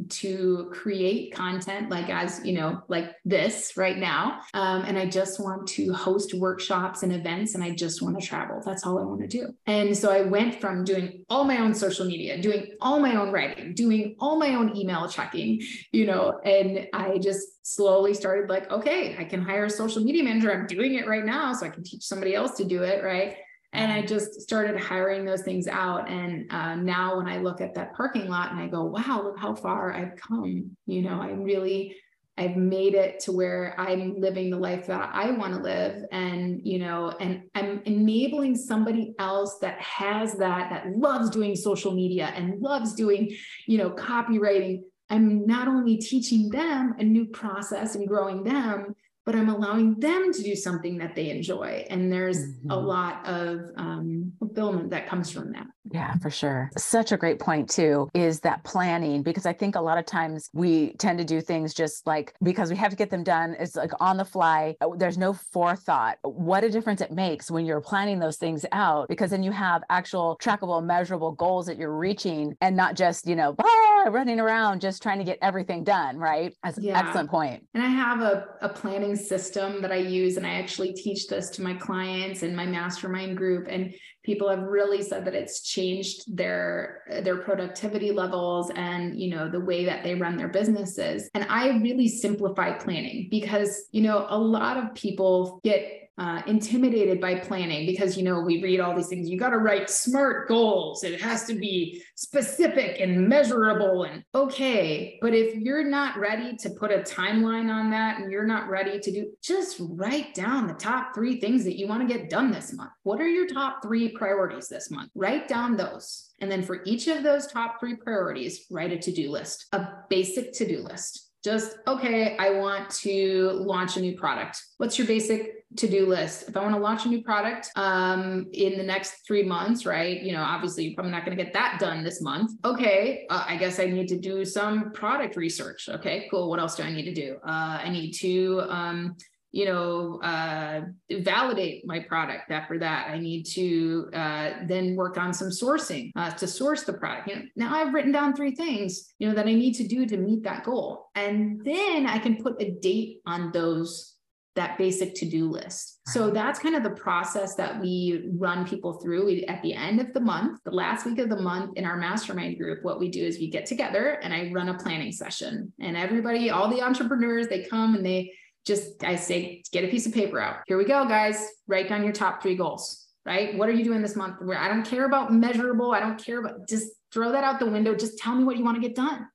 to 0.09 0.69
create 0.73 1.33
content 1.33 1.89
like 1.89 2.09
as 2.09 2.41
you 2.43 2.53
know, 2.53 2.81
like 2.89 3.15
this 3.23 3.77
right 3.77 3.97
now. 3.97 4.41
Um, 4.53 4.81
and 4.81 4.97
I 4.97 5.05
just 5.05 5.39
want 5.39 5.67
to 5.69 5.93
host 5.93 6.33
workshops 6.33 7.03
and 7.03 7.13
events 7.13 7.55
and 7.55 7.63
I 7.63 7.71
just 7.71 8.01
want 8.01 8.19
to 8.19 8.25
travel. 8.25 8.61
That's 8.65 8.85
all 8.85 8.99
I 8.99 9.03
want 9.03 9.21
to 9.21 9.27
do. 9.27 9.53
And 9.65 9.97
so 9.97 10.11
I 10.11 10.23
went 10.23 10.59
from 10.59 10.83
doing 10.83 11.23
all 11.29 11.45
my 11.45 11.59
own 11.59 11.73
social 11.73 12.05
media, 12.05 12.41
doing 12.41 12.73
all 12.81 12.99
my 12.99 13.15
own 13.15 13.31
writing, 13.31 13.73
doing 13.73 14.15
all 14.19 14.37
my 14.37 14.55
own 14.55 14.75
email 14.75 15.04
email 15.05 15.11
checking, 15.11 15.61
you 15.91 16.05
know, 16.05 16.39
and 16.43 16.87
I 16.93 17.17
just 17.17 17.65
slowly 17.65 18.13
started 18.13 18.49
like, 18.49 18.71
okay, 18.71 19.15
I 19.17 19.23
can 19.23 19.41
hire 19.41 19.65
a 19.65 19.69
social 19.69 20.03
media 20.03 20.23
manager. 20.23 20.51
I'm 20.51 20.67
doing 20.67 20.95
it 20.95 21.07
right 21.07 21.25
now. 21.25 21.53
So 21.53 21.65
I 21.65 21.69
can 21.69 21.83
teach 21.83 22.03
somebody 22.03 22.35
else 22.35 22.57
to 22.57 22.63
do 22.63 22.83
it. 22.83 23.03
Right. 23.03 23.37
And 23.73 23.91
I 23.91 24.03
just 24.03 24.41
started 24.41 24.79
hiring 24.79 25.25
those 25.25 25.41
things 25.41 25.67
out. 25.67 26.09
And 26.09 26.51
uh, 26.51 26.75
now 26.75 27.17
when 27.17 27.27
I 27.27 27.39
look 27.39 27.59
at 27.59 27.73
that 27.73 27.93
parking 27.93 28.29
lot 28.29 28.51
and 28.51 28.59
I 28.59 28.67
go, 28.67 28.85
wow, 28.85 29.21
look 29.21 29.37
how 29.37 29.53
far 29.53 29.93
I've 29.93 30.15
come, 30.15 30.71
you 30.85 31.01
know, 31.01 31.21
I'm 31.21 31.43
really 31.43 31.97
I've 32.37 32.57
made 32.57 32.95
it 32.95 33.21
to 33.21 33.31
where 33.31 33.79
I'm 33.79 34.19
living 34.19 34.49
the 34.49 34.57
life 34.57 34.87
that 34.87 35.09
I 35.13 35.31
want 35.31 35.53
to 35.53 35.61
live. 35.61 36.03
And, 36.11 36.59
you 36.65 36.79
know, 36.79 37.11
and 37.19 37.43
I'm 37.55 37.81
enabling 37.85 38.57
somebody 38.57 39.15
else 39.19 39.59
that 39.59 39.79
has 39.79 40.35
that, 40.35 40.69
that 40.69 40.97
loves 40.97 41.29
doing 41.29 41.55
social 41.55 41.93
media 41.93 42.33
and 42.35 42.61
loves 42.61 42.93
doing, 42.93 43.33
you 43.67 43.77
know, 43.77 43.89
copywriting. 43.91 44.81
I'm 45.09 45.45
not 45.45 45.67
only 45.67 45.97
teaching 45.97 46.49
them 46.49 46.95
a 46.97 47.03
new 47.03 47.25
process 47.27 47.95
and 47.95 48.07
growing 48.07 48.43
them, 48.43 48.95
but 49.25 49.35
I'm 49.35 49.49
allowing 49.49 49.99
them 49.99 50.31
to 50.31 50.43
do 50.43 50.55
something 50.55 50.97
that 50.99 51.15
they 51.15 51.29
enjoy. 51.29 51.85
And 51.89 52.11
there's 52.11 52.39
mm-hmm. 52.39 52.71
a 52.71 52.77
lot 52.77 53.25
of 53.27 53.71
um, 53.75 54.31
fulfillment 54.39 54.91
that 54.91 55.07
comes 55.07 55.31
from 55.31 55.51
that. 55.53 55.67
Yeah, 55.91 56.13
for 56.15 56.29
sure. 56.29 56.71
Such 56.77 57.11
a 57.11 57.17
great 57.17 57.39
point, 57.39 57.69
too, 57.69 58.09
is 58.13 58.39
that 58.41 58.63
planning, 58.63 59.23
because 59.23 59.45
I 59.45 59.53
think 59.53 59.75
a 59.75 59.81
lot 59.81 59.97
of 59.97 60.05
times 60.05 60.49
we 60.53 60.93
tend 60.93 61.19
to 61.19 61.25
do 61.25 61.41
things 61.41 61.73
just 61.73 62.05
like 62.07 62.33
because 62.41 62.69
we 62.69 62.75
have 62.75 62.89
to 62.91 62.95
get 62.95 63.09
them 63.09 63.23
done. 63.23 63.55
It's 63.59 63.75
like 63.75 63.91
on 63.99 64.17
the 64.17 64.25
fly. 64.25 64.75
Uh, 64.81 64.89
there's 64.97 65.17
no 65.17 65.33
forethought. 65.33 66.17
What 66.23 66.63
a 66.63 66.69
difference 66.69 67.01
it 67.01 67.11
makes 67.11 67.51
when 67.51 67.65
you're 67.65 67.81
planning 67.81 68.19
those 68.19 68.37
things 68.37 68.65
out, 68.71 69.07
because 69.07 69.29
then 69.31 69.43
you 69.43 69.51
have 69.51 69.83
actual 69.89 70.37
trackable, 70.41 70.83
measurable 70.83 71.31
goals 71.31 71.65
that 71.67 71.77
you're 71.77 71.95
reaching 71.95 72.55
and 72.61 72.75
not 72.75 72.95
just, 72.95 73.27
you 73.27 73.35
know, 73.35 73.55
ah, 73.59 74.09
running 74.09 74.39
around 74.39 74.81
just 74.81 75.01
trying 75.01 75.19
to 75.19 75.23
get 75.23 75.37
everything 75.41 75.83
done. 75.83 76.17
Right. 76.17 76.55
That's 76.63 76.79
yeah. 76.79 76.99
an 76.99 77.05
excellent 77.05 77.29
point. 77.29 77.63
And 77.73 77.83
I 77.83 77.87
have 77.87 78.21
a, 78.21 78.47
a 78.61 78.69
planning 78.69 79.14
system 79.15 79.81
that 79.81 79.91
I 79.91 79.97
use, 79.97 80.37
and 80.37 80.45
I 80.45 80.55
actually 80.55 80.93
teach 80.93 81.27
this 81.27 81.49
to 81.51 81.61
my 81.61 81.73
clients 81.73 82.43
and 82.43 82.55
my 82.55 82.65
mastermind 82.65 83.37
group. 83.37 83.67
And 83.69 83.93
people 84.25 84.49
have 84.49 84.63
really 84.63 85.01
said 85.03 85.23
that 85.25 85.35
it's 85.35 85.61
changed 85.61 86.35
their 86.35 87.03
their 87.23 87.37
productivity 87.37 88.11
levels 88.11 88.71
and 88.75 89.19
you 89.19 89.29
know 89.29 89.49
the 89.49 89.59
way 89.59 89.85
that 89.85 90.03
they 90.03 90.15
run 90.15 90.35
their 90.35 90.47
businesses 90.47 91.29
and 91.35 91.45
i 91.49 91.77
really 91.77 92.07
simplify 92.07 92.71
planning 92.71 93.27
because 93.29 93.85
you 93.91 94.01
know 94.01 94.25
a 94.29 94.37
lot 94.37 94.77
of 94.77 94.93
people 94.95 95.59
get 95.63 96.04
uh, 96.17 96.41
intimidated 96.47 97.19
by 97.19 97.35
planning 97.35 97.85
because 97.85 98.15
you 98.15 98.23
know 98.23 98.39
we 98.39 98.63
read 98.63 98.79
all 98.79 98.95
these 98.95 99.07
things. 99.07 99.29
You 99.29 99.37
got 99.37 99.49
to 99.49 99.57
write 99.57 99.89
smart 99.89 100.47
goals. 100.47 101.03
It 101.03 101.19
has 101.21 101.45
to 101.45 101.55
be 101.55 102.01
specific 102.15 103.01
and 103.01 103.27
measurable 103.27 104.03
and 104.03 104.23
okay. 104.33 105.17
But 105.21 105.33
if 105.33 105.55
you're 105.55 105.83
not 105.83 106.17
ready 106.17 106.55
to 106.57 106.69
put 106.69 106.91
a 106.91 106.99
timeline 106.99 107.69
on 107.69 107.89
that 107.91 108.19
and 108.19 108.31
you're 108.31 108.47
not 108.47 108.69
ready 108.69 108.99
to 108.99 109.11
do 109.11 109.31
just 109.41 109.77
write 109.79 110.33
down 110.33 110.67
the 110.67 110.73
top 110.73 111.13
three 111.13 111.39
things 111.39 111.65
that 111.65 111.77
you 111.77 111.87
want 111.87 112.07
to 112.07 112.13
get 112.13 112.29
done 112.29 112.51
this 112.51 112.71
month. 112.71 112.91
What 113.03 113.19
are 113.19 113.27
your 113.27 113.47
top 113.47 113.81
three 113.83 114.09
priorities 114.09 114.69
this 114.69 114.89
month? 114.89 115.11
Write 115.15 115.47
down 115.49 115.75
those. 115.75 116.31
And 116.39 116.49
then 116.49 116.63
for 116.63 116.81
each 116.85 117.07
of 117.07 117.23
those 117.23 117.47
top 117.47 117.79
three 117.79 117.95
priorities 117.95 118.65
write 118.69 118.91
a 118.91 118.97
to-do 118.97 119.31
list 119.31 119.65
a 119.73 119.87
basic 120.09 120.53
to-do 120.53 120.79
list. 120.79 121.31
Just 121.43 121.77
okay 121.87 122.37
i 122.37 122.51
want 122.51 122.89
to 122.89 123.51
launch 123.51 123.97
a 123.97 124.01
new 124.01 124.15
product. 124.15 124.61
What's 124.77 124.97
your 124.97 125.07
basic 125.07 125.54
to-do 125.75 126.05
list 126.05 126.47
if 126.47 126.57
i 126.57 126.61
want 126.61 126.73
to 126.73 126.79
launch 126.79 127.05
a 127.05 127.07
new 127.07 127.21
product 127.21 127.69
um, 127.75 128.47
in 128.53 128.77
the 128.77 128.83
next 128.83 129.25
three 129.25 129.43
months 129.43 129.85
right 129.85 130.21
you 130.21 130.31
know 130.31 130.41
obviously 130.41 130.93
probably 130.93 131.11
not 131.11 131.25
going 131.25 131.37
to 131.37 131.43
get 131.43 131.53
that 131.53 131.79
done 131.79 132.03
this 132.03 132.21
month 132.21 132.51
okay 132.63 133.25
uh, 133.29 133.43
i 133.47 133.55
guess 133.55 133.79
i 133.79 133.85
need 133.85 134.07
to 134.07 134.17
do 134.17 134.45
some 134.45 134.91
product 134.91 135.35
research 135.35 135.89
okay 135.89 136.27
cool 136.31 136.49
what 136.49 136.59
else 136.59 136.75
do 136.75 136.83
i 136.83 136.91
need 136.91 137.05
to 137.05 137.13
do 137.13 137.37
uh, 137.47 137.79
i 137.83 137.89
need 137.89 138.11
to 138.11 138.61
um, 138.69 139.15
you 139.55 139.63
know, 139.63 140.19
uh, 140.21 140.81
validate 141.21 141.87
my 141.87 141.97
product 141.97 142.51
after 142.51 142.77
that. 142.77 143.09
I 143.09 143.17
need 143.17 143.45
to 143.53 144.09
uh, 144.13 144.49
then 144.67 144.97
work 144.97 145.17
on 145.17 145.33
some 145.33 145.47
sourcing 145.47 146.11
uh, 146.17 146.31
to 146.31 146.45
source 146.45 146.83
the 146.83 146.91
product. 146.91 147.29
You 147.29 147.35
know, 147.37 147.41
now 147.55 147.73
I've 147.73 147.93
written 147.93 148.11
down 148.11 148.35
three 148.35 148.53
things, 148.53 149.13
you 149.17 149.29
know, 149.29 149.33
that 149.33 149.47
I 149.47 149.53
need 149.53 149.71
to 149.75 149.87
do 149.87 150.05
to 150.07 150.17
meet 150.17 150.43
that 150.43 150.65
goal. 150.65 151.05
And 151.15 151.63
then 151.63 152.05
I 152.05 152.19
can 152.19 152.35
put 152.43 152.61
a 152.61 152.71
date 152.71 153.21
on 153.25 153.53
those, 153.53 154.14
that 154.55 154.77
basic 154.77 155.13
to-do 155.15 155.49
list. 155.49 155.99
So 156.07 156.29
that's 156.29 156.59
kind 156.59 156.75
of 156.75 156.83
the 156.83 156.91
process 156.91 157.55
that 157.55 157.79
we 157.79 158.29
run 158.37 158.65
people 158.65 158.93
through. 158.93 159.25
We, 159.25 159.45
at 159.45 159.61
the 159.61 159.73
end 159.73 159.99
of 159.99 160.13
the 160.13 160.21
month, 160.21 160.61
the 160.63 160.71
last 160.71 161.05
week 161.05 161.19
of 161.19 161.29
the 161.29 161.41
month 161.41 161.77
in 161.77 161.85
our 161.85 161.97
mastermind 161.97 162.57
group, 162.57 162.83
what 162.83 162.99
we 162.99 163.09
do 163.09 163.23
is 163.23 163.37
we 163.37 163.49
get 163.49 163.65
together 163.65 164.19
and 164.23 164.33
I 164.33 164.51
run 164.53 164.69
a 164.69 164.77
planning 164.77 165.11
session. 165.11 165.73
And 165.79 165.97
everybody, 165.97 166.49
all 166.49 166.69
the 166.69 166.81
entrepreneurs, 166.81 167.47
they 167.47 167.63
come 167.63 167.95
and 167.95 168.05
they 168.05 168.31
just 168.65 169.03
I 169.03 169.15
say, 169.15 169.63
get 169.71 169.83
a 169.83 169.87
piece 169.87 170.07
of 170.07 170.13
paper 170.13 170.39
out. 170.39 170.57
Here 170.67 170.77
we 170.77 170.85
go, 170.85 171.07
guys. 171.07 171.47
Write 171.67 171.89
down 171.89 172.03
your 172.03 172.13
top 172.13 172.41
three 172.41 172.55
goals, 172.55 173.05
right? 173.25 173.55
What 173.57 173.69
are 173.69 173.73
you 173.73 173.83
doing 173.83 174.01
this 174.01 174.15
month? 174.15 174.41
Where 174.41 174.57
I 174.57 174.67
don't 174.67 174.85
care 174.85 175.05
about 175.05 175.31
measurable. 175.31 175.91
I 175.91 175.99
don't 175.99 176.23
care 176.23 176.39
about 176.39 176.67
just 176.67 176.87
throw 177.13 177.31
that 177.31 177.43
out 177.43 177.59
the 177.59 177.67
window. 177.67 177.93
Just 177.93 178.17
tell 178.17 178.33
me 178.33 178.43
what 178.43 178.57
you 178.57 178.63
want 178.63 178.75
to 178.75 178.81
get 178.81 178.95
done. 178.95 179.27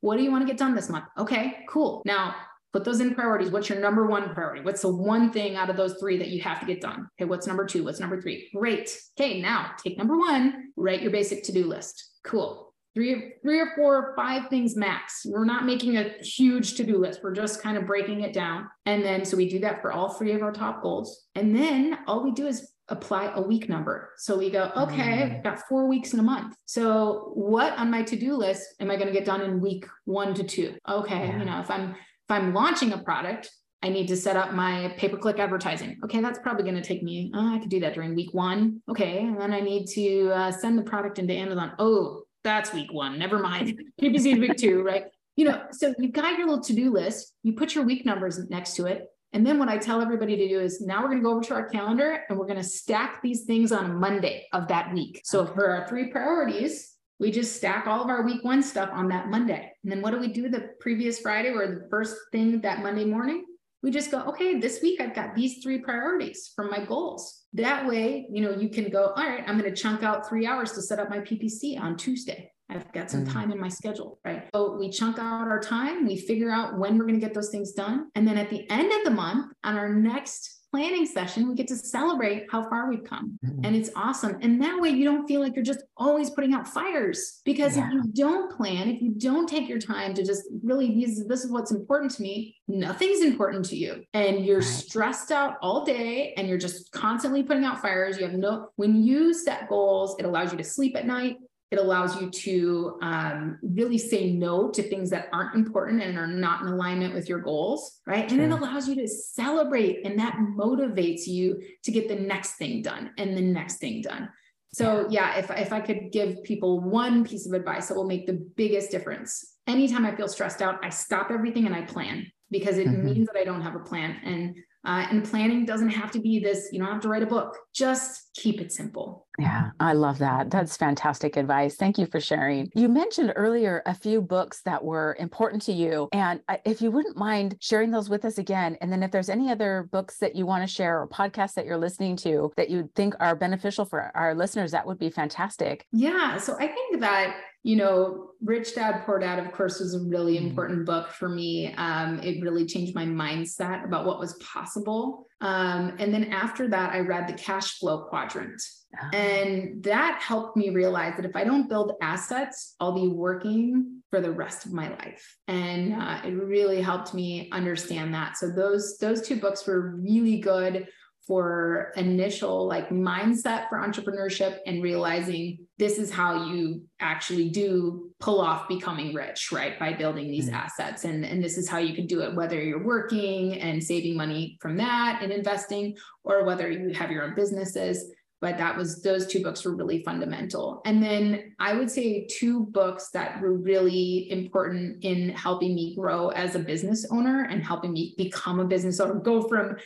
What 0.00 0.18
do 0.18 0.22
you 0.22 0.30
want 0.30 0.42
to 0.42 0.46
get 0.46 0.58
done 0.58 0.74
this 0.74 0.88
month? 0.88 1.06
Okay, 1.18 1.64
cool. 1.68 2.02
Now 2.04 2.36
put 2.72 2.84
those 2.84 3.00
in 3.00 3.14
priorities. 3.14 3.50
What's 3.50 3.68
your 3.68 3.80
number 3.80 4.06
one 4.06 4.34
priority? 4.34 4.62
What's 4.62 4.82
the 4.82 4.94
one 4.94 5.32
thing 5.32 5.56
out 5.56 5.70
of 5.70 5.76
those 5.76 5.96
three 5.98 6.18
that 6.18 6.28
you 6.28 6.42
have 6.42 6.60
to 6.60 6.66
get 6.66 6.80
done? 6.80 7.08
Okay, 7.18 7.28
what's 7.28 7.46
number 7.46 7.64
two? 7.64 7.84
What's 7.84 8.00
number 8.00 8.20
three? 8.20 8.48
Great. 8.54 8.96
Okay, 9.18 9.40
now 9.40 9.72
take 9.82 9.98
number 9.98 10.16
one, 10.16 10.72
write 10.76 11.02
your 11.02 11.10
basic 11.10 11.42
to 11.44 11.52
do 11.52 11.66
list. 11.66 12.12
Cool 12.24 12.66
three, 12.96 13.34
three 13.42 13.60
or 13.60 13.72
four 13.76 13.96
or 13.96 14.16
five 14.16 14.48
things 14.48 14.74
max. 14.74 15.26
We're 15.26 15.44
not 15.44 15.66
making 15.66 15.98
a 15.98 16.14
huge 16.22 16.76
to-do 16.76 16.96
list. 16.96 17.20
We're 17.22 17.34
just 17.34 17.62
kind 17.62 17.76
of 17.76 17.86
breaking 17.86 18.22
it 18.22 18.32
down. 18.32 18.70
And 18.86 19.04
then, 19.04 19.26
so 19.26 19.36
we 19.36 19.50
do 19.50 19.58
that 19.60 19.82
for 19.82 19.92
all 19.92 20.14
three 20.14 20.32
of 20.32 20.42
our 20.42 20.50
top 20.50 20.82
goals. 20.82 21.26
And 21.34 21.54
then 21.54 21.98
all 22.06 22.24
we 22.24 22.32
do 22.32 22.46
is 22.46 22.72
apply 22.88 23.32
a 23.34 23.42
week 23.42 23.68
number. 23.68 24.12
So 24.16 24.38
we 24.38 24.48
go, 24.48 24.72
okay, 24.74 25.02
mm. 25.02 25.36
I've 25.36 25.42
got 25.44 25.60
four 25.68 25.88
weeks 25.88 26.14
in 26.14 26.20
a 26.20 26.22
month. 26.22 26.54
So 26.64 27.32
what 27.34 27.74
on 27.74 27.90
my 27.90 28.02
to-do 28.02 28.34
list 28.34 28.62
am 28.80 28.90
I 28.90 28.96
going 28.96 29.08
to 29.08 29.12
get 29.12 29.26
done 29.26 29.42
in 29.42 29.60
week 29.60 29.84
one 30.06 30.32
to 30.32 30.42
two? 30.42 30.74
Okay. 30.88 31.26
Yeah. 31.26 31.38
You 31.38 31.44
know, 31.44 31.60
if 31.60 31.70
I'm, 31.70 31.94
if 32.28 32.30
I'm 32.30 32.52
launching 32.52 32.92
a 32.92 32.98
product, 32.98 33.50
I 33.82 33.88
need 33.88 34.08
to 34.08 34.16
set 34.16 34.36
up 34.36 34.52
my 34.52 34.92
pay 34.96 35.08
per 35.08 35.16
click 35.16 35.38
advertising. 35.38 35.98
Okay, 36.02 36.20
that's 36.20 36.40
probably 36.40 36.64
going 36.64 36.74
to 36.74 36.82
take 36.82 37.02
me, 37.04 37.30
oh, 37.34 37.54
I 37.54 37.58
could 37.58 37.68
do 37.68 37.78
that 37.80 37.94
during 37.94 38.16
week 38.16 38.34
one. 38.34 38.82
Okay. 38.88 39.18
And 39.18 39.40
then 39.40 39.52
I 39.52 39.60
need 39.60 39.86
to 39.88 40.30
uh, 40.30 40.50
send 40.50 40.76
the 40.76 40.82
product 40.82 41.20
into 41.20 41.34
Amazon. 41.34 41.72
Oh, 41.78 42.22
that's 42.42 42.72
week 42.72 42.92
one. 42.92 43.18
Never 43.18 43.38
mind. 43.38 43.80
PPC 44.00 44.32
is 44.32 44.38
week 44.38 44.56
two, 44.56 44.82
right? 44.82 45.04
You 45.36 45.44
know, 45.44 45.62
so 45.70 45.94
you've 45.98 46.12
got 46.12 46.36
your 46.36 46.48
little 46.48 46.64
to-do 46.64 46.90
list, 46.90 47.34
you 47.42 47.52
put 47.52 47.74
your 47.74 47.84
week 47.84 48.04
numbers 48.06 48.38
next 48.48 48.74
to 48.76 48.86
it. 48.86 49.06
And 49.32 49.46
then 49.46 49.58
what 49.58 49.68
I 49.68 49.76
tell 49.76 50.00
everybody 50.00 50.36
to 50.36 50.48
do 50.48 50.60
is 50.60 50.80
now 50.80 51.02
we're 51.02 51.08
going 51.08 51.18
to 51.18 51.24
go 51.24 51.32
over 51.32 51.44
to 51.44 51.54
our 51.54 51.68
calendar 51.68 52.24
and 52.28 52.38
we're 52.38 52.46
going 52.46 52.56
to 52.56 52.64
stack 52.64 53.20
these 53.22 53.44
things 53.44 53.70
on 53.70 54.00
Monday 54.00 54.46
of 54.52 54.66
that 54.68 54.92
week. 54.94 55.20
So 55.24 55.44
for 55.44 55.68
our 55.68 55.86
three 55.86 56.10
priorities, 56.10 56.95
we 57.18 57.30
just 57.30 57.56
stack 57.56 57.86
all 57.86 58.02
of 58.02 58.08
our 58.08 58.22
week 58.22 58.44
one 58.44 58.62
stuff 58.62 58.90
on 58.92 59.08
that 59.08 59.28
Monday. 59.28 59.72
And 59.82 59.92
then 59.92 60.02
what 60.02 60.12
do 60.12 60.18
we 60.18 60.28
do 60.28 60.48
the 60.48 60.70
previous 60.80 61.20
Friday 61.20 61.50
or 61.50 61.66
the 61.66 61.86
first 61.90 62.16
thing 62.32 62.60
that 62.60 62.82
Monday 62.82 63.04
morning? 63.04 63.44
we 63.86 63.92
just 63.92 64.10
go, 64.10 64.20
okay, 64.22 64.58
this 64.58 64.82
week 64.82 65.00
I've 65.00 65.14
got 65.14 65.36
these 65.36 65.62
three 65.62 65.78
priorities 65.78 66.52
from 66.56 66.70
my 66.70 66.84
goals. 66.84 67.42
That 67.52 67.86
way, 67.86 68.26
you 68.28 68.42
know, 68.42 68.50
you 68.50 68.68
can 68.68 68.90
go, 68.90 69.12
all 69.16 69.24
right, 69.24 69.44
I'm 69.46 69.56
going 69.56 69.72
to 69.72 69.80
chunk 69.80 70.02
out 70.02 70.28
three 70.28 70.44
hours 70.44 70.72
to 70.72 70.82
set 70.82 70.98
up 70.98 71.08
my 71.08 71.20
PPC 71.20 71.80
on 71.80 71.96
Tuesday. 71.96 72.50
I've 72.68 72.90
got 72.92 73.12
some 73.12 73.24
mm. 73.24 73.32
time 73.32 73.52
in 73.52 73.60
my 73.60 73.68
schedule, 73.68 74.18
right? 74.24 74.48
So 74.52 74.76
we 74.76 74.90
chunk 74.90 75.20
out 75.20 75.46
our 75.46 75.60
time, 75.60 76.04
we 76.04 76.16
figure 76.16 76.50
out 76.50 76.78
when 76.78 76.98
we're 76.98 77.06
going 77.06 77.20
to 77.20 77.24
get 77.24 77.32
those 77.32 77.50
things 77.50 77.74
done. 77.74 78.08
And 78.16 78.26
then 78.26 78.36
at 78.38 78.50
the 78.50 78.68
end 78.70 78.90
of 78.90 79.04
the 79.04 79.10
month, 79.10 79.52
on 79.62 79.76
our 79.76 79.94
next 79.94 80.55
planning 80.76 81.06
session, 81.06 81.48
we 81.48 81.54
get 81.54 81.66
to 81.68 81.74
celebrate 81.74 82.46
how 82.50 82.68
far 82.68 82.86
we've 82.90 83.02
come. 83.02 83.38
Mm-hmm. 83.42 83.64
And 83.64 83.74
it's 83.74 83.88
awesome. 83.96 84.36
And 84.42 84.60
that 84.62 84.78
way 84.78 84.90
you 84.90 85.06
don't 85.06 85.26
feel 85.26 85.40
like 85.40 85.56
you're 85.56 85.64
just 85.64 85.82
always 85.96 86.28
putting 86.28 86.52
out 86.52 86.68
fires. 86.68 87.40
Because 87.46 87.78
yeah. 87.78 87.86
if 87.86 87.94
you 87.94 88.02
don't 88.12 88.54
plan, 88.54 88.90
if 88.90 89.00
you 89.00 89.12
don't 89.16 89.48
take 89.48 89.70
your 89.70 89.78
time 89.78 90.12
to 90.12 90.22
just 90.22 90.42
really 90.62 90.88
these 90.88 91.26
this 91.26 91.44
is 91.44 91.50
what's 91.50 91.70
important 91.70 92.10
to 92.12 92.22
me, 92.22 92.56
nothing's 92.68 93.22
important 93.22 93.64
to 93.66 93.76
you. 93.76 94.04
And 94.12 94.44
you're 94.44 94.58
right. 94.58 94.68
stressed 94.68 95.32
out 95.32 95.54
all 95.62 95.82
day 95.82 96.34
and 96.36 96.46
you're 96.46 96.58
just 96.58 96.92
constantly 96.92 97.42
putting 97.42 97.64
out 97.64 97.80
fires. 97.80 98.18
You 98.18 98.26
have 98.26 98.34
no 98.34 98.68
when 98.76 99.02
you 99.02 99.32
set 99.32 99.70
goals, 99.70 100.14
it 100.18 100.26
allows 100.26 100.52
you 100.52 100.58
to 100.58 100.64
sleep 100.64 100.94
at 100.94 101.06
night. 101.06 101.38
It 101.76 101.82
allows 101.82 102.20
you 102.20 102.30
to 102.30 102.98
um, 103.02 103.58
really 103.62 103.98
say 103.98 104.32
no 104.32 104.70
to 104.70 104.82
things 104.82 105.10
that 105.10 105.28
aren't 105.32 105.54
important 105.54 106.02
and 106.02 106.16
are 106.16 106.26
not 106.26 106.62
in 106.62 106.68
alignment 106.68 107.14
with 107.14 107.28
your 107.28 107.40
goals, 107.40 108.00
right? 108.06 108.30
And 108.32 108.40
it 108.40 108.50
allows 108.50 108.88
you 108.88 108.94
to 108.96 109.06
celebrate, 109.06 110.06
and 110.06 110.18
that 110.18 110.36
motivates 110.56 111.26
you 111.26 111.62
to 111.84 111.90
get 111.92 112.08
the 112.08 112.16
next 112.16 112.52
thing 112.54 112.82
done 112.82 113.10
and 113.18 113.36
the 113.36 113.42
next 113.42 113.76
thing 113.76 114.00
done. 114.00 114.30
So, 114.72 115.06
yeah, 115.10 115.36
if, 115.36 115.50
if 115.50 115.72
I 115.72 115.80
could 115.80 116.12
give 116.12 116.42
people 116.44 116.80
one 116.80 117.24
piece 117.24 117.46
of 117.46 117.52
advice 117.52 117.88
that 117.88 117.94
will 117.94 118.06
make 118.06 118.26
the 118.26 118.34
biggest 118.56 118.90
difference, 118.90 119.56
anytime 119.66 120.04
I 120.06 120.16
feel 120.16 120.28
stressed 120.28 120.62
out, 120.62 120.84
I 120.84 120.90
stop 120.90 121.30
everything 121.30 121.66
and 121.66 121.74
I 121.74 121.82
plan. 121.82 122.26
because 122.50 122.78
it 122.78 122.86
mm-hmm. 122.86 123.04
means 123.04 123.26
that 123.26 123.36
I 123.36 123.44
don't 123.44 123.62
have 123.62 123.74
a 123.74 123.80
plan. 123.80 124.16
And 124.24 124.56
uh, 124.86 125.06
and 125.10 125.24
planning 125.24 125.66
doesn't 125.66 125.90
have 125.90 126.10
to 126.12 126.20
be 126.20 126.38
this, 126.38 126.68
you 126.72 126.78
don't 126.78 126.90
have 126.90 127.02
to 127.02 127.08
write 127.08 127.22
a 127.22 127.26
book. 127.26 127.58
Just 127.74 128.30
keep 128.34 128.60
it 128.60 128.72
simple. 128.72 129.26
Yeah, 129.38 129.70
I 129.80 129.92
love 129.92 130.18
that. 130.18 130.50
That's 130.50 130.76
fantastic 130.76 131.36
advice. 131.36 131.76
Thank 131.76 131.98
you 131.98 132.06
for 132.06 132.20
sharing. 132.20 132.70
You 132.74 132.88
mentioned 132.88 133.32
earlier 133.36 133.82
a 133.84 133.94
few 133.94 134.22
books 134.22 134.62
that 134.62 134.82
were 134.82 135.16
important 135.18 135.62
to 135.62 135.72
you. 135.72 136.08
And 136.12 136.40
if 136.64 136.80
you 136.80 136.90
wouldn't 136.90 137.16
mind 137.16 137.56
sharing 137.60 137.90
those 137.90 138.08
with 138.08 138.24
us 138.24 138.38
again, 138.38 138.78
and 138.80 138.90
then 138.90 139.02
if 139.02 139.10
there's 139.10 139.28
any 139.28 139.50
other 139.50 139.88
books 139.90 140.18
that 140.18 140.36
you 140.36 140.46
want 140.46 140.62
to 140.62 140.72
share 140.72 141.02
or 141.02 141.08
podcasts 141.08 141.54
that 141.54 141.66
you're 141.66 141.76
listening 141.76 142.16
to 142.18 142.52
that 142.56 142.70
you 142.70 142.88
think 142.94 143.14
are 143.20 143.36
beneficial 143.36 143.84
for 143.84 144.10
our 144.14 144.34
listeners, 144.34 144.70
that 144.70 144.86
would 144.86 144.98
be 144.98 145.10
fantastic. 145.10 145.84
Yeah. 145.92 146.38
So 146.38 146.54
I 146.54 146.68
think 146.68 147.00
that 147.00 147.36
you 147.66 147.74
know, 147.74 148.28
Rich 148.40 148.76
Dad 148.76 149.02
Poor 149.04 149.18
Dad, 149.18 149.44
of 149.44 149.50
course, 149.50 149.80
was 149.80 149.92
a 149.92 149.98
really 149.98 150.36
mm-hmm. 150.36 150.46
important 150.46 150.86
book 150.86 151.10
for 151.10 151.28
me. 151.28 151.74
Um, 151.74 152.20
it 152.20 152.40
really 152.40 152.64
changed 152.64 152.94
my 152.94 153.04
mindset 153.04 153.84
about 153.84 154.06
what 154.06 154.20
was 154.20 154.34
possible. 154.34 155.26
Um, 155.40 155.96
and 155.98 156.14
then 156.14 156.32
after 156.32 156.68
that, 156.68 156.92
I 156.92 157.00
read 157.00 157.26
The 157.26 157.32
Cash 157.32 157.80
Flow 157.80 158.04
Quadrant. 158.04 158.62
Oh. 158.94 159.16
And 159.16 159.82
that 159.82 160.22
helped 160.22 160.56
me 160.56 160.70
realize 160.70 161.16
that 161.16 161.24
if 161.24 161.34
I 161.34 161.42
don't 161.42 161.68
build 161.68 161.94
assets, 162.00 162.76
I'll 162.78 162.94
be 162.94 163.08
working 163.08 164.00
for 164.10 164.20
the 164.20 164.30
rest 164.30 164.64
of 164.64 164.72
my 164.72 164.88
life. 164.88 165.36
And 165.48 165.94
uh, 165.94 166.20
it 166.24 166.34
really 166.34 166.80
helped 166.80 167.14
me 167.14 167.50
understand 167.50 168.14
that. 168.14 168.36
So 168.36 168.48
those 168.48 168.96
those 168.98 169.26
two 169.26 169.40
books 169.40 169.66
were 169.66 169.96
really 169.96 170.38
good 170.38 170.86
for 171.26 171.92
initial 171.96 172.66
like 172.66 172.88
mindset 172.90 173.68
for 173.68 173.78
entrepreneurship 173.78 174.58
and 174.66 174.82
realizing 174.82 175.58
this 175.76 175.98
is 175.98 176.10
how 176.10 176.46
you 176.46 176.80
actually 177.00 177.48
do 177.48 178.10
pull 178.20 178.40
off 178.40 178.68
becoming 178.68 179.12
rich 179.12 179.50
right 179.50 179.78
by 179.78 179.92
building 179.92 180.28
these 180.28 180.46
mm-hmm. 180.46 180.54
assets 180.54 181.04
and 181.04 181.24
and 181.24 181.42
this 181.42 181.58
is 181.58 181.68
how 181.68 181.78
you 181.78 181.94
can 181.94 182.06
do 182.06 182.20
it 182.20 182.34
whether 182.34 182.62
you're 182.62 182.84
working 182.84 183.60
and 183.60 183.82
saving 183.82 184.16
money 184.16 184.56
from 184.60 184.76
that 184.76 185.18
and 185.20 185.32
investing 185.32 185.96
or 186.22 186.44
whether 186.44 186.70
you 186.70 186.94
have 186.94 187.10
your 187.10 187.24
own 187.24 187.34
businesses 187.34 188.12
but 188.40 188.58
that 188.58 188.76
was 188.76 189.02
those 189.02 189.26
two 189.26 189.42
books 189.42 189.64
were 189.64 189.74
really 189.74 190.02
fundamental 190.02 190.82
and 190.84 191.02
then 191.02 191.54
i 191.58 191.74
would 191.74 191.90
say 191.90 192.26
two 192.30 192.66
books 192.66 193.10
that 193.10 193.40
were 193.40 193.54
really 193.54 194.30
important 194.30 195.02
in 195.04 195.30
helping 195.30 195.74
me 195.74 195.94
grow 195.94 196.28
as 196.28 196.54
a 196.54 196.58
business 196.58 197.06
owner 197.10 197.44
and 197.50 197.64
helping 197.64 197.92
me 197.92 198.14
become 198.16 198.60
a 198.60 198.64
business 198.64 199.00
owner 199.00 199.14
go 199.14 199.48
from 199.48 199.76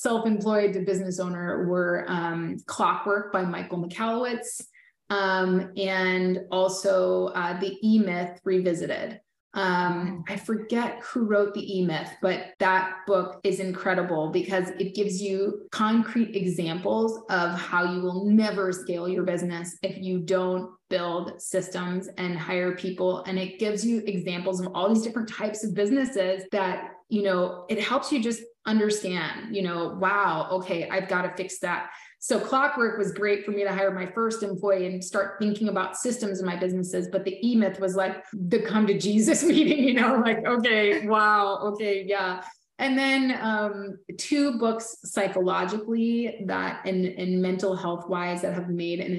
self-employed 0.00 0.72
to 0.72 0.80
business 0.80 1.20
owner 1.20 1.66
were 1.68 2.06
um, 2.08 2.56
Clockwork 2.66 3.34
by 3.34 3.44
Michael 3.44 3.84
Michalowicz 3.84 4.62
um, 5.10 5.72
and 5.76 6.40
also 6.50 7.26
uh, 7.26 7.60
The 7.60 7.76
E-Myth 7.82 8.40
Revisited. 8.42 9.20
Um, 9.52 10.22
I 10.28 10.36
forget 10.36 11.00
who 11.02 11.24
wrote 11.24 11.54
the 11.54 11.78
E 11.78 11.84
Myth, 11.84 12.10
but 12.22 12.52
that 12.60 12.98
book 13.06 13.40
is 13.42 13.58
incredible 13.58 14.30
because 14.30 14.68
it 14.78 14.94
gives 14.94 15.20
you 15.20 15.66
concrete 15.72 16.36
examples 16.36 17.20
of 17.30 17.58
how 17.58 17.92
you 17.92 18.00
will 18.00 18.26
never 18.26 18.70
scale 18.72 19.08
your 19.08 19.24
business 19.24 19.76
if 19.82 19.98
you 19.98 20.20
don't 20.20 20.70
build 20.88 21.40
systems 21.42 22.08
and 22.16 22.38
hire 22.38 22.76
people. 22.76 23.24
And 23.24 23.38
it 23.38 23.58
gives 23.58 23.84
you 23.84 24.02
examples 24.06 24.60
of 24.60 24.68
all 24.74 24.92
these 24.92 25.02
different 25.02 25.28
types 25.28 25.64
of 25.64 25.74
businesses 25.74 26.44
that, 26.52 26.90
you 27.08 27.22
know, 27.22 27.66
it 27.68 27.80
helps 27.82 28.12
you 28.12 28.22
just 28.22 28.42
understand, 28.66 29.54
you 29.54 29.62
know, 29.62 29.96
wow, 30.00 30.48
okay, 30.52 30.88
I've 30.88 31.08
got 31.08 31.22
to 31.22 31.34
fix 31.36 31.58
that. 31.60 31.90
So 32.22 32.38
clockwork 32.38 32.98
was 32.98 33.12
great 33.12 33.46
for 33.46 33.50
me 33.50 33.64
to 33.64 33.72
hire 33.72 33.90
my 33.90 34.04
first 34.04 34.42
employee 34.42 34.86
and 34.86 35.02
start 35.02 35.36
thinking 35.38 35.68
about 35.68 35.96
systems 35.96 36.38
in 36.38 36.44
my 36.44 36.54
businesses. 36.54 37.08
But 37.10 37.24
the 37.24 37.38
E-Myth 37.46 37.80
was 37.80 37.96
like 37.96 38.24
the 38.34 38.60
come 38.60 38.86
to 38.88 38.98
Jesus 38.98 39.42
meeting, 39.52 39.82
you 39.82 39.94
know, 39.94 40.16
like, 40.16 40.44
okay, 40.46 41.06
wow, 41.06 41.56
okay, 41.72 42.04
yeah. 42.06 42.44
And 42.78 42.96
then 42.96 43.38
um, 43.40 43.98
two 44.18 44.58
books 44.58 44.98
psychologically 45.04 46.44
that 46.46 46.82
and, 46.84 47.06
and 47.06 47.40
mental 47.40 47.74
health 47.74 48.06
wise 48.06 48.42
that 48.42 48.52
have 48.52 48.68
made 48.68 49.00
an 49.00 49.14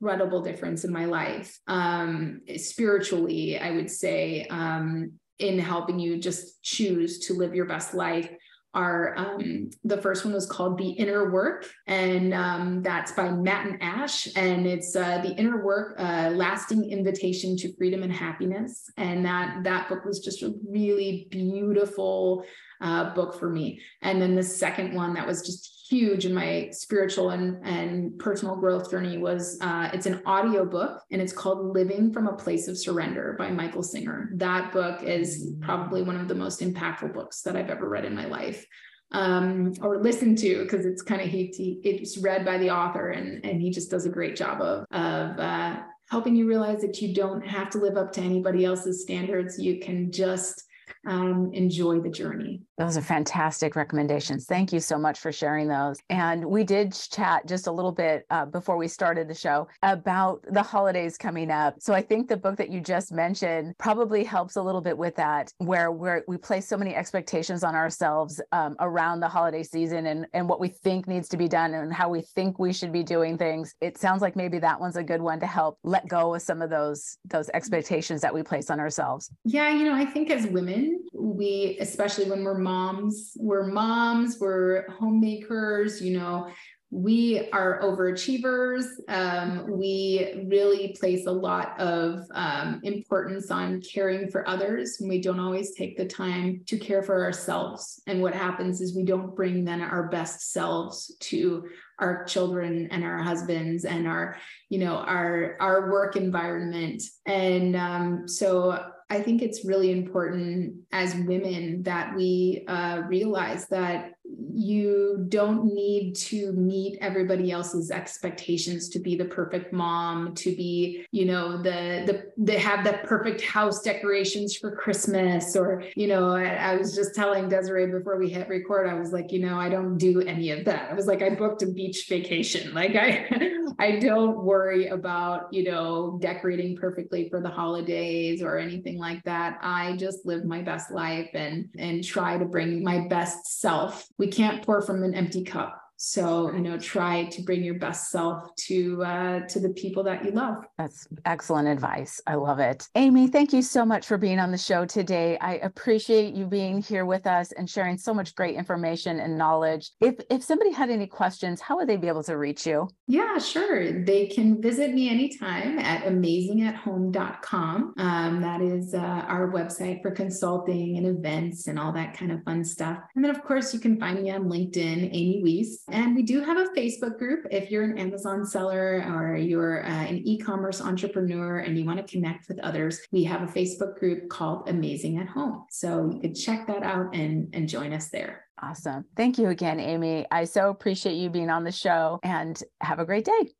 incredible 0.00 0.40
difference 0.40 0.84
in 0.84 0.92
my 0.92 1.04
life. 1.04 1.58
Um, 1.66 2.40
spiritually, 2.56 3.58
I 3.58 3.70
would 3.72 3.90
say, 3.90 4.46
um, 4.48 5.12
in 5.38 5.58
helping 5.58 5.98
you 5.98 6.18
just 6.18 6.62
choose 6.62 7.18
to 7.26 7.34
live 7.34 7.54
your 7.54 7.66
best 7.66 7.92
life 7.92 8.30
are 8.76 9.14
um, 9.16 9.70
the 9.84 9.96
first 9.96 10.24
one 10.24 10.34
was 10.34 10.46
called 10.46 10.76
The 10.76 10.90
Inner 10.90 11.30
Work, 11.30 11.68
and 11.86 12.34
um, 12.34 12.82
that's 12.82 13.10
by 13.12 13.30
Matt 13.30 13.66
and 13.66 13.82
Ash. 13.82 14.28
And 14.36 14.66
it's 14.66 14.94
uh, 14.94 15.22
The 15.22 15.34
Inner 15.36 15.64
Work, 15.64 15.96
uh, 15.98 16.30
Lasting 16.34 16.88
Invitation 16.90 17.56
to 17.56 17.74
Freedom 17.76 18.02
and 18.02 18.12
Happiness. 18.12 18.90
And 18.98 19.24
that, 19.24 19.64
that 19.64 19.88
book 19.88 20.04
was 20.04 20.20
just 20.20 20.42
a 20.42 20.54
really 20.68 21.26
beautiful 21.30 22.44
uh, 22.82 23.14
book 23.14 23.38
for 23.38 23.48
me. 23.48 23.80
And 24.02 24.20
then 24.20 24.34
the 24.34 24.42
second 24.42 24.94
one 24.94 25.14
that 25.14 25.26
was 25.26 25.44
just 25.44 25.75
huge 25.88 26.26
in 26.26 26.34
my 26.34 26.68
spiritual 26.72 27.30
and, 27.30 27.64
and 27.64 28.18
personal 28.18 28.56
growth 28.56 28.90
journey 28.90 29.18
was 29.18 29.58
uh, 29.60 29.90
it's 29.92 30.06
an 30.06 30.22
audio 30.26 30.64
book 30.64 31.02
and 31.10 31.22
it's 31.22 31.32
called 31.32 31.74
living 31.74 32.12
from 32.12 32.26
a 32.26 32.36
place 32.36 32.68
of 32.68 32.78
surrender 32.78 33.34
by 33.38 33.50
michael 33.50 33.82
singer. 33.82 34.30
That 34.34 34.72
book 34.72 35.02
is 35.02 35.52
probably 35.60 36.02
one 36.02 36.16
of 36.16 36.28
the 36.28 36.34
most 36.34 36.60
impactful 36.60 37.14
books 37.14 37.42
that 37.42 37.56
i've 37.56 37.70
ever 37.70 37.88
read 37.88 38.04
in 38.04 38.14
my 38.14 38.26
life 38.26 38.66
um, 39.12 39.72
or 39.82 40.02
listened 40.02 40.38
to 40.38 40.62
because 40.62 40.84
it's 40.84 41.02
kind 41.02 41.20
of 41.20 41.28
he, 41.28 41.52
he, 41.56 41.80
it's 41.84 42.18
read 42.18 42.44
by 42.44 42.58
the 42.58 42.70
author 42.70 43.10
and 43.10 43.44
and 43.44 43.60
he 43.60 43.70
just 43.70 43.90
does 43.90 44.06
a 44.06 44.10
great 44.10 44.36
job 44.36 44.60
of 44.60 44.84
of 44.90 45.38
uh, 45.38 45.76
helping 46.10 46.36
you 46.36 46.46
realize 46.46 46.80
that 46.80 47.00
you 47.00 47.14
don't 47.14 47.46
have 47.46 47.70
to 47.70 47.78
live 47.78 47.96
up 47.96 48.12
to 48.12 48.20
anybody 48.20 48.64
else's 48.64 49.02
standards. 49.02 49.58
You 49.58 49.80
can 49.80 50.12
just 50.12 50.64
um, 51.06 51.50
enjoy 51.52 52.00
the 52.00 52.10
journey. 52.10 52.62
Those 52.78 52.96
are 52.96 53.02
fantastic 53.02 53.74
recommendations. 53.74 54.44
Thank 54.44 54.72
you 54.72 54.80
so 54.80 54.98
much 54.98 55.18
for 55.18 55.32
sharing 55.32 55.66
those. 55.66 55.98
And 56.10 56.44
we 56.44 56.62
did 56.62 56.92
chat 56.92 57.46
just 57.46 57.66
a 57.66 57.72
little 57.72 57.92
bit 57.92 58.26
uh, 58.30 58.44
before 58.44 58.76
we 58.76 58.86
started 58.86 59.28
the 59.28 59.34
show 59.34 59.66
about 59.82 60.44
the 60.50 60.62
holidays 60.62 61.16
coming 61.16 61.50
up. 61.50 61.76
So 61.78 61.94
I 61.94 62.02
think 62.02 62.28
the 62.28 62.36
book 62.36 62.56
that 62.56 62.68
you 62.68 62.80
just 62.80 63.12
mentioned 63.12 63.74
probably 63.78 64.24
helps 64.24 64.56
a 64.56 64.62
little 64.62 64.82
bit 64.82 64.96
with 64.96 65.16
that, 65.16 65.50
where 65.58 65.90
we're, 65.90 66.22
we 66.28 66.36
place 66.36 66.68
so 66.68 66.76
many 66.76 66.94
expectations 66.94 67.64
on 67.64 67.74
ourselves 67.74 68.40
um, 68.52 68.76
around 68.80 69.20
the 69.20 69.28
holiday 69.28 69.62
season 69.62 70.06
and, 70.06 70.26
and 70.34 70.48
what 70.48 70.60
we 70.60 70.68
think 70.68 71.08
needs 71.08 71.28
to 71.30 71.36
be 71.36 71.48
done 71.48 71.72
and 71.72 71.92
how 71.92 72.10
we 72.10 72.20
think 72.20 72.58
we 72.58 72.72
should 72.72 72.92
be 72.92 73.02
doing 73.02 73.38
things. 73.38 73.74
It 73.80 73.96
sounds 73.96 74.20
like 74.20 74.36
maybe 74.36 74.58
that 74.58 74.78
one's 74.78 74.96
a 74.96 75.02
good 75.02 75.22
one 75.22 75.40
to 75.40 75.46
help 75.46 75.78
let 75.82 76.06
go 76.08 76.34
of 76.34 76.42
some 76.42 76.60
of 76.60 76.68
those 76.68 77.16
those 77.24 77.48
expectations 77.54 78.20
that 78.20 78.34
we 78.34 78.42
place 78.42 78.70
on 78.70 78.80
ourselves. 78.80 79.30
Yeah, 79.44 79.70
you 79.70 79.84
know, 79.84 79.94
I 79.94 80.04
think 80.04 80.30
as 80.30 80.46
women, 80.46 81.04
we 81.14 81.78
especially 81.80 82.28
when 82.28 82.44
we're 82.44 82.65
moms 82.70 83.36
we're 83.38 83.66
moms 83.66 84.38
we're 84.40 84.90
homemakers 84.98 86.02
you 86.02 86.18
know 86.18 86.48
we 86.90 87.50
are 87.50 87.80
overachievers. 87.82 88.86
Um, 89.08 89.78
we 89.78 90.46
really 90.46 90.96
place 90.98 91.26
a 91.26 91.32
lot 91.32 91.78
of 91.80 92.20
um, 92.32 92.80
importance 92.84 93.50
on 93.50 93.82
caring 93.82 94.30
for 94.30 94.48
others 94.48 94.98
and 95.00 95.08
we 95.08 95.20
don't 95.20 95.40
always 95.40 95.74
take 95.74 95.96
the 95.96 96.06
time 96.06 96.62
to 96.66 96.78
care 96.78 97.02
for 97.02 97.24
ourselves. 97.24 98.00
And 98.06 98.22
what 98.22 98.34
happens 98.34 98.80
is 98.80 98.96
we 98.96 99.04
don't 99.04 99.34
bring 99.34 99.64
then 99.64 99.82
our 99.82 100.08
best 100.08 100.52
selves 100.52 101.16
to 101.20 101.64
our 101.98 102.24
children 102.24 102.88
and 102.90 103.02
our 103.02 103.18
husbands 103.18 103.84
and 103.84 104.06
our 104.06 104.36
you 104.68 104.78
know 104.78 104.96
our 104.96 105.56
our 105.60 105.90
work 105.90 106.14
environment. 106.14 107.02
And 107.24 107.74
um, 107.74 108.28
so 108.28 108.92
I 109.08 109.20
think 109.20 109.40
it's 109.40 109.64
really 109.64 109.92
important 109.92 110.74
as 110.92 111.14
women 111.14 111.82
that 111.84 112.14
we 112.16 112.64
uh, 112.66 113.02
realize 113.06 113.68
that 113.68 114.12
you 114.52 115.24
don't 115.28 115.72
need 115.72 116.14
to 116.14 116.52
meet 116.52 116.98
everybody 117.00 117.52
else's 117.52 117.90
expectations 117.90 118.88
to 118.88 118.98
be 118.98 119.14
the 119.14 119.24
perfect 119.24 119.72
mom 119.72 120.34
to 120.34 120.54
be 120.56 121.06
you 121.12 121.24
know 121.24 121.56
the 121.56 122.02
the 122.06 122.32
they 122.36 122.58
have 122.58 122.84
the 122.84 122.98
perfect 123.04 123.40
house 123.42 123.82
decorations 123.82 124.56
for 124.56 124.74
christmas 124.74 125.54
or 125.54 125.84
you 125.94 126.08
know 126.08 126.30
I, 126.30 126.44
I, 126.46 126.76
was 126.76 126.94
just 126.94 127.14
telling 127.14 127.48
desiree 127.48 127.86
before 127.86 128.18
we 128.18 128.28
hit 128.28 128.48
record 128.48 128.88
i 128.88 128.94
was 128.94 129.12
like 129.12 129.30
you 129.30 129.38
know 129.38 129.58
i 129.58 129.68
don't 129.68 129.98
do 129.98 130.20
any 130.22 130.50
of 130.50 130.64
that. 130.64 130.90
I 130.90 130.94
was 130.94 131.06
like 131.06 131.22
i 131.22 131.30
booked 131.30 131.62
a 131.62 131.66
beach 131.66 132.06
vacation. 132.08 132.74
Like 132.74 132.96
i 132.96 133.26
i 133.78 133.98
don't 133.98 134.42
worry 134.42 134.88
about 134.88 135.52
you 135.52 135.64
know 135.64 136.18
decorating 136.20 136.76
perfectly 136.76 137.28
for 137.28 137.40
the 137.40 137.48
holidays 137.48 138.42
or 138.42 138.58
anything 138.58 138.98
like 138.98 139.22
that. 139.24 139.58
I 139.62 139.96
just 139.96 140.24
live 140.24 140.44
my 140.44 140.62
best 140.62 140.90
life 140.90 141.30
and 141.34 141.68
and 141.78 142.02
try 142.02 142.38
to 142.38 142.44
bring 142.44 142.82
my 142.82 143.06
best 143.08 143.60
self. 143.60 144.08
We 144.18 144.28
can't 144.28 144.64
pour 144.64 144.82
from 144.82 145.02
an 145.02 145.14
empty 145.14 145.44
cup 145.44 145.80
So, 145.98 146.52
you 146.52 146.60
know, 146.60 146.78
try 146.78 147.24
to 147.24 147.42
bring 147.42 147.64
your 147.64 147.78
best 147.78 148.10
self 148.10 148.54
to 148.66 149.02
uh, 149.02 149.40
to 149.46 149.60
the 149.60 149.70
people 149.70 150.02
that 150.04 150.24
you 150.24 150.30
love. 150.30 150.64
That's 150.76 151.08
excellent 151.24 151.68
advice. 151.68 152.20
I 152.26 152.34
love 152.34 152.58
it. 152.58 152.86
Amy, 152.94 153.28
thank 153.28 153.52
you 153.52 153.62
so 153.62 153.84
much 153.84 154.06
for 154.06 154.18
being 154.18 154.38
on 154.38 154.50
the 154.50 154.58
show 154.58 154.84
today. 154.84 155.38
I 155.38 155.54
appreciate 155.56 156.34
you 156.34 156.46
being 156.46 156.82
here 156.82 157.06
with 157.06 157.26
us 157.26 157.52
and 157.52 157.68
sharing 157.68 157.96
so 157.96 158.12
much 158.12 158.34
great 158.34 158.56
information 158.56 159.20
and 159.20 159.38
knowledge. 159.38 159.90
If 160.00 160.16
if 160.30 160.42
somebody 160.42 160.72
had 160.72 160.90
any 160.90 161.06
questions, 161.06 161.60
how 161.62 161.76
would 161.76 161.88
they 161.88 161.96
be 161.96 162.08
able 162.08 162.24
to 162.24 162.36
reach 162.36 162.66
you? 162.66 162.88
Yeah, 163.06 163.38
sure. 163.38 164.04
They 164.04 164.26
can 164.26 164.60
visit 164.60 164.92
me 164.92 165.08
anytime 165.08 165.78
at 165.78 166.04
amazingathome.com. 166.04 167.94
Um, 167.96 168.40
that 168.42 168.60
is 168.60 168.92
uh, 168.94 168.98
our 168.98 169.50
website 169.50 170.02
for 170.02 170.10
consulting 170.10 170.98
and 170.98 171.06
events 171.06 171.68
and 171.68 171.78
all 171.78 171.92
that 171.92 172.16
kind 172.16 172.32
of 172.32 172.42
fun 172.44 172.64
stuff. 172.64 172.98
And 173.14 173.24
then, 173.24 173.34
of 173.34 173.42
course, 173.42 173.72
you 173.72 173.80
can 173.80 173.98
find 173.98 174.22
me 174.22 174.30
on 174.30 174.44
LinkedIn, 174.44 175.10
Amy 175.12 175.40
Wees. 175.42 175.84
And 175.88 176.16
we 176.16 176.22
do 176.22 176.40
have 176.40 176.56
a 176.56 176.70
Facebook 176.70 177.18
group 177.18 177.46
if 177.50 177.70
you're 177.70 177.84
an 177.84 177.96
Amazon 177.96 178.44
seller 178.44 179.04
or 179.08 179.36
you're 179.36 179.84
uh, 179.84 179.88
an 179.88 180.18
e 180.24 180.38
commerce 180.38 180.80
entrepreneur 180.80 181.58
and 181.58 181.78
you 181.78 181.84
want 181.84 181.98
to 181.98 182.12
connect 182.12 182.48
with 182.48 182.58
others. 182.60 183.00
We 183.12 183.24
have 183.24 183.42
a 183.42 183.46
Facebook 183.46 183.98
group 183.98 184.28
called 184.28 184.68
Amazing 184.68 185.18
at 185.18 185.28
Home. 185.28 185.64
So 185.70 186.10
you 186.12 186.20
could 186.20 186.34
check 186.34 186.66
that 186.66 186.82
out 186.82 187.14
and, 187.14 187.54
and 187.54 187.68
join 187.68 187.92
us 187.92 188.08
there. 188.08 188.44
Awesome. 188.60 189.04
Thank 189.16 189.38
you 189.38 189.48
again, 189.48 189.78
Amy. 189.78 190.26
I 190.30 190.44
so 190.44 190.70
appreciate 190.70 191.14
you 191.14 191.30
being 191.30 191.50
on 191.50 191.62
the 191.62 191.72
show 191.72 192.18
and 192.22 192.60
have 192.80 192.98
a 192.98 193.04
great 193.04 193.24
day. 193.26 193.52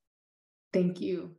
Thank 0.72 1.00
you. 1.00 1.32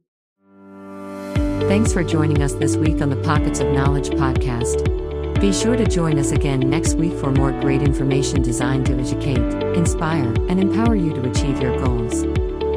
Thanks 1.61 1.91
for 1.91 2.03
joining 2.03 2.41
us 2.41 2.53
this 2.53 2.77
week 2.77 3.01
on 3.01 3.09
the 3.09 3.17
Pockets 3.17 3.59
of 3.59 3.67
Knowledge 3.67 4.09
podcast. 4.09 5.06
Be 5.39 5.53
sure 5.53 5.75
to 5.75 5.85
join 5.85 6.17
us 6.17 6.31
again 6.31 6.67
next 6.67 6.95
week 6.95 7.13
for 7.13 7.31
more 7.31 7.51
great 7.51 7.83
information 7.83 8.41
designed 8.41 8.87
to 8.87 8.97
educate, 8.97 9.37
inspire, 9.77 10.33
and 10.49 10.59
empower 10.59 10.95
you 10.95 11.13
to 11.13 11.29
achieve 11.29 11.61
your 11.61 11.77
goals. 11.79 12.23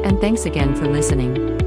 And 0.05 0.21
thanks 0.21 0.45
again 0.45 0.75
for 0.75 0.87
listening. 0.87 1.60